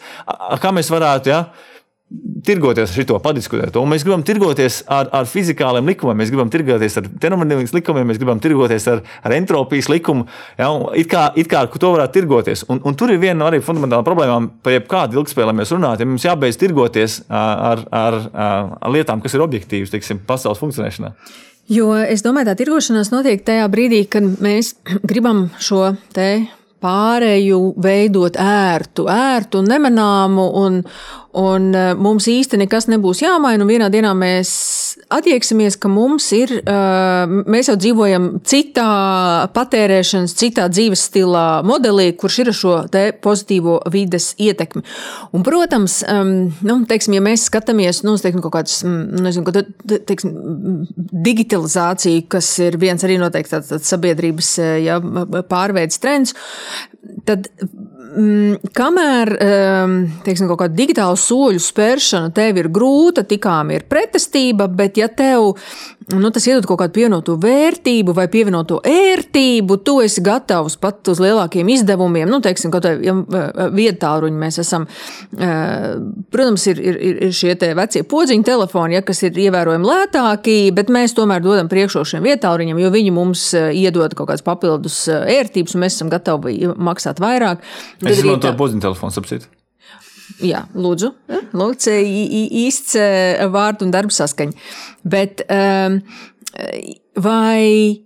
kā 0.64 0.72
mēs 0.76 0.92
varētu. 0.94 1.34
Ja, 1.34 1.44
tirgoties 2.46 2.92
ar 2.92 3.06
šo 3.08 3.20
padiskutēt. 3.24 3.78
Un 3.80 3.90
mēs 3.92 4.04
gribam 4.06 4.24
tirgoties 4.26 4.82
ar, 4.92 5.08
ar 5.16 5.28
fizikāliem 5.30 5.88
likumiem, 5.92 6.18
mēs 6.20 6.32
gribam 6.34 6.50
tirgoties 6.52 6.98
ar 7.00 7.08
termodinamikas 7.24 7.74
likumiem, 7.76 8.08
mēs 8.10 8.20
gribam 8.20 8.42
tirgoties 8.44 8.88
ar, 8.92 9.04
ar 9.24 9.36
entropijas 9.36 9.88
likumu. 9.92 10.26
Ja, 10.60 10.72
it, 10.98 11.08
kā, 11.12 11.28
it 11.40 11.50
kā 11.52 11.64
ar 11.64 11.72
to 11.72 11.94
varētu 11.96 12.18
tirgoties. 12.20 12.66
Un, 12.72 12.82
un 12.88 12.98
tur 13.00 13.14
ir 13.14 13.22
viena 13.22 13.40
no 13.44 13.48
arī 13.48 13.62
fundamentālām 13.64 14.08
problēmām, 14.08 14.50
par 14.66 14.76
jebkādu 14.76 15.22
ilgspēli 15.22 15.56
mēs 15.62 15.72
runājam. 15.76 16.04
Ja 16.04 16.10
mums 16.12 16.28
jābeidz 16.28 16.60
tirgoties 16.60 17.22
ar, 17.30 17.86
ar, 17.94 18.20
ar, 18.42 18.76
ar 18.82 18.94
lietām, 18.96 19.24
kas 19.24 19.38
ir 19.38 19.46
objektīvas, 19.46 19.94
teiksim, 19.94 20.24
pasaules 20.28 20.62
funkcionēšanā. 20.62 21.14
Jo 21.70 21.94
es 21.96 22.24
domāju, 22.26 22.50
tā 22.50 22.56
tirgošanās 22.60 23.12
notiek 23.14 23.44
tajā 23.46 23.68
brīdī, 23.72 24.06
kad 24.10 24.26
mēs 24.44 24.74
gribam 25.10 25.50
šo 25.62 25.92
te 26.16 26.32
pārēju 26.82 27.60
veidot 27.82 28.38
ērtu, 28.42 29.06
ērtu 29.12 29.62
un 29.62 29.70
nemanāmu, 29.70 30.46
un, 30.64 30.80
un 31.38 31.68
e, 31.78 31.84
mums 31.94 32.26
īsti 32.32 32.58
nekas 32.64 32.90
nebūs 32.90 33.22
jāmaina. 33.22 33.68
Vienā 33.70 33.92
dienā 33.94 34.16
mēs 34.18 34.50
attieksimies, 35.12 35.78
ka 35.82 35.90
mums 35.92 36.28
ir, 36.36 36.54
e, 36.60 36.76
mēs 37.52 37.70
jau 37.70 37.76
dzīvojam 37.80 38.28
citā 38.48 38.88
patērēšanas, 39.56 40.36
citā 40.40 40.68
dzīves 40.72 41.06
stilā 41.10 41.46
modelī, 41.68 42.12
kurš 42.18 42.40
ir 42.44 42.52
šo 42.56 42.76
pozitīvo 43.24 43.80
vides 43.92 44.32
ietekmi. 44.42 44.84
Un, 45.36 45.46
protams, 45.48 46.00
nu, 46.08 46.78
teiksim, 46.90 47.16
ja 47.18 47.24
mēs 47.26 47.48
skatāmies 47.50 48.04
nu, 48.08 48.16
teiksim, 48.22 48.44
kaut 48.44 48.56
kādas 48.58 48.82
nezinu, 48.86 49.66
teiksim, 50.10 50.36
digitalizāciju, 51.30 52.26
kas 52.32 52.52
ir 52.64 52.80
viens 52.82 53.04
arī 53.08 53.20
noteikti 53.22 53.56
tāds, 53.56 53.72
tāds 53.74 53.92
sabiedrības 53.92 54.54
e, 54.62 54.70
ja, 54.88 55.00
pārveids 55.52 56.02
trends, 56.02 56.36
tad 57.28 57.50
mm, 57.62 58.01
kamēr 58.76 59.32
ehm, 59.40 59.96
teiksim, 60.26 60.50
kaut 60.50 60.62
kāda 60.64 60.76
digitāla 60.76 61.18
soļu 61.20 61.62
spēršana 61.64 62.34
tev 62.36 62.60
ir 62.60 62.72
grūta, 62.74 63.24
tikām 63.28 63.72
ir 63.76 63.88
pretestība, 63.90 64.68
bet 64.68 65.00
ja 65.00 65.08
tev 65.08 65.54
nu, 66.20 66.32
tas 66.34 66.46
iedod 66.50 66.66
kaut 66.70 66.82
kādu 66.82 66.96
pievienoto 66.96 67.38
vērtību 67.42 68.16
vai 68.18 68.28
pievienoto 68.32 68.80
ērtību, 68.88 69.78
tu 69.86 70.00
esi 70.04 70.24
gatavs 70.26 70.76
pat 70.82 71.12
uz 71.12 71.22
lielākiem 71.24 71.70
izdevumiem. 71.76 72.30
Nu, 72.32 72.42
teiksim, 72.44 72.74
kaut 72.74 72.86
kādā 72.86 72.98
ja 73.06 73.16
vietāluņā 73.76 74.42
mēs 74.42 74.60
esam, 74.64 74.88
protams, 75.32 76.68
ir, 76.72 76.82
ir, 76.82 77.00
ir 77.28 77.36
šie 77.36 77.56
vecie 77.78 78.04
podziņu 78.08 78.48
telefoni, 78.48 78.98
ja, 78.98 79.06
kas 79.06 79.24
ir 79.28 79.40
ievērojami 79.46 79.88
lētāki, 79.88 80.58
bet 80.76 80.92
mēs 80.94 81.16
tomēr 81.18 81.44
dodam 81.46 81.72
priekšroku 81.72 82.14
šiem 82.16 82.28
vietāluņiem, 82.28 82.82
jo 82.82 82.92
viņi 82.94 83.16
mums 83.16 83.48
iedod 83.56 84.18
kaut 84.18 84.32
kādas 84.34 84.46
papildus 84.46 85.04
ērtības, 85.12 85.78
un 85.78 85.86
mēs 85.86 85.98
esam 85.98 86.12
gatavi 86.12 86.60
maksāt 86.76 87.22
vairāk. 87.24 87.66
Es 88.04 88.22
izmantoju 88.22 88.58
podziņu 88.60 88.88
telefonu, 88.90 89.16
sapcīt. 89.16 89.50
Jā, 90.40 90.64
lūdzu, 90.74 91.12
lūdzu 91.58 91.98
īsts 92.62 92.96
vārdu 93.52 93.88
un 93.88 93.92
darbu 93.94 94.16
saskaņa. 94.16 94.70
Bet 95.12 95.44
um, 95.50 96.00
vai 97.20 98.02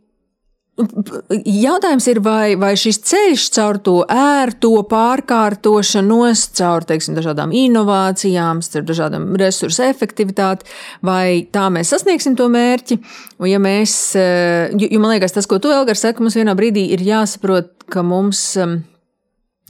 Jautājums 0.76 2.04
ir, 2.12 2.20
vai, 2.20 2.58
vai 2.60 2.74
šis 2.76 2.98
ceļš 3.08 3.44
caur 3.56 3.78
to 3.80 3.94
ērto 4.12 4.74
pārkārtošanos, 4.92 6.42
caur 6.58 6.84
teiksim, 6.84 7.16
dažādām 7.16 7.54
inovācijām, 7.56 8.60
caur 8.60 8.84
dažādām 8.90 9.30
resursu 9.40 9.86
efektivitāti, 9.88 10.68
vai 11.00 11.48
tā 11.48 11.70
mēs 11.72 11.94
sasniegsim 11.96 12.36
to 12.36 12.50
mērķi. 12.52 13.00
Un, 13.40 13.48
ja 13.54 13.62
mēs, 13.64 13.96
jo, 14.20 14.90
jo 14.92 15.00
man 15.00 15.16
liekas, 15.16 15.38
tas, 15.38 15.48
ko 15.48 15.62
tu, 15.64 15.72
Elgar, 15.72 15.96
saka, 15.96 16.20
mums 16.26 16.36
vienā 16.36 16.58
brīdī 16.60 16.90
ir 16.98 17.08
jāsaprot, 17.08 17.72
ka 17.88 18.04
mums 18.04 18.44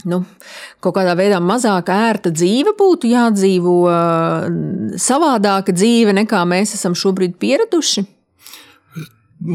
nu, 0.03 0.23
kaut 0.83 0.97
kādā 0.97 1.15
veidā 1.17 1.39
mazāk 1.43 1.89
ērta 1.93 2.33
dzīve 2.35 2.75
būtu 2.77 3.09
jādzīvo, 3.13 3.77
savādāka 5.01 5.75
dzīve 5.75 6.13
nekā 6.19 6.43
mēs 6.49 6.75
esam 6.77 6.97
šobrīd 6.97 7.39
pieraduši? 7.41 8.05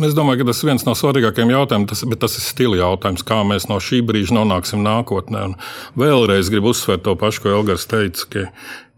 Es 0.04 0.12
domāju, 0.14 0.42
ka 0.42 0.50
tas 0.50 0.60
ir 0.60 0.68
viens 0.68 0.84
no 0.86 0.92
svarīgākajiem 0.94 1.50
jautājumiem, 1.54 1.88
tas, 1.90 2.02
bet 2.06 2.20
tas 2.22 2.36
ir 2.36 2.44
stila 2.44 2.76
jautājums, 2.78 3.24
kā 3.26 3.40
mēs 3.48 3.66
no 3.70 3.78
šī 3.82 4.02
brīža 4.06 4.36
nonāksim 4.36 4.84
nākotnē. 4.84 5.46
Un 5.50 5.56
vēlreiz 5.98 6.50
gribu 6.52 6.70
uzsvērt 6.74 7.02
to 7.08 7.16
pašu, 7.18 7.42
ko 7.42 7.54
Elgars 7.56 7.88
teica, 7.90 8.26
ka 8.30 8.44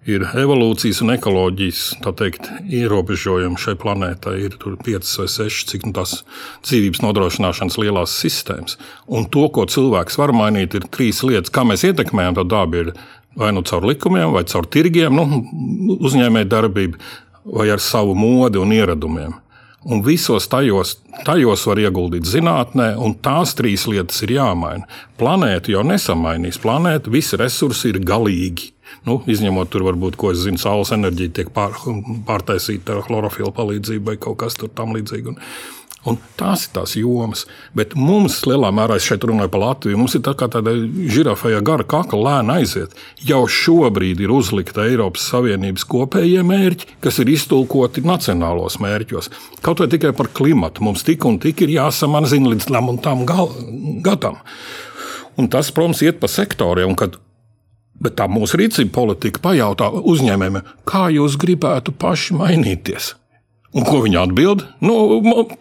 ir 0.08 0.24
evolūcijas 0.26 1.00
un 1.04 1.12
ekoloģijas 1.14 1.82
teikt, 2.18 2.48
ierobežojumi 2.66 3.60
šai 3.60 3.74
planētai. 3.78 4.34
Ir 4.48 4.56
piecas 4.82 5.14
vai 5.20 5.28
sešas, 5.30 5.68
cik 5.70 5.86
nu, 5.88 5.94
tās 5.96 6.18
dzīvības 6.66 7.02
nodrošināšanas 7.04 7.78
lielās 7.78 8.16
sistēmas. 8.22 8.78
Un 9.06 9.28
to, 9.32 9.46
ko 9.54 9.66
cilvēks 9.70 10.18
var 10.18 10.34
mainīt, 10.36 10.74
ir 10.74 10.88
trīs 10.90 11.22
lietas. 11.26 11.52
Kā 11.54 11.66
mēs 11.68 11.86
ietekmējam 11.86 12.40
to 12.40 12.46
dabu, 12.50 12.90
vai 13.38 13.52
nu 13.54 13.62
caur 13.66 13.86
likumiem, 13.88 14.32
vai 14.34 14.44
caur 14.48 14.66
tirgiem, 14.66 15.14
nu, 15.14 15.96
uzņēmēju 16.02 16.50
darbību, 16.50 17.06
vai 17.58 17.70
ar 17.72 17.80
savu 17.82 18.16
modi 18.18 18.60
un 18.60 18.74
ieradumiem. 18.74 19.38
Un 19.82 19.98
visos 20.06 20.44
tajos, 20.46 20.94
tajos 21.26 21.64
var 21.66 21.80
ieguldīt 21.82 22.26
zinātnē, 22.30 22.92
un 23.02 23.16
tās 23.18 23.56
trīs 23.58 23.88
lietas 23.90 24.20
ir 24.22 24.36
jāmaina. 24.36 24.86
Planēta 25.18 25.72
jau 25.74 25.82
nesamainīs. 25.86 26.60
Planēta, 26.62 27.10
visi 27.10 27.38
resursi 27.40 27.90
ir 27.90 27.98
galīgi. 28.06 28.70
Nu, 29.08 29.18
izņemot 29.26 29.70
tur, 29.72 29.82
varbūt, 29.88 30.16
ko 30.18 30.30
es 30.30 30.44
zinu, 30.44 30.60
saules 30.62 30.92
enerģija 30.94 31.36
tiek 31.40 31.52
pār, 31.54 31.74
pārtaisīta 32.28 32.96
ar 32.96 33.06
chlorofilu 33.08 33.50
palīdzību 33.54 34.12
vai 34.12 34.18
kaut 34.22 34.38
kas 34.44 34.58
tamlīdzīgs. 34.62 35.40
Un 36.02 36.16
tās 36.34 36.64
ir 36.66 36.72
tās 36.74 36.96
jomas. 36.98 37.44
Bet 37.78 37.92
mums, 37.94 38.40
lielā 38.48 38.72
mērā, 38.74 38.96
es 38.98 39.06
šeit 39.06 39.22
runāju 39.26 39.52
par 39.52 39.62
Latviju, 39.62 40.00
mums 40.00 40.16
ir 40.18 40.24
tā 40.26 40.34
kā 40.38 40.48
tāda 40.50 40.74
žirafēja 41.14 41.60
gara 41.62 41.86
kakla 41.86 42.18
lēna 42.26 42.56
aiziet. 42.58 42.96
Jau 43.22 43.44
šobrīd 43.46 44.22
ir 44.24 44.34
uzlikta 44.34 44.88
Eiropas 44.88 45.28
Savienības 45.30 45.86
kopējie 45.86 46.42
mērķi, 46.46 46.96
kas 47.06 47.22
ir 47.22 47.30
iztulkoti 47.30 48.02
nacionālos 48.06 48.80
mērķos. 48.82 49.30
Kaut 49.62 49.82
vai 49.82 49.90
tikai 49.94 50.10
par 50.18 50.32
klimatu 50.34 50.82
mums 50.82 51.06
tik 51.06 51.26
un 51.28 51.38
tik 51.42 51.62
ir 51.62 51.76
jāsamazina 51.78 52.50
līdz 52.50 52.70
tam 52.72 52.90
un 52.90 52.98
tam 53.02 53.22
gadam. 54.02 54.42
Un 55.38 55.46
tas, 55.50 55.70
protams, 55.70 56.02
iet 56.02 56.18
pa 56.18 56.28
sektoriem. 56.28 56.98
Bet 58.02 58.18
tā 58.18 58.28
mūsu 58.30 58.58
rīcība 58.58 58.94
politika 58.94 59.42
pajautā 59.44 59.90
uzņēmējiem, 60.02 60.62
kā 60.88 61.08
jūs 61.14 61.38
gribētu 61.40 61.94
paši 61.94 62.38
mainīties. 62.38 63.12
Un 63.72 63.86
ko 63.88 64.02
viņi 64.04 64.18
atbild? 64.20 64.66
Nu, 64.84 64.94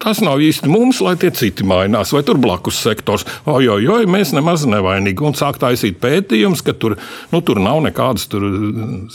tas 0.01 0.19
nav 0.19 0.41
īsti 0.43 0.67
mums, 0.67 0.99
lai 1.03 1.13
tie 1.19 1.29
citi 1.31 1.63
mainās, 1.63 2.11
vai 2.11 2.25
tur 2.27 2.41
blakus 2.43 2.81
sektors. 2.83 3.23
Oi, 3.47 3.69
oi, 3.71 4.03
mēs 4.03 4.33
nemaz 4.35 4.65
nevainīgi. 4.67 5.23
Un 5.23 5.37
sāk 5.39 5.61
taisīt 5.61 6.01
pētījumus, 6.03 6.63
ka 6.67 6.75
tur, 6.75 6.97
nu, 7.31 7.39
tur 7.47 7.61
nav 7.63 7.79
nekādas 7.85 8.27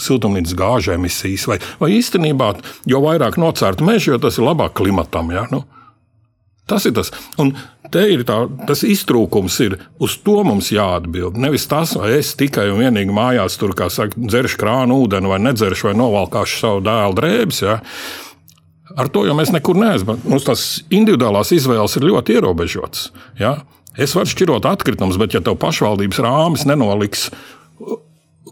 siltumnīcas 0.01 0.57
gāžu 0.57 0.95
emisijas. 0.97 1.45
Vai, 1.51 1.59
vai 1.83 1.93
īstenībā, 1.99 2.55
jo 2.89 3.03
vairāk 3.05 3.37
nocērt 3.43 3.85
mežu, 3.85 4.15
jo 4.15 4.23
tas 4.25 4.41
ir 4.41 4.49
labāk 4.49 4.79
klimatam. 4.81 5.29
Ja? 5.37 5.45
Nu, 5.53 5.67
tas 6.69 6.87
ir 6.89 6.95
tas. 6.97 7.13
Un 7.43 7.53
te 7.93 8.03
ir 8.13 8.25
tā, 8.27 8.39
tas 8.69 8.83
iztrūkums, 8.87 9.59
ir 9.65 9.79
uz 10.03 10.17
to 10.27 10.37
mums 10.47 10.73
jāatbild. 10.75 11.39
Nevis 11.41 11.69
tas, 11.71 11.95
vai 11.99 12.17
es 12.19 12.35
tikai 12.39 12.69
un 12.73 12.83
vienīgi 12.83 13.15
mājās 13.15 13.59
tur, 13.61 13.75
kā 13.79 13.89
saka, 13.93 14.19
dzeršu 14.19 14.61
krānu 14.63 15.01
ūdeni, 15.05 15.31
vai 15.31 15.41
nedzeršu, 15.45 15.91
vai 15.91 15.97
novalkāšu 15.99 16.63
savu 16.63 16.83
dēlu 16.87 17.19
drēbes. 17.19 17.63
Ja? 17.67 17.79
Ar 18.97 19.11
to 19.13 19.27
jau 19.29 19.37
mēs 19.39 19.53
nekur 19.55 19.79
neaizbraucam. 19.79 20.31
Mums 20.33 20.47
tās 20.49 20.67
individuālās 20.95 21.53
izvēles 21.57 21.99
ir 21.99 22.09
ļoti 22.11 22.39
ierobežotas. 22.39 23.11
Ja? 23.41 23.59
Es 23.97 24.13
varu 24.17 24.29
šķirot 24.29 24.67
atkritumus, 24.69 25.19
bet 25.21 25.37
ja 25.37 25.41
tev 25.45 25.57
pašvaldības 25.61 26.21
rāmis 26.25 26.67
nenoliks 26.69 27.31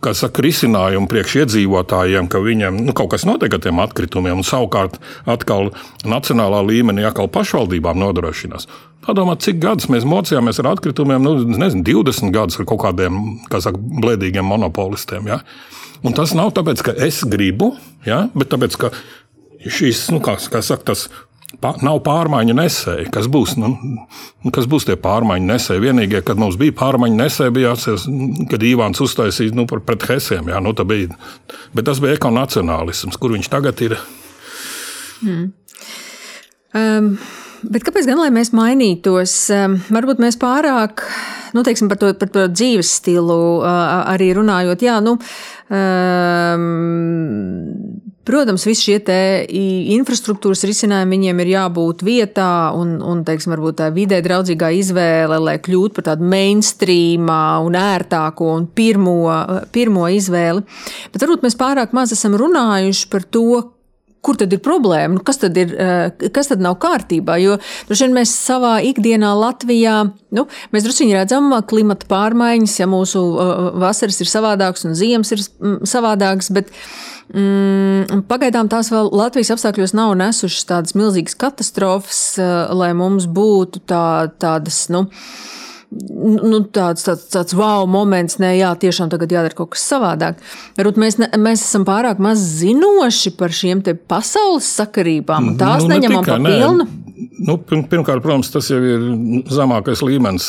kā 0.02 0.14
saka, 0.16 0.42
risinājumu 0.44 1.08
priekš 1.10 1.36
iedzīvotājiem, 1.42 2.26
ka 2.30 2.40
viņiem 2.42 2.80
nu, 2.86 2.94
kaut 2.96 3.12
kas 3.14 3.26
notiek 3.28 3.52
ar 3.54 3.62
tiem 3.62 3.80
atkritumiem, 3.82 4.40
un 4.40 4.46
savukārt 4.46 4.98
atkal 5.30 5.70
nacionālā 6.08 6.62
līmenī 6.66 7.06
atkal 7.06 7.30
pašvaldībām 7.32 8.00
nodrošinās. 8.02 8.66
Padomājiet, 9.04 9.44
cik 9.44 9.60
gadus 9.62 9.90
mēs 9.92 10.06
mocījāmies 10.08 10.58
ar 10.62 10.72
atkritumiem, 10.72 11.24
nu, 11.24 11.34
nezinu, 11.60 11.84
20 11.86 12.32
gadus 12.34 12.58
ar 12.58 12.68
kaut 12.68 12.82
kādiem 12.86 13.20
saka, 13.52 13.76
blēdīgiem 13.78 14.46
monopolistiem. 14.48 15.28
Ja? 15.28 15.42
Un 16.04 16.16
tas 16.16 16.32
nav 16.36 16.54
tāpēc, 16.56 16.82
ka 16.84 16.96
es 17.06 17.22
gribu, 17.28 17.74
ja? 18.08 18.24
bet 18.34 18.50
tāpēc, 18.54 18.78
ka 18.80 18.92
šīs, 19.64 20.08
nu, 20.14 20.22
kā, 20.24 20.38
kā 20.50 20.64
saka, 20.64 20.92
tas 20.92 21.06
pa, 21.62 21.74
nav 21.84 22.00
pārmaiņu 22.06 22.56
nesēji. 22.58 23.10
Kas 23.14 23.28
būs, 23.30 23.54
nu, 23.60 23.74
kas 24.54 24.68
būs 24.70 24.88
tie 24.88 24.96
pārmaiņu 25.00 25.48
nesēji? 25.50 25.84
Vienīgie, 25.84 26.22
kad 26.26 26.40
mums 26.40 26.58
bija 26.60 26.76
pārmaiņu 26.80 27.20
nesēji, 27.20 27.54
bija 27.56 27.72
jāatceras, 27.72 28.08
kad 28.50 28.66
Īvāns 28.66 29.02
uztaisīja 29.04 29.56
nu, 29.58 29.66
pret 29.70 30.08
Hesiem. 30.10 30.50
Jā, 30.52 30.60
nu, 30.64 30.74
bija, 30.88 31.14
bet 31.76 31.88
tas 31.90 32.02
bija 32.02 32.18
ekonacionālisms, 32.18 33.20
kur 33.20 33.36
viņš 33.36 33.50
tagad 33.52 33.86
ir. 33.86 33.98
Hmm. 35.22 35.48
Um. 36.74 37.16
Bet 37.70 37.84
kāpēc 37.86 38.04
gan 38.08 38.20
mēs 38.34 38.50
mainītos? 38.56 39.32
Varbūt 39.94 40.20
mēs 40.20 40.36
pārāk, 40.40 41.00
nu, 41.56 41.62
teiksim, 41.64 41.88
par 41.88 42.00
to, 42.00 42.10
par 42.18 42.28
to 42.34 42.46
dzīves 42.52 42.90
stilu 43.00 43.62
arī 43.64 44.32
runājot. 44.36 44.84
Jā, 44.84 44.98
nu, 45.04 45.16
um, 45.72 46.64
Protams, 48.24 48.64
visi 48.64 48.88
šie 48.88 48.96
infrastruktūras 49.98 50.64
risinājumi 50.64 51.18
viņiem 51.18 51.42
ir 51.44 51.50
jābūt 51.52 52.04
vietā 52.06 52.72
un, 52.72 52.96
un 53.04 53.20
teiksim, 53.26 53.52
varbūt 53.52 53.78
tā 53.82 53.90
vidē 53.92 54.22
draudzīgā 54.24 54.70
izvēle, 54.78 55.36
lai 55.44 55.58
kļūtu 55.60 55.98
par 55.98 56.08
tādu 56.08 56.30
mainstream 56.32 57.28
un 57.28 57.76
ērtāko 57.76 58.48
un 58.56 58.66
pirmo, 58.72 59.18
pirmo 59.74 60.08
izvēli. 60.08 60.64
Bet 61.12 61.26
varbūt 61.26 61.44
mēs 61.44 61.58
pārāk 61.60 61.92
maz 61.96 62.16
esam 62.16 62.38
runājuši 62.40 63.10
par 63.12 63.28
to, 63.28 63.46
kur 64.24 64.38
tad 64.40 64.52
ir 64.56 64.62
problēma, 64.64 65.18
nu, 65.18 65.22
kas, 65.24 65.36
tad 65.42 65.58
ir, 65.60 65.74
kas 66.32 66.48
tad 66.48 66.62
nav 66.64 66.78
kārtībā. 66.80 67.36
Jo 67.42 67.58
droši 67.90 68.06
vien 68.06 68.16
mēs 68.16 68.32
savā 68.32 68.78
ikdienā 68.88 69.34
Latvijā, 69.36 69.98
nu, 70.36 70.46
mēs 70.72 70.86
druskuļi 70.86 71.18
redzam 71.18 71.52
klimata 71.68 72.08
pārmaiņas, 72.08 72.78
ja 72.80 72.88
mūsu 72.88 73.20
vasaras 73.82 74.22
ir 74.24 74.30
savādākas 74.32 74.88
un 74.88 74.96
ziemas 74.96 75.34
ir 75.36 75.44
savādākas. 75.84 76.48
Bet, 76.56 76.72
Mm, 77.32 78.24
pagaidām 78.28 78.68
tās 78.68 78.90
vēl 78.92 79.08
Latvijas 79.16 79.54
apstākļos 79.54 79.94
nav 79.96 80.12
nesušas 80.20 80.68
tādas 80.68 80.96
milzīgas 80.98 81.38
katastrofas, 81.40 82.20
uh, 82.36 82.68
lai 82.76 82.92
mums 82.96 83.24
būtu 83.24 83.80
tā, 83.88 84.28
tādas. 84.42 84.84
Nu, 84.92 85.06
nu, 85.94 86.60
tāds, 86.74 87.04
tāds, 87.06 87.26
tāds 87.32 87.56
wow 87.58 87.86
moments, 87.90 88.38
nē, 88.42 88.54
jā, 88.58 88.72
tiešām 88.80 89.12
tagad 89.12 89.32
jādara 89.34 89.56
kaut 89.56 89.74
kas 89.74 89.86
savādāk. 89.92 90.42
Varbūt 90.78 91.00
mēs, 91.00 91.18
ne, 91.22 91.30
mēs 91.40 91.64
esam 91.66 91.86
pārāk 91.88 92.22
maz 92.22 92.42
zinoši 92.60 93.34
par 93.38 93.54
šiem 93.54 93.84
pasaules 94.08 94.68
sakarībām, 94.80 95.52
un 95.52 95.58
tās 95.60 95.84
nu, 95.84 95.94
neņemam 95.94 96.26
pa 96.26 96.38
pilnu. 96.42 96.86
Nē. 96.86 97.00
Nu, 97.44 97.56
pirmkārt, 97.58 98.22
protams, 98.24 98.50
tas 98.50 98.68
jau 98.70 98.78
ir 98.82 99.02
zemākais 99.50 100.02
līmenis, 100.04 100.46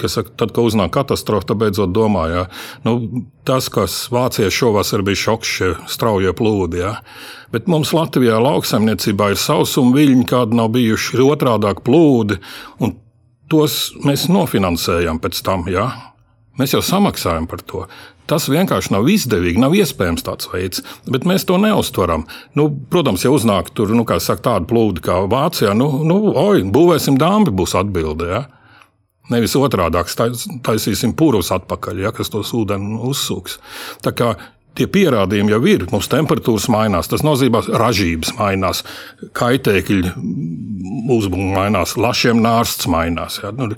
kas 0.00 0.16
tad, 0.18 0.52
kad 0.52 0.60
uznāk 0.64 0.92
katastrofa, 0.96 1.50
tad 1.50 1.60
beidzot 1.60 1.92
domā, 1.94 2.26
ja. 2.32 2.44
nu, 2.86 3.24
tas, 3.48 3.68
kas 3.72 3.98
Vācijā 4.12 4.50
šovasar 4.52 5.04
bija 5.06 5.22
šoks, 5.26 5.54
šie 5.58 5.70
straujie 5.92 6.32
plūdi. 6.36 6.80
Ja. 6.82 6.94
Bet 7.54 7.68
mums 7.70 7.92
Latvijā 7.96 8.38
lauksaimniecībā 8.42 9.32
ir 9.32 9.40
sausuma 9.40 9.96
viļņi, 9.96 10.28
kādi 10.28 10.60
nav 10.60 10.72
bijuši, 10.76 11.16
ir 11.16 11.26
otrādāk 11.28 11.84
plūdi, 11.86 12.40
un 12.84 12.96
tos 13.52 13.94
mēs 14.04 14.26
nofinansējam 14.32 15.20
pēc 15.22 15.40
tam. 15.46 15.66
Ja. 15.72 15.90
Mēs 16.56 16.72
jau 16.72 16.82
samaksājam 16.84 17.48
par 17.50 17.62
to. 17.68 17.84
Tas 18.26 18.48
vienkārši 18.50 18.90
nav 18.90 19.06
izdevīgi, 19.12 19.60
nav 19.62 19.76
iespējams 19.78 20.24
tāds 20.26 20.48
veids, 20.50 20.82
bet 21.06 21.26
mēs 21.28 21.44
to 21.46 21.60
neustveram. 21.62 22.24
Nu, 22.58 22.66
protams, 22.90 23.22
ja 23.22 23.30
uznāk 23.30 23.70
tur, 23.76 23.92
nu, 23.94 24.02
saka, 24.18 24.42
tāda 24.48 24.66
plūda 24.66 25.04
kā 25.04 25.20
Vācijā, 25.30 25.76
nu, 25.78 25.86
nu 26.02 26.32
oi, 26.32 26.64
būvēsim 26.64 27.20
dāmbi, 27.20 27.54
būs 27.54 27.76
atbilde. 27.78 28.26
Ja? 28.32 28.42
Nevis 29.30 29.54
otrādi 29.58 30.02
taisīsim 30.66 31.14
purvus 31.18 31.52
atpakaļ, 31.54 32.02
ja, 32.02 32.12
kas 32.14 32.32
tos 32.34 32.50
ūdeni 32.54 32.98
uzsūks. 33.06 33.60
Tā 34.02 34.14
kā 34.14 34.34
tie 34.76 34.86
pierādījumi 34.90 35.54
jau 35.54 35.60
ir. 35.70 35.86
Mums 35.92 36.10
temperatūras 36.12 36.68
mainās, 36.72 37.10
tas 37.12 37.24
nozīmē, 37.26 37.64
ka 37.66 37.80
ražības 37.82 38.34
mainās, 38.38 38.82
kaitēkļi 39.36 40.14
uzbūvēs 41.16 41.54
mainās, 41.56 41.96
lašiem 42.00 42.40
nārsts 42.44 42.88
mainās. 42.90 43.40
Ja. 43.42 43.52
Nu, 43.56 43.70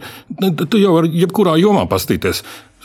tu 0.65 0.81
jau 0.81 0.97
vari 0.99 1.13
jebkurā 1.23 1.57
jomā 1.61 1.87
pastīties 1.91 2.45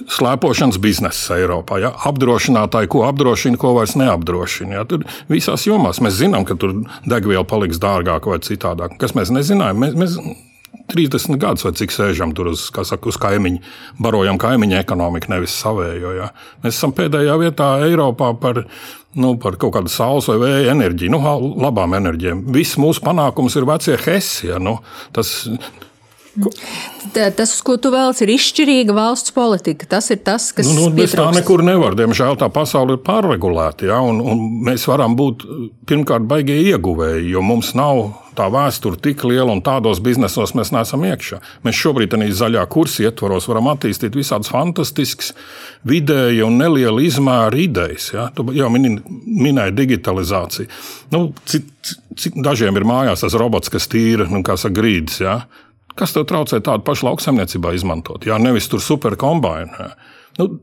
slēpošanas 0.09 0.80
biznesa 0.82 1.38
Eiropā. 1.38 1.80
Ja? 1.84 1.93
Apdrošinātāji, 2.09 2.89
ko 2.93 3.03
apdrošina, 3.07 3.59
ko 3.61 3.76
vairs 3.78 3.95
neapdrošina. 3.99 4.80
Ja? 4.80 4.88
Tur 4.89 5.05
visās 5.32 5.68
jomās 5.70 6.01
mēs 6.03 6.18
zinām, 6.22 6.47
ka 6.49 6.57
tur 6.59 6.80
degviela 7.05 7.45
paliks 7.47 7.82
dārgāka 7.82 8.34
vai 8.34 8.41
citādāka. 8.43 8.97
Kas 9.03 9.16
mēs 9.18 9.34
nezinājām? 9.34 9.86
Mēs, 9.86 9.99
mēs 9.99 10.18
30 10.92 11.40
gadus 11.42 11.66
vai 11.66 11.74
cik 11.78 11.94
sēžam 11.94 12.34
tur 12.36 12.52
uz, 12.52 12.68
saka, 12.74 13.08
uz 13.10 13.20
kaimiņu, 13.22 13.62
barojam 14.04 14.40
kaimiņu 14.42 14.78
ekonomiku, 14.82 15.32
nevis 15.34 15.56
savējo. 15.62 16.12
Ja? 16.18 16.32
Mēs 16.64 16.76
esam 16.76 16.96
pēdējā 16.96 17.38
vietā 17.42 17.76
Eiropā 17.88 18.34
par. 18.40 18.66
Nu, 19.14 19.36
par 19.38 19.54
kaut 19.62 19.76
kādu 19.76 19.92
saules 19.94 20.26
vai 20.26 20.40
vēja 20.42 20.72
enerģiju, 20.72 21.12
nu, 21.14 21.20
labām 21.62 21.92
enerģijām. 21.94 22.40
Viss 22.56 22.80
mūsu 22.82 23.04
panākums 23.06 23.54
ir 23.60 23.68
vecie 23.70 23.94
hesi. 24.08 24.48
Ja? 24.48 24.58
Nu, 24.58 24.80
tas, 25.14 25.36
Tas, 27.14 27.52
uz 27.54 27.60
ko 27.62 27.76
tu 27.78 27.92
vēlaties, 27.94 28.24
ir 28.26 28.32
izšķirīga 28.34 28.96
valsts 28.98 29.34
politika. 29.36 29.86
Tas 29.90 30.10
ir 30.14 30.24
tas, 30.26 30.48
kas 30.56 30.66
nu, 30.66 30.88
nu, 30.88 30.96
mēs 30.98 31.14
tā 31.14 31.28
nekur 31.36 31.62
nevaram. 31.66 31.98
Diemžēl 32.00 32.40
tā 32.42 32.50
pasaule 32.54 32.98
ir 32.98 33.04
pārregulēta. 33.06 33.86
Ja? 33.92 34.00
Un, 34.02 34.22
un 34.22 34.42
mēs 34.66 34.88
varam 34.90 35.14
būt 35.20 35.46
pirmkārt 35.90 36.26
baigie 36.30 36.58
ieguvēji, 36.72 37.30
jo 37.36 37.44
mums 37.46 37.74
nav 37.78 38.02
tā 38.34 38.48
vēsture 38.50 38.98
tik 38.98 39.22
liela 39.30 39.54
un 39.54 39.62
tādos 39.62 40.00
biznesos 40.02 40.56
mēs 40.58 40.72
neesam 40.74 41.04
iekšā. 41.06 41.38
Mēs 41.68 41.78
šobrīd 41.78 42.16
tādā 42.16 42.30
zaļā 42.34 42.64
kursa 42.72 43.06
ietvaros 43.06 43.46
varam 43.52 43.70
attīstīt 43.70 44.18
visādas 44.18 44.50
fantastiskas, 44.50 45.36
vidēji 45.86 46.42
un 46.48 46.58
neliela 46.58 47.04
izmēra 47.06 47.60
idejas. 47.62 48.10
Ja? 48.16 48.32
Tu 48.34 48.48
jau 48.58 48.72
minēji 48.74 49.78
digitalizāciju. 49.78 50.72
Nu, 51.14 51.28
cik, 51.46 51.70
cik 52.18 52.42
dažiem 52.42 52.82
ir 52.82 52.88
mājās 52.90 53.22
tas 53.22 53.38
robots, 53.38 53.70
kas 53.70 53.86
tīra 53.92 54.26
nu, 54.32 54.42
grīdas. 54.42 55.22
Ja? 55.22 55.44
Kas 56.00 56.16
tev 56.16 56.26
traucē 56.30 56.60
tādu 56.66 56.86
pašu 56.88 57.08
lauksaimniecībā 57.10 57.74
izmantot? 57.78 58.26
Jā, 58.26 58.39
nevis 58.41 58.70
tur 58.72 58.82
superkombināciju. 58.84 59.89
Nu, 60.39 60.54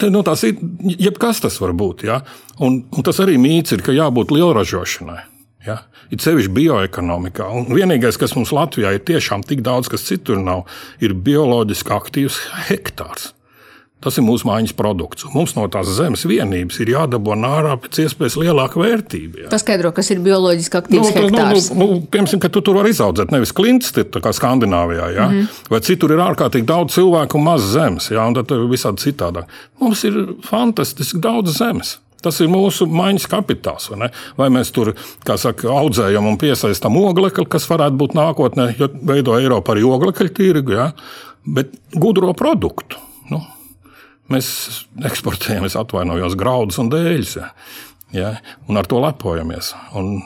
Te, 0.00 0.08
nu, 0.08 0.22
tas 0.24 0.40
ir 0.48 0.56
jebkas, 0.96 1.42
tas 1.44 1.58
var 1.60 1.74
būt. 1.76 2.06
Ja? 2.08 2.22
Un, 2.64 2.78
un 2.88 3.04
tas 3.04 3.18
arī 3.20 3.34
mīts 3.36 3.74
ir, 3.76 3.82
ka 3.84 3.92
jābūt 3.92 4.32
lielražošanai. 4.32 5.18
Ja? 5.66 5.82
Ir 6.12 6.22
sevišķi 6.24 6.52
bioekonomikā. 6.56 7.50
Un 7.52 7.68
vienīgais, 7.68 8.16
kas 8.20 8.32
mums 8.36 8.52
Latvijā 8.56 8.94
ir 8.96 9.04
tiešām 9.04 9.44
tik 9.44 9.60
daudz, 9.64 9.90
kas 9.92 10.06
citur 10.08 10.40
nav, 10.40 10.64
ir 11.04 11.12
bioloģiski 11.26 11.92
aktīvs 11.98 12.40
hektārs. 12.70 13.34
Tas 14.04 14.18
ir 14.20 14.26
mūsu 14.26 14.44
mājas 14.48 14.74
produkts. 14.76 15.24
Mums 15.32 15.54
no 15.56 15.64
tās 15.72 15.88
zemes 15.96 16.26
vienības 16.28 16.76
ir 16.84 16.92
jādabū 16.92 17.32
ārā 17.48 17.74
pēc 17.80 18.02
iespējas 18.04 18.36
lielāka 18.40 18.80
vērtība. 18.80 19.46
Jā. 19.46 19.52
Paskaidro, 19.52 19.94
kas 19.96 20.12
ir 20.12 20.20
bioloģiski 20.24 20.80
aktīvs 20.80 21.08
nu, 21.08 21.14
hektārs. 21.16 21.70
Nu, 21.72 21.88
nu, 21.94 21.98
piemēram, 22.12 22.42
ka 22.42 22.52
tu 22.52 22.60
tur 22.64 22.78
vari 22.80 22.92
izaudzēt 22.92 23.32
nevis 23.32 23.54
klints, 23.56 23.94
kā 23.94 24.34
Skandināvijā, 24.36 25.10
jā, 25.16 25.26
mm 25.30 25.40
-hmm. 25.40 25.64
vai 25.72 25.80
citur 25.88 26.12
ir 26.12 26.24
ārkārtīgi 26.24 26.68
daudz 26.68 26.94
cilvēku 26.94 27.40
un 27.40 27.44
maz 27.48 27.66
zemes, 27.72 28.10
jā, 28.10 28.26
un 28.28 28.36
tad 28.36 28.52
visādi 28.70 29.08
citādāk. 29.08 29.50
Mums 29.80 30.04
ir 30.04 30.20
fantastiski 30.44 31.20
daudz 31.20 31.56
zemes. 31.58 31.98
Tas 32.24 32.40
ir 32.40 32.48
mūsu 32.48 32.86
maiņas 32.88 33.26
kapitāls. 33.28 33.90
Vai, 33.92 34.08
vai 34.38 34.48
mēs 34.48 34.72
tur 34.72 34.94
saka, 35.36 35.68
audzējam 35.68 36.26
un 36.26 36.38
piesaistām 36.40 36.96
oglekli, 36.96 37.44
kas 37.44 37.68
varētu 37.68 38.00
būt 38.00 38.16
nākotnē, 38.16 38.70
jo 38.78 38.88
veido 39.02 39.36
Eiropu 39.36 39.74
arī 39.74 39.84
oglekļa 39.84 40.32
tirgu, 40.38 40.72
ja? 40.78 40.92
bet 41.44 41.74
gudro 41.92 42.32
produktu. 42.32 42.96
Nu, 43.28 43.42
Mēs 44.32 44.46
eksportējam, 45.04 45.66
es 45.68 45.76
atvainojos, 45.76 46.36
graudus 46.40 46.78
un 46.80 46.88
dēļus. 46.92 47.34
Ja, 47.40 47.50
ja, 48.14 48.30
un 48.68 48.80
ar 48.80 48.88
to 48.88 49.02
lepojamies. 49.04 49.74
Un, 49.98 50.16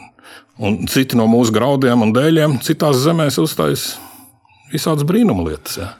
Un 0.59 0.89
citi 0.91 1.15
no 1.15 1.29
mūsu 1.31 1.55
graudiem 1.55 2.01
un 2.03 2.11
dēļiem 2.11 2.57
citās 2.67 2.99
zemēs 3.05 3.39
uzstājas 3.39 3.93
visādas 4.73 5.07
brīnuma 5.07 5.45
lietas. 5.47 5.79
Jā, 5.79 5.93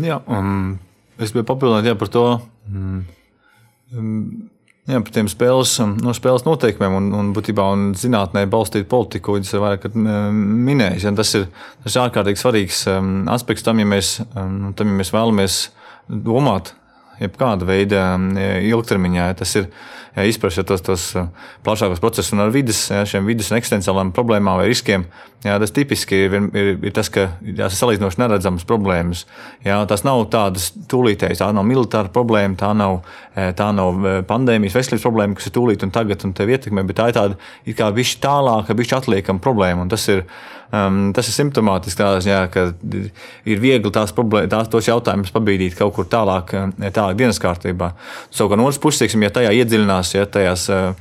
jā 0.00 0.16
um, 0.24 0.78
es 1.20 1.34
biju 1.34 1.44
papildināt 1.50 1.90
jā, 1.90 1.96
par 2.00 2.12
to. 2.12 2.24
Um, 2.72 3.04
Jā, 4.84 4.98
par 5.00 5.14
tiem 5.14 5.30
spēles, 5.32 5.78
no 5.80 6.12
spēles 6.12 6.42
noteikumiem 6.44 6.92
un, 6.98 7.04
un 7.16 7.28
būtībā 7.32 7.64
un 7.72 7.84
zinātnē 7.96 8.42
balstītu 8.52 8.84
politiku, 8.90 9.30
ko 9.30 9.38
jūs 9.38 9.54
vairāk 9.56 9.86
minējāt. 9.94 11.06
Ja, 11.06 11.12
tas, 11.16 11.30
ir, 11.38 11.46
tas 11.80 11.94
ir 11.94 12.02
ārkārtīgi 12.02 12.42
svarīgs 12.42 12.82
um, 12.92 13.14
aspekts 13.32 13.64
tam, 13.64 13.80
ja 13.80 13.88
mēs, 13.88 14.18
um, 14.26 14.74
tam, 14.76 14.90
ja 14.92 14.98
mēs 14.98 15.12
vēlamies 15.14 15.56
domāt 16.08 16.74
jebkāda 17.20 17.66
veida 17.68 18.06
ilgtermiņā. 18.64 19.28
Tas 19.38 19.54
ir 19.60 19.68
izprast 20.22 20.62
tos, 20.68 20.82
tos 20.84 21.04
plašākos 21.66 22.02
procesus 22.02 22.34
un 22.34 22.44
ar 22.44 22.52
vidas, 22.54 22.86
šiem 23.10 23.26
vidas 23.26 23.50
un 23.50 23.58
eksistenciālām 23.58 24.12
problēmām 24.14 24.60
vai 24.60 24.68
riskiem. 24.70 25.08
Jā, 25.44 25.58
tas 25.60 25.74
tipiski 25.76 26.22
ir, 26.24 26.36
ir, 26.56 26.70
ir 26.88 26.92
tas, 26.96 27.10
ka 27.12 27.26
tās 27.42 27.74
ir 27.74 27.80
salīdzinoši 27.80 28.20
neredzamas 28.22 28.64
problēmas. 28.68 29.26
Jā, 29.66 29.82
tas 29.90 30.06
nav 30.06 30.22
tādas 30.32 30.70
tūlītējas, 30.88 31.42
tā 31.42 31.50
nav 31.52 31.66
militāra 31.68 32.08
problēma, 32.14 32.56
tā 32.62 32.70
nav, 32.78 33.02
tā 33.34 33.68
nav 33.76 34.24
pandēmijas 34.30 34.78
veselības 34.78 35.04
problēma, 35.04 35.36
kas 35.36 35.50
ir 35.50 35.56
tūlīt 35.58 35.84
un 35.84 35.92
tagad 35.92 36.24
un 36.24 36.32
tev 36.38 36.54
ietekmē, 36.54 36.86
bet 36.88 37.00
tā 37.02 37.10
ir 37.10 37.18
tāda 37.18 37.40
it 37.66 37.76
kā 37.76 37.90
bišķi 37.92 38.22
tālāka, 38.24 38.78
bišķi 38.78 39.00
atliekama 39.02 39.44
problēma. 39.44 39.84
Un 39.84 39.92
tas 39.92 40.08
ir, 40.14 40.24
Um, 40.74 41.12
tas 41.14 41.28
ir 41.28 41.34
simptomātiski 41.36 42.00
tādā 42.00 42.20
ziņā, 42.24 42.38
ka 42.50 42.62
ir 43.46 43.60
viegli 43.62 43.90
tās, 43.94 44.14
problēma, 44.16 44.48
tās 44.50 44.70
tos 44.72 44.88
jautājumus 44.88 45.30
pabīdīt 45.34 45.76
kaut 45.78 45.92
kur 45.94 46.08
tālāk, 46.10 46.50
tālāk 46.80 47.18
dienas 47.18 47.38
kārtībā. 47.42 47.92
Savukārt, 48.34 48.58
no 48.58 48.66
otras 48.66 48.80
puses, 48.82 49.14
ja 49.14 49.30
tajā 49.34 49.52
iedziļinās, 49.60 50.03
ja 50.12 50.24
tajās 50.28 50.66
um, 50.74 50.96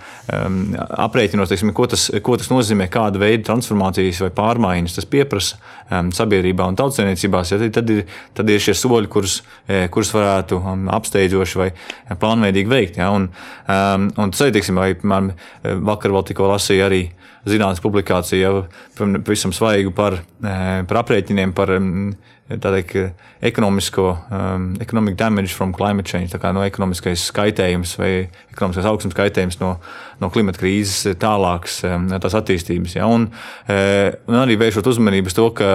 aprēķinos, 1.04 1.52
teiksim, 1.52 1.74
ko, 1.76 1.88
tas, 1.92 2.08
ko 2.24 2.38
tas 2.40 2.48
nozīmē, 2.52 2.88
kāda 2.94 3.20
veida 3.22 3.44
transformācijas 3.50 4.22
vai 4.24 4.30
pārmaiņas 4.38 4.98
tas 5.00 5.10
pieprasa 5.10 5.60
um, 5.60 6.14
sabiedrībā 6.16 6.68
un 6.72 6.80
tautsēmniecībās, 6.80 7.52
ja, 7.52 7.60
tad, 7.74 7.92
ir, 7.92 8.06
tad 8.38 8.54
ir 8.54 8.64
šie 8.64 8.78
soļi, 8.80 9.12
kurus, 9.12 9.42
e, 9.68 9.86
kurus 9.94 10.14
varētu 10.16 10.62
um, 10.62 10.88
apsteidzoši 10.94 11.60
vai 11.60 11.70
plānveidīgi 12.22 12.72
veikt. 12.72 13.02
Ja, 13.02 13.12
un, 13.18 13.28
um, 13.68 14.08
un 14.16 14.34
tas 14.34 14.46
arī, 14.46 14.56
teiksim, 14.60 14.80
vai, 14.80 14.94
man, 15.04 15.34
vakar 15.64 16.16
vēl 16.16 16.32
tikko 16.32 16.54
lasīju 16.54 16.88
arī 16.88 17.04
zinātnīs 17.50 17.84
publikācija 17.84 18.48
jau 18.48 18.62
pavisam 18.98 19.54
svaigu 19.56 19.92
par, 19.96 20.20
eh, 20.44 20.84
par 20.88 21.04
aprēķiniem 21.04 21.54
par 21.54 21.74
teikt, 22.50 23.14
ekonomisko 23.42 24.06
um, 24.32 24.66
economic 24.84 25.16
damage 25.16 25.54
from 25.54 25.74
climate 25.74 26.08
change, 26.08 26.32
tā 26.34 26.40
kā 26.42 26.52
no 26.56 26.64
ekonomiskais 26.66 27.24
skaitējums 27.32 27.96
vai 28.00 28.12
ekonomiskais 28.52 28.88
augstums 28.90 29.16
skaitējums 29.16 29.60
no, 29.62 29.76
no 30.20 30.30
klimata 30.34 30.62
krīzes 30.62 31.16
tālākas 31.22 31.80
um, 31.88 32.10
tās 32.12 32.36
attīstības. 32.40 32.98
Ja? 33.00 33.08
Un, 33.08 33.30
un 33.68 34.40
arī 34.40 34.60
vēršot 34.60 34.92
uzmanību 34.94 35.32
uz 35.32 35.38
to, 35.38 35.50
ka 35.56 35.72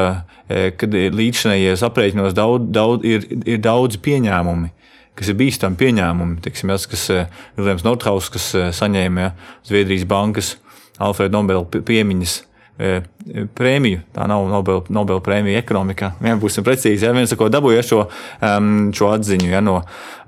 līdzšinējies 0.48 1.84
aprēķinos 1.88 2.36
daudz, 2.36 2.68
daudz, 2.72 3.08
ir, 3.08 3.28
ir 3.48 3.62
daudz 3.64 4.00
pieņēmumi 4.04 4.74
kas 5.18 5.32
ir 5.32 5.34
bīstami 5.34 5.74
pieņēmumi. 5.74 6.36
Teiksim, 6.44 6.70
tas, 6.70 6.84
kas 6.86 7.08
Vilnius 7.56 7.82
Nordhaus, 7.82 8.28
kas 8.30 8.52
saņēma 8.78 9.24
ja, 9.24 9.32
Zviedrijas 9.66 10.06
bankas 10.06 10.52
Alfrēda 10.98 11.34
Nobela 11.36 11.64
piemiņas 11.66 12.34
e, 12.38 12.42
e, 12.42 12.47
prēmiju. 12.79 14.03
Tā 14.14 14.26
nav 14.31 14.47
Nobela, 14.51 14.85
Nobela 14.95 15.22
prēmija 15.24 15.62
ekonomikā. 15.62 16.12
Vienmēr 16.20 16.43
būsim 16.43 16.66
precīzi. 16.66 17.07
Ja, 17.07 17.14
viens 17.16 17.35
ko 17.39 17.51
dabūja 17.51 17.83
šo, 17.87 18.05
um, 18.45 18.91
šo 18.95 19.11
atziņu. 19.16 19.49
Ja, 19.51 19.62
no, 19.64 19.81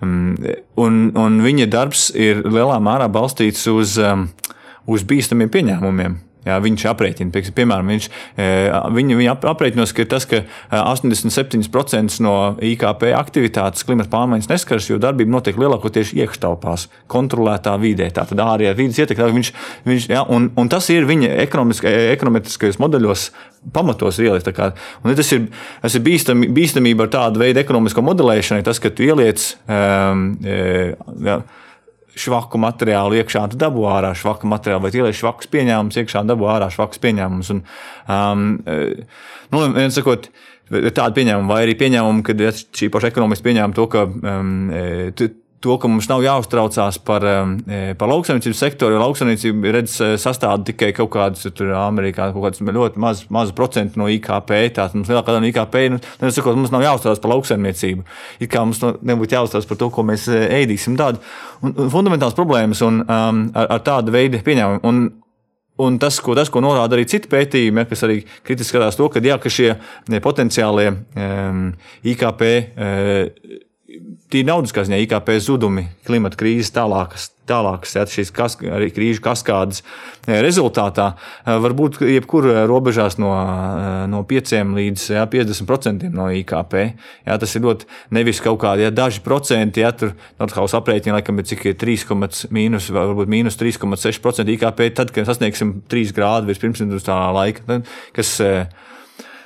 um, 0.03 0.35
un, 0.81 0.99
un 1.15 1.39
viņa 1.45 1.69
darbs 1.71 2.09
ir 2.15 2.43
lielā 2.47 2.81
mērā 2.83 3.07
balstīts 3.13 3.67
uz, 3.71 3.97
um, 4.03 4.29
uz 4.91 5.07
bīstamiem 5.07 5.53
pieņēmumiem. 5.53 6.19
Jā, 6.41 6.57
viņš 6.65 6.87
aprēķina, 6.89 7.33
pieksim, 7.35 7.53
piemēram, 7.59 7.91
viņš, 7.93 8.07
e, 8.41 8.47
viņa, 8.97 9.17
viņa 9.19 9.35
aprēķinos, 9.51 9.93
ka 9.93 10.07
tas, 10.09 10.25
ka 10.29 10.41
87% 10.73 12.23
no 12.25 12.35
IKP 12.65 13.11
aktivitātes 13.13 13.85
klimata 13.85 14.09
pārmaiņas 14.15 14.49
neskaras, 14.49 14.89
jo 14.89 14.97
darbība 15.03 15.35
notiek 15.35 15.61
lielākoties 15.61 16.15
iekštelpās, 16.17 16.89
kontrolētā 17.13 17.77
vidē. 17.83 18.09
Tātad 18.17 18.41
ārējā 18.41 18.73
vidas 18.79 19.03
ietekmē. 19.05 19.29
Viņš, 19.37 19.53
viņš, 19.85 20.09
jā, 20.15 20.25
un, 20.33 20.49
un 20.57 20.73
tas 20.73 20.89
ir 20.95 21.05
viņa 21.11 21.35
ekonomiskajos 21.45 22.81
modeļos 22.81 23.29
pamatos 23.77 24.21
ielikt. 24.25 24.49
Tas 24.49 25.33
ir, 25.37 25.49
tas 25.85 25.97
ir 25.97 26.05
bīstami, 26.09 26.49
bīstamība 26.57 27.05
ar 27.05 27.17
tādu 27.19 27.45
veidu 27.45 27.61
ekonomisko 27.61 28.05
modelēšanu, 28.07 28.65
tas, 28.65 28.81
ka 28.81 28.93
tu 28.95 29.05
ieliec. 29.05 29.45
Um, 29.69 30.31
jā, 30.41 31.43
švaku 32.19 32.61
materiālu 32.61 33.19
iekšā, 33.21 33.47
tu 33.53 33.59
dabū 33.61 33.85
ārā 33.91 34.13
švaku 34.19 34.49
materiālu, 34.51 34.85
vai 34.87 34.93
ieliec 34.95 35.19
švakus 35.19 35.51
pieņēmumus 35.53 36.01
iekšā, 36.03 36.25
dabū 36.29 36.49
ārā 36.51 36.71
švakus 36.75 37.03
pieņēmumus. 37.03 37.53
Un, 37.55 37.65
um, 38.07 38.47
e, 38.67 38.79
nu, 39.55 39.65
viens 39.77 39.99
sakot, 39.99 40.31
tāda 40.71 41.11
pieņēmuma, 41.17 41.51
vai 41.51 41.63
arī 41.67 41.77
pieņēmuma, 41.81 42.25
ka 42.27 42.37
šī 42.61 42.91
paša 42.95 43.11
ekonomiska 43.11 43.49
pieņēmuma 43.49 43.79
to, 43.79 43.87
ka 43.91 44.07
um, 44.07 44.53
tu, 45.19 45.31
to, 45.61 45.77
ka 45.81 45.89
mums 45.93 46.09
nav 46.09 46.23
jāuztraucās 46.25 46.99
par, 47.05 47.25
e, 47.25 47.81
par 48.01 48.09
lauksaimniecības 48.09 48.63
sektoru, 48.65 48.97
jo 48.97 49.03
lauksaimniecība 49.03 49.75
redz, 49.77 49.99
e, 50.01 50.09
sastāv 50.21 50.65
tikai 50.65 50.91
kaut 50.97 51.11
kādas, 51.13 51.45
tur 51.57 51.75
Amerikā, 51.77 52.31
kaut 52.33 52.47
kādas 52.47 52.65
ļoti 52.65 53.01
mazu 53.01 53.29
maz 53.29 53.53
procentu 53.57 54.01
no 54.01 54.09
IKP. 54.09 54.55
Tātad 54.73 54.97
mums 54.97 55.13
lielākā 55.13 55.35
daļa 55.35 55.45
no 55.45 55.51
IKP, 55.51 55.79
nu, 55.93 56.01
nesakot, 56.25 56.57
mums 56.57 56.73
nav 56.73 56.85
jāuztraucas 56.87 57.21
par 57.21 57.35
lauksaimniecību. 57.35 58.07
It 58.41 58.53
kā 58.53 58.65
mums 58.65 58.81
nebūtu 58.81 59.37
jāuztraucas 59.37 59.69
par 59.69 59.81
to, 59.85 59.91
ko 59.93 60.07
mēs 60.09 60.29
e, 60.33 60.43
ēdīsim. 60.63 60.97
Tādu 61.01 61.21
un, 61.61 61.77
un 61.77 61.93
fundamentāls 61.93 62.39
problēmas 62.39 62.81
un, 62.87 63.05
um, 63.05 63.47
ar, 63.53 63.73
ar 63.77 63.85
tādu 63.85 64.17
veidu 64.17 64.41
pieņēmumu. 64.47 64.85
Un, 64.89 65.09
Un 65.81 65.95
tas, 65.97 66.19
ko, 66.21 66.35
tas, 66.37 66.51
ko 66.53 66.61
norāda 66.61 66.93
arī 66.93 67.07
citi 67.09 67.31
pētījumi, 67.33 67.81
ja, 67.81 67.89
kas 67.89 68.03
arī 68.05 68.19
kritiski 68.45 68.75
skatās 68.75 68.99
to, 68.99 69.07
ka, 69.09 69.23
jā, 69.25 69.39
ka 69.41 69.49
šie 69.49 69.71
potenciālie 70.21 70.91
um, 70.93 71.63
IKP 72.05 72.43
uh, 72.45 73.63
tīri 74.31 74.47
naudiskā 74.49 74.85
ziņā 74.87 74.99
IKP 75.05 75.35
zudumi, 75.43 75.89
klimata 76.07 76.39
krīzes 76.39 76.71
tālākas, 76.75 77.29
tālākas 77.51 77.97
ja, 77.97 78.05
šīs 78.09 78.31
kas, 78.35 78.57
krīžu 78.61 79.23
kaskādes 79.25 79.83
e, 79.83 80.39
rezultātā 80.45 81.09
e, 81.15 81.57
var 81.65 81.75
būt 81.77 81.99
jebkur 82.07 82.47
robežās 82.71 83.19
no, 83.23 83.33
e, 83.35 83.91
no 84.13 84.23
5 84.29 84.55
līdz 84.77 85.07
ja, 85.17 85.27
50% 85.31 86.09
no 86.15 86.29
IKP. 86.41 86.77
Ja, 87.27 87.39
tas 87.43 87.55
ir 87.57 87.67
ļoti 87.67 87.91
nevis 88.17 88.43
kaut 88.45 88.61
kādi 88.63 88.87
ja, 88.87 88.95
daži 88.95 89.23
procenti, 89.27 89.83
ja 89.85 89.93
tur 89.97 90.15
Nordhaus 90.41 90.77
aprēķina, 90.79 91.19
laikam, 91.19 91.43
cik 91.47 91.67
ir 91.73 91.79
3, 91.81 92.07
mīnus, 92.55 92.91
varbūt 92.95 93.31
mīnus 93.31 93.59
3,6% 93.61 94.55
IKP, 94.57 94.87
tad, 94.97 95.15
kad 95.15 95.29
sasniegsim 95.29 95.81
3 95.91 96.15
grādu 96.17 96.51
virs 96.51 96.63
pirmsindustriālā 96.63 97.33
laika. 97.41 97.67
Tad, 97.67 97.97
kas, 98.17 98.37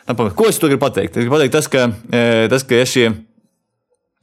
Ko 0.05 0.45
es 0.51 0.59
to 0.61 0.68
gribu 0.68 0.82
pateikt? 0.82 1.14
Es 1.16 1.24
gribu 1.24 1.39
pateikt 1.39 1.55
tas, 1.57 1.68
ka, 1.72 1.87
tas, 2.53 2.66
ka 2.68 2.76
ja 2.76 2.85
šie 2.85 3.07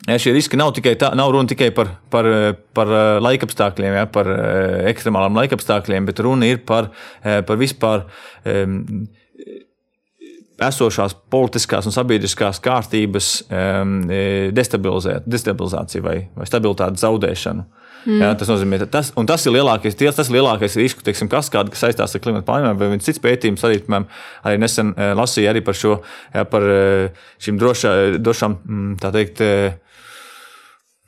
Ja, 0.10 0.18
šie 0.18 0.34
riski 0.34 0.58
nav 0.58 0.72
tikai 0.74 0.96
tā, 0.98 1.12
nav 1.18 1.30
runa 1.36 1.50
tikai 1.52 1.68
par, 1.78 1.92
par, 2.10 2.26
par 2.74 2.90
eh, 2.90 3.18
laikapstākļiem, 3.22 3.98
ja, 4.00 4.08
par 4.10 4.30
eh, 4.34 4.88
ekstremāliem 4.90 5.38
laikapstākļiem, 5.44 6.08
bet 6.10 6.22
runa 6.26 6.50
ir 6.50 6.64
par, 6.66 6.90
eh, 7.22 7.44
par 7.46 7.60
vispār 7.62 8.08
um, 8.50 8.80
esošās 10.62 11.14
politiskās 11.34 11.86
un 11.90 11.94
sabiedriskās 11.94 12.62
kārtības 12.62 13.30
um, 13.50 13.94
destabilizāciju 14.58 16.06
vai, 16.06 16.18
vai 16.38 16.50
stabilitātes 16.50 17.06
zaudēšanu. 17.06 17.66
Mm. 18.06 18.24
Jā, 18.24 18.32
tas 18.40 18.50
nozīmē, 18.50 18.80
ka 18.82 18.90
tas, 18.98 19.12
tas 19.30 19.46
ir 19.46 19.56
lielākais, 19.58 19.98
tas, 20.00 20.18
tas 20.18 20.32
ir 20.32 20.40
lielākais 20.40 20.78
risks, 20.80 21.06
teiksim, 21.06 21.30
kas, 21.32 21.52
kāda, 21.54 21.74
kas 21.74 21.86
saistās 21.86 22.18
ar 22.18 22.24
klimatu 22.24 22.48
pārmaiņām. 22.50 22.80
Vai 22.80 22.90
viens 22.96 23.06
cits 23.06 23.22
pētījums 23.22 23.64
arī, 23.68 23.84
piemēram, 23.86 24.10
arī 24.48 24.62
nesen 24.62 24.96
lasīja 25.20 25.54
arī 25.54 25.62
par 25.66 25.78
šo, 25.78 26.00
jā, 26.34 26.46
par 26.50 26.66
šīm 27.42 27.62
drošā, 27.62 27.96
drošām, 28.24 28.58
mm, 28.66 29.00
tā 29.04 29.14
teikt, 29.16 29.46
Mm, 29.46 29.80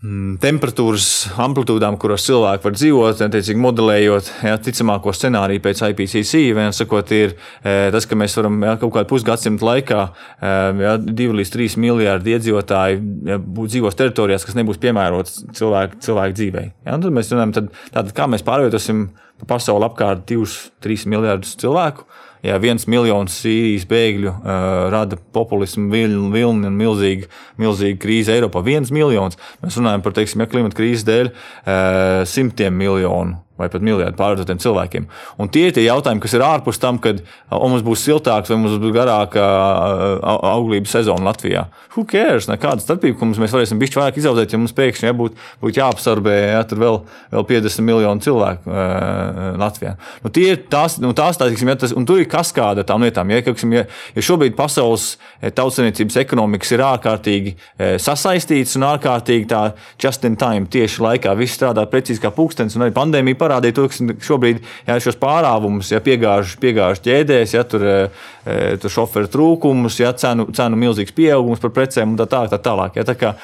temperatūras 0.03 1.05
amplitūdām, 1.39 1.95
kuros 2.01 2.25
cilvēki 2.27 2.67
var 2.67 2.73
dzīvot, 2.75 3.21
attiecīgi 3.23 3.61
modelējot 3.63 4.31
ja, 4.43 4.57
ticamāko 4.59 5.13
scenāriju 5.15 5.63
pēc 5.63 5.79
IPCC. 5.87 6.41
Viens 6.57 6.81
sakot, 6.81 7.13
ir 7.15 7.37
e, 7.63 7.75
tas, 7.93 8.07
ka 8.09 8.17
mēs 8.19 8.35
varam 8.35 8.57
ja, 8.67 8.73
kaut 8.81 8.91
kādā 8.97 9.07
pusgadsimta 9.07 9.63
laikā 9.69 10.01
e, 10.03 10.51
ja, 10.83 10.97
2 10.99 11.37
līdz 11.39 11.53
3 11.55 11.79
miljardi 11.85 12.35
iedzīvotāji 12.35 12.99
ja, 13.31 13.39
dzīvos 13.39 13.95
teritorijās, 13.99 14.43
kas 14.43 14.59
nebūs 14.59 14.81
piemērotas 14.83 15.39
cilvēku, 15.55 16.01
cilvēku 16.03 16.39
dzīvei. 16.41 16.65
Ja, 16.83 16.97
tad 16.97 17.07
mēs 17.15 17.31
runājam, 17.31 17.55
tad, 17.61 17.71
tātad, 17.93 18.11
kā 18.17 18.27
mēs 18.33 18.43
pārvietosim 18.43 19.05
pa 19.39 19.53
pasauli 19.55 19.87
apkārt 19.87 20.27
2-3 20.27 21.07
miljardus 21.15 21.55
cilvēku 21.63 22.09
ja 22.43 22.59
viens 22.61 22.85
miljons 22.91 23.37
Sīrijas 23.43 23.87
bēgļu 23.89 24.31
uh, 24.33 24.57
rada 24.93 25.19
populismu 25.35 25.89
vilni, 25.93 26.29
vilni 26.33 26.69
un 26.69 26.77
milzīgu, 26.79 27.29
milzīgu 27.61 28.01
krīzi 28.03 28.35
Eiropā. 28.35 28.63
Viens 28.65 28.91
miljons. 28.93 29.39
Mēs 29.63 29.79
runājam 29.79 30.03
par 30.05 30.17
teiksim, 30.17 30.43
ja 30.43 30.51
klimata 30.51 30.77
krīzes 30.79 31.07
dēļ 31.07 31.31
uh, 31.31 32.21
simtiem 32.29 32.75
miljonu 32.77 33.39
vai 33.59 33.69
pat 33.69 33.83
miljardu 33.85 34.17
pārvērtotiem 34.17 34.59
cilvēkiem. 34.61 35.05
Un 35.41 35.49
tie 35.53 35.67
ir 35.69 35.75
tie 35.75 35.83
jautājumi, 35.85 36.21
kas 36.23 36.33
ir 36.33 36.43
ārpus 36.45 36.79
tam, 36.81 36.97
kad 37.01 37.19
mums 37.51 37.83
būs 37.85 38.01
siltāks 38.07 38.49
vai 38.49 38.57
mums 38.57 38.79
būs 38.81 38.93
garāka 38.95 39.43
auglības 40.49 40.95
sezona 40.97 41.29
Latvijā. 41.29 41.67
Who 41.93 42.05
cares? 42.09 42.47
Nekāda 42.49 42.81
starpība, 42.81 43.19
ka 43.19 43.29
mēs 43.29 43.53
varēsim 43.53 43.81
bišķi 43.81 43.99
vairāk 43.99 44.17
izaudzēt, 44.17 44.55
ja 44.55 44.61
mums 44.61 44.73
pēkšņi 44.73 45.09
ja, 45.09 45.13
būtu 45.17 45.37
būt 45.61 45.77
jāapsarbē 45.77 46.33
ja, 46.39 46.63
vēl, 46.65 46.97
vēl 47.35 47.45
50 47.51 47.85
miljonu 47.85 48.25
cilvēku 48.25 48.73
uh, 48.73 49.43
Latvijā. 49.61 49.93
Nu, 50.25 50.33
tie 50.33 50.47
ir 50.55 50.63
tās, 50.73 50.97
nu, 51.03 51.13
tās 51.17 51.37
tā, 51.37 51.51
tiksim, 51.53 51.69
ja, 51.69 51.77
tas, 51.83 51.93
un 51.93 52.07
tur 52.09 52.23
ir 52.23 52.29
kaskāda 52.31 52.85
tām 52.89 53.05
lietām. 53.05 53.29
Ja, 53.29 53.43
ka, 53.45 53.53
ja, 53.69 53.85
ja 54.17 54.25
šobrīd 54.25 54.57
pasaules 54.57 55.11
tautsaniecības 55.53 56.17
ekonomikas 56.23 56.73
ir 56.73 56.85
ārkārtīgi 56.87 57.55
sasaistīts 58.01 58.73
un 58.79 58.87
ārkārtīgi 58.89 59.49
tā 59.53 59.63
just 60.01 60.25
in 60.25 60.39
time 60.41 60.65
tieši 60.73 61.05
laikā 61.05 61.37
viss 61.37 61.59
strādā 61.59 61.85
precīzi 61.89 62.23
kā 62.23 62.33
pūkstens 62.33 62.77
un 62.77 62.87
arī 62.87 62.95
pandēmija 62.95 63.42
parādīja 63.43 63.77
to, 63.77 63.87
ka 63.91 64.15
šobrīd 64.23 64.63
jā, 64.87 64.97
šos 65.03 65.19
pārāvumus, 65.21 65.91
ja 65.93 66.01
piegāžu, 66.03 66.57
piegāžu 66.63 67.05
ķēdēs, 67.05 67.55
ja 67.57 67.67
tur, 67.67 67.85
e, 67.85 68.57
tur 68.81 68.95
šoferu 68.97 69.31
trūkumus, 69.35 69.99
ja 70.01 70.15
cenu, 70.17 70.47
cenu 70.55 70.79
milzīgs 70.79 71.15
pieaugums 71.15 71.61
par 71.63 71.75
precēm 71.75 72.15
un 72.15 72.19
tā, 72.23 72.29
tā, 72.31 72.45
tā 72.55 72.61
tālāk. 72.63 72.99
Ja, 72.99 73.07
tā 73.07 73.17
kā, 73.19 73.35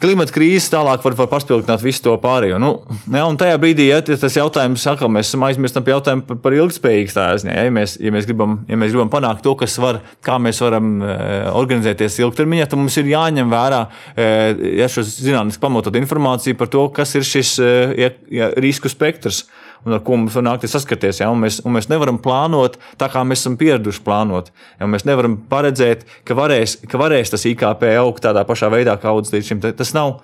klimata 0.00 0.34
krīze 0.34 0.70
tālāk 0.72 1.04
var, 1.04 1.16
var 1.18 1.28
paspildināt 1.30 1.82
visu 1.84 2.02
to 2.06 2.14
pārējo. 2.22 2.58
Nu, 2.62 2.70
ja, 3.12 3.24
un 3.28 3.38
tajā 3.40 3.58
brīdī, 3.60 3.90
ja 3.90 4.00
tas 4.04 4.36
jautājums, 4.36 4.86
atkal 4.90 5.10
mēs 5.12 5.32
aizmirstam 5.36 5.84
par 5.86 5.96
jautājumu 5.96 6.26
par, 6.28 6.40
par 6.44 6.56
ilgspējīgu 6.56 7.12
stāstu. 7.12 7.50
Ja, 7.50 7.66
ja, 7.68 7.74
mēs, 7.74 7.96
ja, 8.00 8.12
mēs 8.14 8.28
gribam, 8.28 8.60
ja 8.70 8.78
mēs 8.80 8.94
gribam 8.94 9.12
panākt 9.12 9.44
to, 9.46 9.54
kas 9.60 9.76
var, 9.82 10.00
kā 10.26 10.38
mēs 10.42 10.62
varam 10.64 10.92
uh, 11.04 11.50
organizēties 11.60 12.20
ilgtermiņā, 12.24 12.68
tad 12.70 12.80
mums 12.80 12.96
ir 13.00 13.12
jāņem 13.12 13.52
vērā 13.52 13.82
uh, 13.86 14.66
ja, 14.80 14.90
šo 14.90 15.04
zinātniski 15.06 15.62
pamatot 15.62 15.98
informāciju 16.00 16.58
par 16.60 16.72
to, 16.72 16.86
kas 16.96 17.16
ir 17.18 17.26
šis 17.26 17.56
uh, 17.60 17.96
ja, 17.98 18.12
ja, 18.32 18.52
risku 18.60 18.90
spektrs 18.92 19.44
un 19.86 19.96
ar 19.96 20.02
ko 20.04 20.18
mums 20.20 20.36
var 20.36 20.46
nākties 20.46 20.74
saskaties. 20.76 21.22
Ja? 21.22 21.30
Un 21.32 21.42
mēs, 21.44 21.60
un 21.64 21.74
mēs 21.76 21.88
nevaram 21.90 22.18
plānot 22.22 22.78
tā, 23.00 23.10
kā 23.12 23.22
mēs 23.26 23.44
esam 23.44 23.56
pieraduši 23.60 24.04
plānot. 24.06 24.50
Ja? 24.80 24.88
Mēs 24.90 25.06
nevaram 25.08 25.38
paredzēt, 25.50 26.04
ka 26.28 26.36
varēs, 26.38 26.78
ka 26.90 27.00
varēs 27.00 27.32
tas 27.34 27.46
IKP 27.50 27.86
augt 28.00 28.24
tādā 28.26 28.44
pašā 28.48 28.70
veidā, 28.72 28.96
kā 29.00 29.12
audzis 29.14 29.36
līdz 29.36 29.52
šim. 29.52 29.64
Tas 29.78 29.94
nav. 29.96 30.20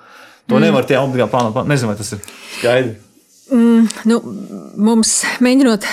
To 0.47 0.59
mm. 0.59 0.69
nevar 0.69 0.87
tie 0.89 1.01
obligāti 1.01 1.35
plānot. 1.35 1.63
Nezinu, 1.69 1.93
vai 1.93 1.99
tas 1.99 2.13
ir 2.15 2.23
skaidrs. 2.59 3.03
Mm, 3.47 3.87
nu, 4.11 4.21
mums 4.89 5.21
mēģinot 5.45 5.85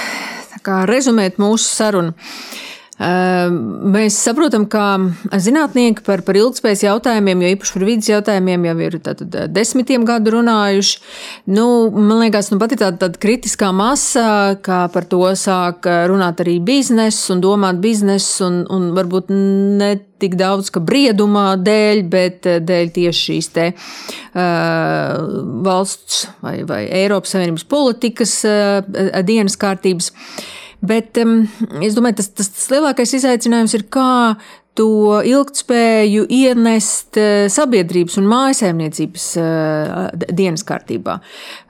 rezumēt 0.90 1.38
mūsu 1.42 1.68
sarunu. 1.70 2.14
Uh, 2.14 2.64
mēs 3.00 4.18
saprotam, 4.22 4.68
ka 4.70 5.00
zinātnieki 5.42 6.04
par, 6.06 6.22
par 6.26 6.38
ilgspējas 6.38 6.84
jautājumiem, 6.86 7.42
jo 7.42 7.54
īpaši 7.56 7.74
par 7.74 7.86
vidas 7.88 8.10
jautājumiem 8.12 8.68
jau 8.70 8.76
ir 8.86 8.98
tātad, 9.02 9.34
eh, 9.34 9.48
desmitiem 9.50 10.06
gadu 10.06 10.36
runājuši. 10.36 11.00
Nu, 11.48 11.90
man 11.90 12.22
liekas, 12.22 12.52
nu, 12.52 12.60
pat 12.62 12.76
ir 12.76 12.84
tāda, 12.84 13.00
tāda 13.02 13.18
kritiskā 13.18 13.72
masa, 13.74 14.60
kā 14.62 14.86
par 14.94 15.10
to 15.10 15.26
sāk 15.34 15.90
eh, 15.90 16.06
runāt 16.12 16.44
arī 16.46 16.60
biznesa 16.62 17.34
un 17.34 17.42
domāt 17.42 17.82
biznesa 17.82 18.46
un, 18.46 18.64
un 18.70 18.92
varbūt 18.94 19.34
ne 19.34 19.96
tik 20.22 20.38
daudz 20.40 20.70
ka 20.72 20.80
briedumā 20.80 21.58
dēļ, 21.58 22.04
bet 22.08 22.46
eh, 22.46 22.62
dēļ 22.62 22.94
tieši 22.94 23.24
šīs 23.24 23.50
te, 23.54 23.66
uh, 23.74 25.18
valsts 25.66 26.28
vai, 26.44 26.60
vai 26.68 26.84
Eiropas 27.02 27.34
Savienības 27.34 27.66
politikas 27.68 28.38
uh, 28.48 29.24
dienas 29.26 29.58
kārtības. 29.60 30.14
Uh, 30.14 30.63
Bet 30.84 31.18
um, 31.22 31.46
es 31.84 31.96
domāju, 31.96 32.20
tas, 32.20 32.30
tas, 32.36 32.52
tas 32.52 32.68
lielākais 32.74 33.16
izaicinājums 33.16 33.76
ir, 33.78 33.86
kā 33.94 34.36
to 34.78 35.22
ilgspēju 35.30 36.26
ienest 36.34 37.20
uh, 37.22 37.46
sabiedrības 37.54 38.18
un 38.20 38.28
mājsaimniecības 38.32 39.28
uh, 39.40 40.04
dienas 40.34 40.66
kārtībā. 40.68 41.20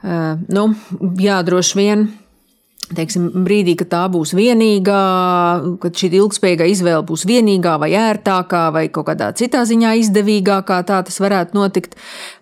Uh, 0.01 0.41
nu, 0.55 0.69
jā, 1.21 1.41
droši 1.45 1.79
vien 1.81 2.07
teiksim, 2.91 3.29
brīdī, 3.45 3.75
kad 3.79 3.89
tā 3.91 4.01
būs 4.11 4.33
vienīgā, 4.37 4.99
kad 5.83 5.97
šī 5.99 6.09
ilgspējīgā 6.19 6.67
izvēle 6.71 7.03
būs 7.07 7.25
vienīgā 7.29 7.77
vai 7.81 7.91
ērtākā 7.97 8.63
vai 8.75 8.85
kaut 8.93 9.07
kādā 9.11 9.31
citā 9.37 9.63
ziņā 9.69 9.93
izdevīgākā, 10.01 10.81
tā 10.87 10.99
tas 11.07 11.19
varētu 11.23 11.57
notikt. 11.57 11.97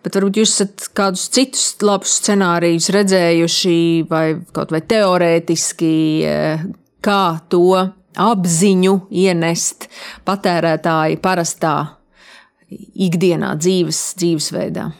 Bet 0.05 0.17
varbūt 0.17 0.41
jūs 0.41 0.55
esat 0.55 0.89
kādus 0.97 1.27
citus 1.33 1.65
labus 1.85 2.17
scenārijus 2.21 2.89
redzējuši 2.95 3.77
vai 4.09 4.25
kaut 4.55 4.73
vai 4.73 4.81
teorētiski, 4.81 5.93
eh, 6.25 6.65
kā 7.01 7.23
to 7.49 7.91
apziņu 8.17 8.97
ienest 9.23 9.87
patērētāji 10.27 11.21
parastā 11.23 11.75
ikdienā 12.71 13.55
dzīves, 13.59 14.01
dzīvesveidā. 14.19 14.91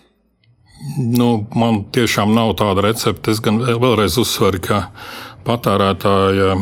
Nu, 0.98 1.46
man 1.56 1.84
tiešām 1.94 2.34
nav 2.34 2.56
tāda 2.58 2.82
recepte. 2.88 3.32
Es 3.32 3.42
gan 3.44 3.60
vēlreiz 3.62 4.18
uzsveru, 4.18 4.62
ka 4.66 4.80
patērētāja 5.48 6.56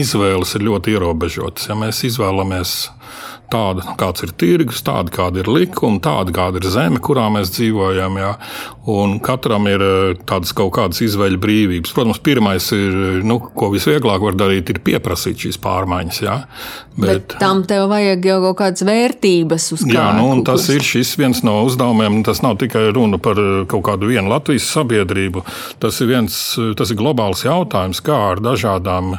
izvēles 0.00 0.54
ir 0.56 0.64
ļoti 0.68 0.94
ierobežotas. 0.96 1.68
Ja 1.68 1.76
mēs 1.78 2.02
izvēlamies 2.08 2.74
tāda, 3.50 3.84
kāds 4.00 4.24
ir 4.24 4.32
tirgus, 4.38 4.82
tāda, 4.86 5.12
kāda 5.14 5.42
ir 5.42 5.50
likuma, 5.50 6.00
tāda, 6.02 6.32
kāda 6.34 6.60
ir 6.60 6.68
zeme, 6.72 7.00
kurā 7.02 7.26
mēs 7.32 7.52
dzīvojam. 7.54 8.18
Jā. 8.20 8.32
Un 8.90 9.18
katram 9.24 9.68
ir 9.70 9.84
eh, 9.84 10.20
tādas 10.28 10.54
kaut 10.56 10.72
kādas 10.78 11.02
izvēļu 11.04 11.40
brīvības. 11.42 11.94
Protams, 11.96 12.20
pirmais, 12.24 12.70
ir, 12.76 13.20
nu, 13.26 13.38
ko 13.40 13.70
visvieglāk 13.74 14.24
var 14.24 14.38
darīt, 14.38 14.72
ir 14.72 14.82
pieprasīt 14.86 15.46
šīs 15.46 15.60
pārmaiņas. 15.62 16.20
Jā. 16.24 16.36
Bet, 16.96 17.10
Bet 17.10 17.36
tam 17.40 17.62
tev 17.68 17.86
vajag 17.92 18.26
jau 18.30 18.38
kaut 18.48 18.58
kādas 18.62 18.84
vērtības 18.86 19.70
uz 19.76 19.86
kā. 19.86 19.94
Jā, 19.94 20.06
nu, 20.18 20.42
tas 20.46 20.66
ir 20.72 20.84
šis 20.84 21.14
viens 21.20 21.44
no 21.46 21.60
uzdevumiem. 21.68 22.22
Tas 22.26 22.42
nav 22.44 22.58
tikai 22.62 22.88
runa 22.96 23.20
par 23.22 23.40
eh, 23.40 23.64
kaut 23.70 23.86
kādu 23.88 24.10
vienu 24.12 24.32
Latvijas 24.32 24.68
sabiedrību. 24.74 25.44
Tas 25.82 26.00
ir 26.02 26.12
viens, 26.12 26.38
tas 26.78 26.92
ir 26.92 27.00
globāls 27.00 27.44
jautājums, 27.46 28.02
kā 28.04 28.18
ar 28.32 28.44
dažādām 28.44 29.16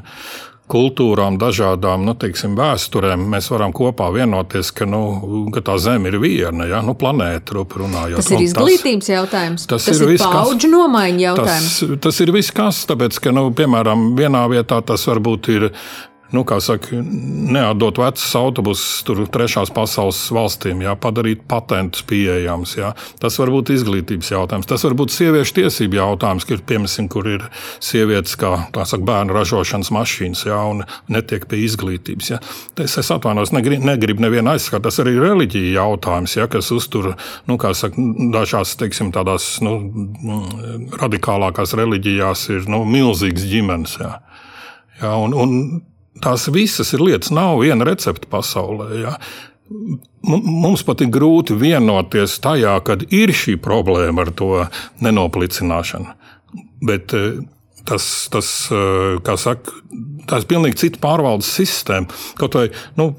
kultūrām, 0.71 1.37
dažādām 1.41 2.05
nu, 2.07 2.15
teiksim, 2.19 2.55
vēsturēm, 2.59 3.25
mēs 3.33 3.49
varam 3.51 3.73
kopā 3.75 4.07
vienoties, 4.15 4.71
ka, 4.75 4.87
nu, 4.89 5.01
ka 5.53 5.63
tā 5.67 5.77
Zeme 5.81 6.11
ir 6.11 6.19
viena, 6.21 6.67
ja? 6.69 6.81
nu, 6.85 6.95
planēta 6.97 7.57
runājot. 7.57 8.21
Tas 8.21 8.31
ir 8.31 8.45
izglītības 8.45 9.07
tas, 9.07 9.15
jautājums. 9.15 9.67
Tas, 9.67 9.89
tas 9.89 9.99
ir, 10.01 10.15
ir 10.15 10.23
paudžu 10.23 10.71
nomaiņa 10.71 11.25
jautājums. 11.25 11.73
Tas, 11.81 11.99
tas 12.07 12.21
ir 12.23 12.33
viss 12.35 12.55
kas, 12.55 12.85
tāpēc, 12.89 13.19
ka, 13.23 13.35
nu, 13.35 13.49
piemēram, 13.57 14.11
vienā 14.19 14.45
vietā 14.51 14.81
tas 14.85 15.05
varbūt 15.09 15.51
ir 15.55 15.69
nu, 16.35 16.45
saka, 16.63 17.01
neatdot 17.51 17.99
vecus 18.01 18.35
autobusus 18.39 19.27
trešās 19.31 19.71
pasaules 19.75 20.19
valstīm, 20.33 20.83
jā, 20.85 20.95
padarīt 20.99 21.45
patentus 21.49 22.05
pieejams. 22.07 22.75
Jā. 22.79 22.93
Tas 23.21 23.37
var 23.41 23.51
būt 23.53 23.73
izglītības 23.75 24.31
jautājums, 24.33 24.69
tas 24.69 24.85
var 24.87 24.97
būt 24.99 25.13
sieviešu 25.15 25.57
tiesību 25.61 25.99
jautājums, 25.99 26.47
kur, 26.47 26.63
piemēram, 26.67 27.09
kur 27.11 27.29
ir 27.29 27.47
sievietes 27.83 28.37
kā 28.39 28.53
saka, 28.71 29.03
bērnu 29.07 29.35
ražošanas 29.35 29.91
mašīnas, 29.93 30.45
jā, 30.47 30.59
un 30.71 30.85
netiek 31.11 31.47
pie 31.51 31.63
izglītības. 31.67 32.31
Jā. 32.33 32.41
Es, 32.81 32.97
es 32.97 33.11
atvainojos, 33.13 33.53
negribu 33.55 34.11
negrib 34.11 34.21
nevienu 34.23 34.53
aizskart. 34.53 34.83
Tas 34.87 34.99
arī 35.01 35.15
ir 35.15 35.25
reliģija 35.25 35.75
jautājums, 35.77 36.35
jā, 36.37 36.47
kas 36.51 36.71
uztur 36.73 37.13
nu, 37.49 37.57
saka, 37.77 38.07
dažās 38.33 38.75
teiksim, 38.79 39.11
tādās 39.15 39.59
nu, 39.65 39.77
radikālākās 41.01 41.75
reliģijās 41.77 42.47
ir 42.55 42.67
nu, 42.71 42.83
milzīgas 42.89 43.47
ģimenes. 43.51 43.97
Jā. 44.01 44.15
Jā, 45.01 45.15
un, 45.17 45.33
un 45.33 45.53
tās 46.19 46.49
visas 46.51 46.91
ir 46.93 47.03
lietas, 47.05 47.31
nav 47.33 47.61
viena 47.61 47.87
recepte 47.87 48.29
pasaulē. 48.31 48.89
Ja? 48.99 49.15
Mums 50.27 50.83
pat 50.83 51.01
ir 51.03 51.11
grūti 51.13 51.55
vienoties 51.57 52.37
tajā, 52.43 52.75
kad 52.85 53.05
ir 53.13 53.31
šī 53.35 53.55
problēma 53.63 54.25
ar 54.25 54.33
to 54.35 54.51
nenoplicināšanu. 55.03 56.17
Bet 56.83 57.15
eh, 57.15 57.39
tas, 57.87 58.07
tas 58.33 58.51
eh, 58.73 59.21
kā 59.23 59.37
saka, 59.39 59.77
tas 60.27 60.43
ir 60.43 60.51
pilnīgi 60.51 60.81
cita 60.83 61.01
pārvaldes 61.03 61.53
sistēma. 61.55 62.11
Kaut 62.39 62.59
vai 62.59 62.67
nu, 62.99 63.11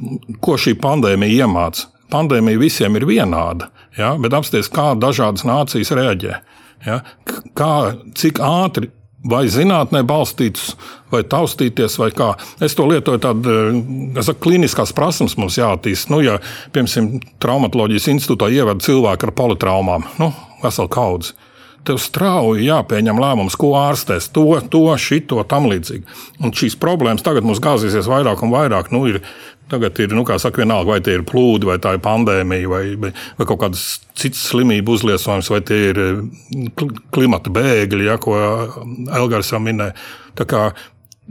ko 0.45 0.59
šī 0.61 0.76
pandēmija 0.82 1.47
iemāca. 1.47 1.88
Pandēmija 2.12 2.61
visiem 2.61 2.99
ir 2.99 3.09
vienāda, 3.09 3.70
ja? 3.97 4.12
bet 4.20 4.34
apstāties, 4.36 4.68
kā 4.68 4.90
dažādas 5.01 5.47
nācijas 5.49 5.95
reaģē. 5.97 6.34
Ja? 6.84 6.99
Kā, 7.57 7.72
cik 8.18 8.43
ātri 8.45 8.90
vai 9.29 9.45
zinātnē 9.51 10.03
balstīts, 10.07 10.73
vai 11.12 11.23
taustīties, 11.29 11.99
vai 12.01 12.11
kā. 12.16 12.33
Es 12.62 12.75
to 12.79 12.87
lietoju 12.91 13.23
tādu, 13.23 13.55
kas 14.16 14.31
saka, 14.31 14.43
kliniskās 14.47 14.95
prasības 14.97 15.39
mums 15.39 15.59
jāattīst. 15.61 16.11
Nu, 16.12 16.23
ja, 16.25 16.39
piemēram, 16.75 17.20
traumatoloģijas 17.43 18.11
institūtā 18.16 18.51
ievada 18.55 18.83
cilvēku 18.85 19.29
ar 19.29 19.35
politraumām, 19.39 20.09
nu, 20.23 20.33
veselu 20.64 20.93
kaudzi. 20.93 21.37
Tev 21.83 21.99
strauji 21.99 22.68
jāpieņem 22.68 23.18
lēmums, 23.18 23.57
ko 23.59 23.73
ārstēs, 23.75 24.29
to, 24.35 24.45
to, 24.70 24.85
šito, 25.03 25.41
tam 25.51 25.66
līdzīgi. 25.66 26.05
Un 26.39 26.55
šīs 26.55 26.77
problēmas 26.79 27.25
tagad 27.27 27.43
mums 27.47 27.59
gāzīsies 27.62 28.07
vairāk 28.11 28.45
un 28.47 28.53
vairāk. 28.55 28.93
Nu, 28.95 29.03
ir 29.11 29.18
Tagad 29.70 29.96
ir, 30.04 30.12
nu, 30.12 30.24
kā 30.28 30.36
saka, 30.42 30.60
vienalga, 30.60 30.90
vai 30.90 31.00
tie 31.04 31.14
ir 31.16 31.22
plūdi, 31.28 31.68
vai 31.68 31.78
tā 31.80 31.94
ir 31.96 32.02
pandēmija, 32.04 32.68
vai, 32.68 32.82
vai, 33.00 33.12
vai 33.38 33.46
kaut 33.48 33.62
kādas 33.62 33.86
citas 34.18 34.42
slimību 34.50 34.98
uzliesmojums, 34.98 35.48
vai 35.54 35.60
tie 35.64 35.78
ir 35.92 36.00
eh, 36.02 36.88
klimata 37.14 37.52
bēgļi, 37.54 38.08
ja, 38.10 38.18
ko 38.20 38.36
Elgars 39.08 39.54
jau 39.54 39.62
minēja. 39.64 39.94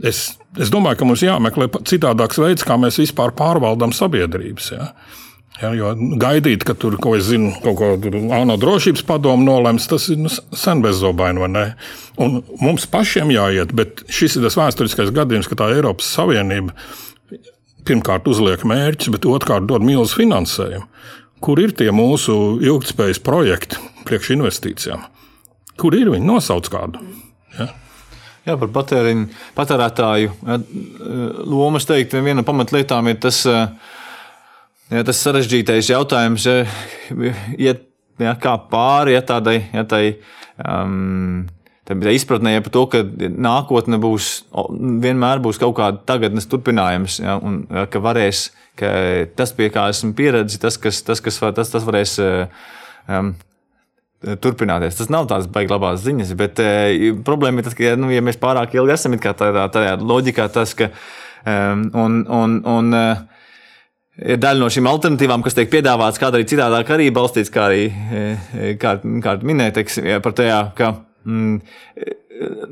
Es, 0.02 0.24
es 0.58 0.72
domāju, 0.72 0.98
ka 0.98 1.06
mums 1.06 1.22
jāmeklē 1.22 1.68
citādāks 1.86 2.40
veids, 2.40 2.64
kā 2.66 2.78
mēs 2.80 2.98
vispār 3.02 3.34
pārvaldām 3.38 3.92
sabiedrības. 3.94 4.72
Ja. 4.74 4.88
Ja, 5.60 5.68
jo 5.76 5.92
gaidīt, 6.18 6.64
ka 6.66 6.74
tur 6.74 6.96
kaut, 6.98 7.20
zinu, 7.22 7.52
kaut 7.62 7.76
ko 7.78 8.12
ANO 8.34 8.56
drošības 8.58 9.04
padomu 9.06 9.44
nolems, 9.46 9.84
tas 9.90 10.08
ir 10.10 10.18
nu, 10.24 10.32
sen 10.32 10.80
bezzobaini. 10.82 11.44
Un 12.22 12.40
mums 12.58 12.88
pašiem 12.90 13.30
jāiet, 13.30 13.74
bet 13.76 14.02
šis 14.10 14.38
ir 14.38 14.48
tas 14.48 14.56
vēsturiskais 14.58 15.12
gadījums, 15.14 15.50
ka 15.50 15.60
tā 15.60 15.68
Eiropas 15.76 16.08
Savienība 16.16 16.74
pirmkārt 17.88 18.28
uzliek 18.30 18.62
mērķus, 18.68 19.12
bet 19.14 19.28
otrkārt 19.28 19.68
dod 19.70 19.84
milzu 19.86 20.20
finansējumu. 20.20 20.86
Kur 21.42 21.58
ir 21.58 21.72
tie 21.74 21.90
mūsu 21.94 22.34
ilgspējas 22.62 23.18
projekti 23.24 23.80
priekš 24.06 24.34
investīcijām? 24.36 25.02
Kur 25.80 25.96
ir 25.98 26.12
viņi? 26.12 26.26
Nosauc 26.26 26.68
kādu. 26.70 27.02
Ja? 27.56 27.72
Jā, 28.42 28.56
par 28.58 28.70
patēriņu, 28.74 29.28
patērētāju 29.54 30.30
lomu 31.46 31.78
es 31.78 31.86
teiktu, 31.86 32.18
viena 32.22 32.40
no 32.40 32.46
pamatlietām 32.46 33.10
ir 33.10 33.20
tas, 33.22 33.44
ja, 33.46 35.02
tas 35.06 35.22
sarežģītais 35.22 35.92
jautājums, 35.92 36.46
ja, 36.46 36.64
ja, 37.58 38.34
kā 38.42 38.56
pāri 38.70 39.14
ja, 39.14 39.22
tādai. 39.26 39.60
Ja, 39.70 39.86
tai, 39.86 40.02
um, 40.58 41.44
Tā 41.82 41.96
izpratnē 42.14 42.60
par 42.62 42.70
to, 42.70 42.82
ka 42.86 42.98
nākotne 43.42 43.98
būs 43.98 44.26
vienmēr 45.02 45.40
būs 45.42 45.58
kaut 45.58 45.74
kāda 45.80 45.98
tagadnes 46.06 46.46
turpinājums, 46.46 47.18
ja, 47.18 47.34
un 47.42 47.64
ka 47.90 47.98
varēs, 47.98 48.52
ka 48.78 48.92
tas, 49.34 49.50
pie 49.56 49.66
kā 49.74 49.88
esmu 49.90 50.12
pieredzējis, 50.18 50.60
tas, 50.62 50.78
kas, 50.78 51.00
tas, 51.02 51.22
kas 51.24 51.40
var, 51.42 51.56
tas, 51.58 51.74
tas 51.74 51.82
varēs 51.88 52.14
um, 52.22 53.34
turpināties. 54.22 55.00
Tas 55.00 55.10
nav 55.10 55.26
tāds 55.34 55.50
baigs 55.50 55.74
labās 55.74 56.06
ziņas, 56.06 56.32
bet 56.38 56.62
uh, 56.62 57.18
problēma 57.26 57.58
ir 57.58 57.66
tas, 57.66 57.74
ka, 57.74 57.96
nu, 57.98 58.14
ja 58.14 58.22
mēs 58.22 58.38
pārāk 58.38 58.78
ilgi 58.78 58.94
esam 58.94 59.18
tādā, 59.18 59.66
tādā 59.74 59.98
loģikā, 59.98 60.46
tas, 60.54 60.78
ka 60.78 60.92
um, 61.42 61.88
un, 61.98 62.22
un, 62.30 62.58
un 62.78 62.94
uh, 62.94 63.28
ir 64.22 64.38
daļa 64.38 64.62
no 64.62 64.70
šīm 64.70 64.86
alternatīvām, 64.86 65.42
kas 65.42 65.58
tiek 65.58 65.72
piedāvātas 65.72 66.22
kādā 66.22 66.38
arī 66.38 66.46
citādāk, 66.46 66.94
arī 66.94 67.10
balstīts, 67.10 67.50
kā 67.50 67.72
arī 67.72 68.76
kā, 68.78 69.00
kā 69.02 69.40
minēja, 69.42 70.20
par 70.22 70.38
tajā, 70.38 70.68
ka 70.78 70.94
mm, 71.24 71.60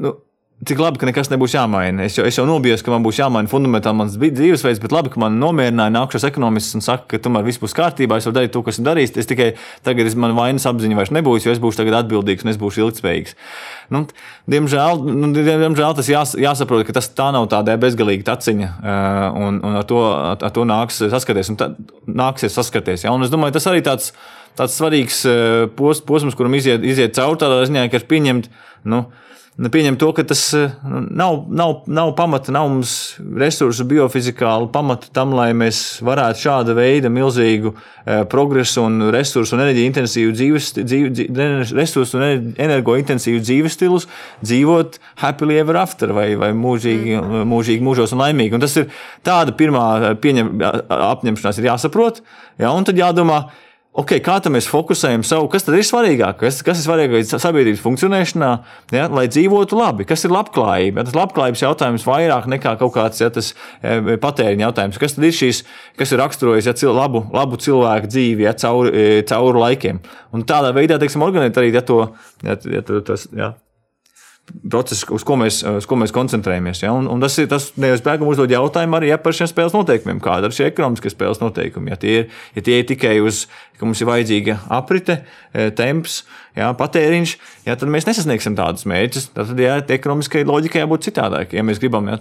nu, 0.00 0.16
Cik 0.60 0.76
labi, 0.76 0.98
ka 1.00 1.06
nekas 1.08 1.30
nebūs 1.32 1.54
jāmaina. 1.54 2.04
Es 2.04 2.18
jau, 2.18 2.24
es 2.28 2.36
jau 2.36 2.42
nobijos, 2.44 2.82
ka 2.84 2.92
man 2.92 3.00
būs 3.00 3.16
jāmaina 3.16 3.48
fundamentāli 3.48 3.96
mans 3.96 4.18
dzīvesveids, 4.20 4.80
bet 4.82 4.92
labi, 4.92 5.08
ka 5.08 5.20
man 5.22 5.38
nomierināja 5.40 5.94
nākšos 5.94 6.26
ekonomists 6.28 6.76
un 6.76 6.84
saka, 6.84 7.06
ka 7.14 7.20
tomēr 7.24 7.46
viss 7.46 7.60
būs 7.62 7.72
kārtībā, 7.78 8.18
es 8.20 8.26
varu 8.28 8.36
darīt 8.36 8.52
to, 8.52 8.60
kas 8.66 8.76
ir 8.76 8.84
darījis. 8.84 9.14
Es 9.22 9.30
tikai 9.30 9.54
tagad 9.86 10.12
man 10.20 10.34
vainas 10.36 10.68
apziņa 10.68 10.98
vairs 10.98 11.12
nebūs, 11.16 11.46
jo 11.48 11.54
es 11.54 11.62
būšu 11.64 11.86
atbildīgs 11.88 12.44
un 12.44 12.52
es 12.52 12.60
būšu 12.60 12.84
ilgspējīgs. 12.84 13.32
Nu, 13.96 14.02
diemžēl, 14.52 15.00
nu, 15.08 15.30
diemžēl 15.38 15.96
tas 15.96 16.10
jās, 16.12 16.34
jāsaprot, 16.36 16.84
ka 16.84 16.98
tas 16.98 17.08
tā 17.08 17.30
nav 17.32 17.48
tāda 17.48 17.78
bezgalīga 17.80 18.28
taciņa, 18.28 18.68
un, 19.40 19.62
un 19.64 19.80
ar, 19.80 19.88
to, 19.88 20.02
ar 20.12 20.52
to 20.52 20.68
nāks 20.68 21.00
saskarties. 21.00 21.54
Nāksies 22.04 22.52
saskarties 22.52 23.08
ja? 23.08 23.16
Un 23.16 23.24
es 23.24 23.32
domāju, 23.32 23.56
tas 23.56 23.70
arī 23.72 23.80
tāds 23.86 24.12
tāds 24.58 24.76
svarīgs 24.80 25.22
pos, 25.78 26.02
posms, 26.06 26.36
kuram 26.38 26.56
iziet, 26.58 26.84
iziet 26.86 27.16
cauri 27.18 27.40
tādā 27.40 27.62
ziņā, 27.68 27.88
ka 27.90 28.00
ir 28.00 28.08
pieņemt. 28.10 28.50
Nu, 28.90 29.04
Pieņem 29.60 29.98
to, 30.00 30.08
ka 30.16 30.22
tas 30.24 30.40
nu, 30.54 31.00
nav, 31.20 31.42
nav, 31.52 31.72
nav 31.90 32.14
pamata, 32.16 32.52
nav 32.54 32.68
mums 32.70 32.92
resursu, 33.18 33.84
biofizikālu 33.84 34.70
pamatu 34.72 35.10
tam, 35.12 35.34
lai 35.36 35.50
mēs 35.52 35.98
varētu 36.06 36.40
šāda 36.40 36.76
veida 36.78 37.10
milzīgu 37.12 37.74
eh, 37.74 38.22
progresu 38.30 38.86
un 38.86 39.10
resursu 39.12 39.58
un 39.58 39.64
enerģiju-intensīvu 39.66 40.32
dzīves, 40.38 40.70
dzīve, 40.78 41.28
resursu 41.76 42.16
un 42.16 42.54
energointensīvu 42.56 43.42
dzīves 43.44 43.76
stilus 43.76 44.08
dzīvot 44.40 44.96
happily 45.20 45.60
ever 45.60 45.76
after 45.82 46.14
vai, 46.16 46.30
vai 46.40 46.54
mūžīgi, 46.56 47.18
mm. 47.20 47.44
mūžīgi 47.50 47.84
mūžos 47.84 48.16
un 48.16 48.24
laimīgi. 48.24 48.56
Un 48.56 48.64
tas 48.64 48.78
ir 48.80 48.88
tāda 49.26 49.52
pirmā 49.58 50.14
pieņem, 50.24 50.54
apņemšanās 51.10 51.60
ir 51.60 51.68
jāsaprot, 51.68 52.22
ja, 52.56 52.72
un 52.72 52.88
tad 52.88 53.02
jādomā, 53.02 53.42
Okay, 54.00 54.20
kā 54.24 54.38
mēs 54.48 54.68
fokusējam 54.70 55.24
savu, 55.26 55.48
kas 55.52 55.66
tad 55.66 55.74
ir 55.76 55.84
svarīgāk, 55.84 56.38
kas, 56.40 56.60
kas 56.64 56.78
ir 56.80 56.86
svarīgākais 56.86 57.34
sabiedrības 57.42 57.82
funkcionēšanā, 57.84 58.50
ja, 58.96 59.08
lai 59.12 59.26
dzīvotu 59.28 59.76
labi, 59.76 60.06
kas 60.08 60.24
ir 60.24 60.32
labklājība. 60.32 61.02
Ja, 61.02 61.08
tas 61.08 61.18
labklājības 61.18 61.64
jautājums 61.66 62.06
vairāk 62.08 62.48
nekā 62.48 62.76
kaut 62.80 62.94
kāds 62.94 63.20
ja, 63.20 63.28
tas, 63.34 63.50
ja, 63.82 63.98
patēriņa 64.22 64.64
jautājums. 64.68 65.00
Kas 65.02 65.18
tad 65.18 65.26
ir 65.28 65.36
šīs, 65.36 65.64
kas 66.00 66.14
ir 66.14 66.22
raksturojis 66.22 66.70
ja, 66.70 66.76
cil, 66.80 66.94
labu, 66.96 67.26
labu 67.34 67.60
cilvēku 67.60 68.08
dzīvi 68.08 68.46
ja, 68.46 68.54
cauri, 68.62 68.94
e, 68.94 69.24
cauri 69.28 69.64
laikiem? 69.66 70.00
Un 70.32 70.46
tādā 70.48 70.72
veidā, 70.76 70.96
teiksim, 71.02 71.26
organizēt 71.26 71.60
arī 71.60 71.74
ja, 71.74 71.84
to, 71.84 72.00
ja, 72.46 72.56
ja, 72.56 72.86
tas, 73.04 73.26
ja, 73.36 73.52
process, 74.70 75.04
uz 75.12 75.24
ko 75.26 75.36
mēs, 75.40 75.60
uz 75.80 75.86
ko 75.88 75.98
mēs 76.00 76.12
koncentrējamies. 76.14 76.82
Ja? 76.84 76.92
Un, 76.96 77.08
un 77.10 77.22
tas 77.22 77.36
ir 77.40 77.48
tas, 77.50 77.70
neizbēgami 77.80 78.30
uzdod 78.32 78.52
jautājumu 78.52 78.98
arī 78.98 79.10
ja, 79.12 79.18
par 79.22 79.36
šiem 79.36 79.50
spēles 79.50 79.74
noteikumiem. 79.76 80.20
Kāda 80.24 80.50
ir 80.50 80.56
šie 80.56 80.68
ekonomiskie 80.70 81.12
spēles 81.12 81.42
noteikumi? 81.42 81.92
Ja 81.92 81.98
tie 82.00 82.14
ir, 82.22 82.38
ja 82.58 82.64
tie 82.66 82.80
ir 82.80 82.86
tikai 82.90 83.16
uz, 83.24 83.44
ka 83.80 83.88
mums 83.88 84.02
ir 84.02 84.10
vajadzīga 84.10 84.60
aprite, 84.76 85.20
e, 85.52 85.68
temps, 85.76 86.22
ja, 86.58 86.70
patēriņš, 86.78 87.34
ja, 87.68 87.76
tad 87.80 87.90
mēs 87.92 88.08
nesasniegsim 88.10 88.58
tādus 88.58 88.86
mērķus. 88.90 89.30
Tad 89.36 89.52
ja, 89.60 89.80
ekonomiskai 89.98 90.46
loģikai 90.48 90.84
jābūt 90.84 91.10
citādākai, 91.10 91.60
ja 91.60 91.66
mēs 91.66 91.82
gribam 91.82 92.10
ja, 92.12 92.20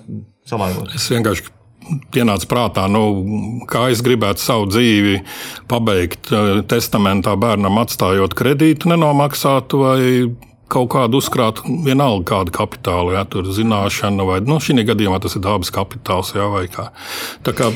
salāgot. 0.50 0.94
Es 0.98 1.10
vienkārši 1.12 1.56
pienāca 2.14 2.48
prātā, 2.50 2.86
nu, 2.92 3.64
kā 3.70 3.88
es 3.94 4.04
gribētu 4.06 4.44
savu 4.44 4.68
dzīvi 4.70 5.22
pabeigt 5.72 6.30
e, 6.32 6.44
testamentā 6.70 7.34
bērnam, 7.40 7.80
atstājot 7.82 8.36
kredītu 8.38 8.92
nenomaksātu 8.92 9.82
vai 9.82 10.04
kaut 10.70 10.92
kādu 10.94 11.20
uzkrāt, 11.22 11.64
vienalga 11.86 12.28
kāda 12.34 12.54
kapitāla, 12.60 13.18
ja 13.18 13.26
tur 13.30 13.50
zināšana, 13.56 14.26
vai 14.28 14.40
nu, 14.46 14.60
šī 14.64 14.78
gadījumā 14.88 15.20
tas 15.24 15.38
ir 15.38 15.46
dabas 15.46 15.74
kapitāls, 15.74 16.34
ja, 16.38 16.50
vai 16.54 16.68
kā. 16.72 16.90
Tā 17.46 17.56
kā 17.58 17.72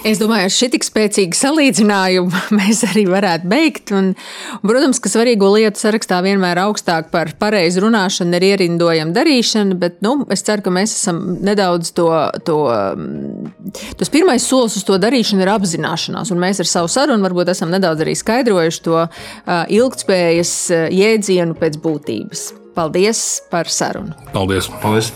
Es 0.00 0.16
domāju, 0.16 0.46
ar 0.48 0.52
šī 0.54 0.70
tik 0.72 0.84
spēcīgu 0.86 1.36
salīdzinājumu 1.36 2.38
mēs 2.58 2.80
arī 2.88 3.02
varētu 3.10 3.48
beigt. 3.50 3.92
Un, 3.96 4.12
protams, 4.64 5.00
ka 5.02 5.12
svarīgo 5.12 5.50
lietu 5.52 5.82
sarakstā 5.82 6.22
vienmēr 6.24 6.62
augstāk 6.62 7.10
par 7.12 7.34
pareizu 7.40 7.84
runāšanu 7.84 8.38
ir 8.38 8.46
ierindojama 8.52 9.12
darīšana, 9.16 9.76
bet 9.80 9.98
nu, 10.04 10.14
es 10.32 10.44
ceru, 10.46 10.64
ka 10.64 10.72
mēs 10.72 10.94
esam 10.96 11.20
nedaudz 11.44 11.92
to, 11.96 12.08
to, 12.48 12.58
tas 14.00 14.12
pirmais 14.12 14.46
solis 14.46 14.78
uz 14.80 14.86
to 14.88 14.96
darīšanu 15.02 15.44
ir 15.44 15.52
apzināšanās. 15.52 16.32
Un 16.32 16.40
mēs 16.40 16.62
ar 16.64 16.70
savu 16.70 16.88
sarunu 16.92 17.28
varbūt 17.28 17.52
esam 17.52 17.72
nedaudz 17.74 18.06
arī 18.06 18.16
skaidrojuši 18.16 18.84
to 18.88 19.04
ilgtspējas 19.76 20.54
jēdzienu 20.96 21.60
pēc 21.60 21.76
būtības. 21.84 22.48
Paldies 22.72 23.42
par 23.52 23.68
sarunu! 23.68 24.16
Paldies! 24.32 24.72
Paldies. 24.80 25.12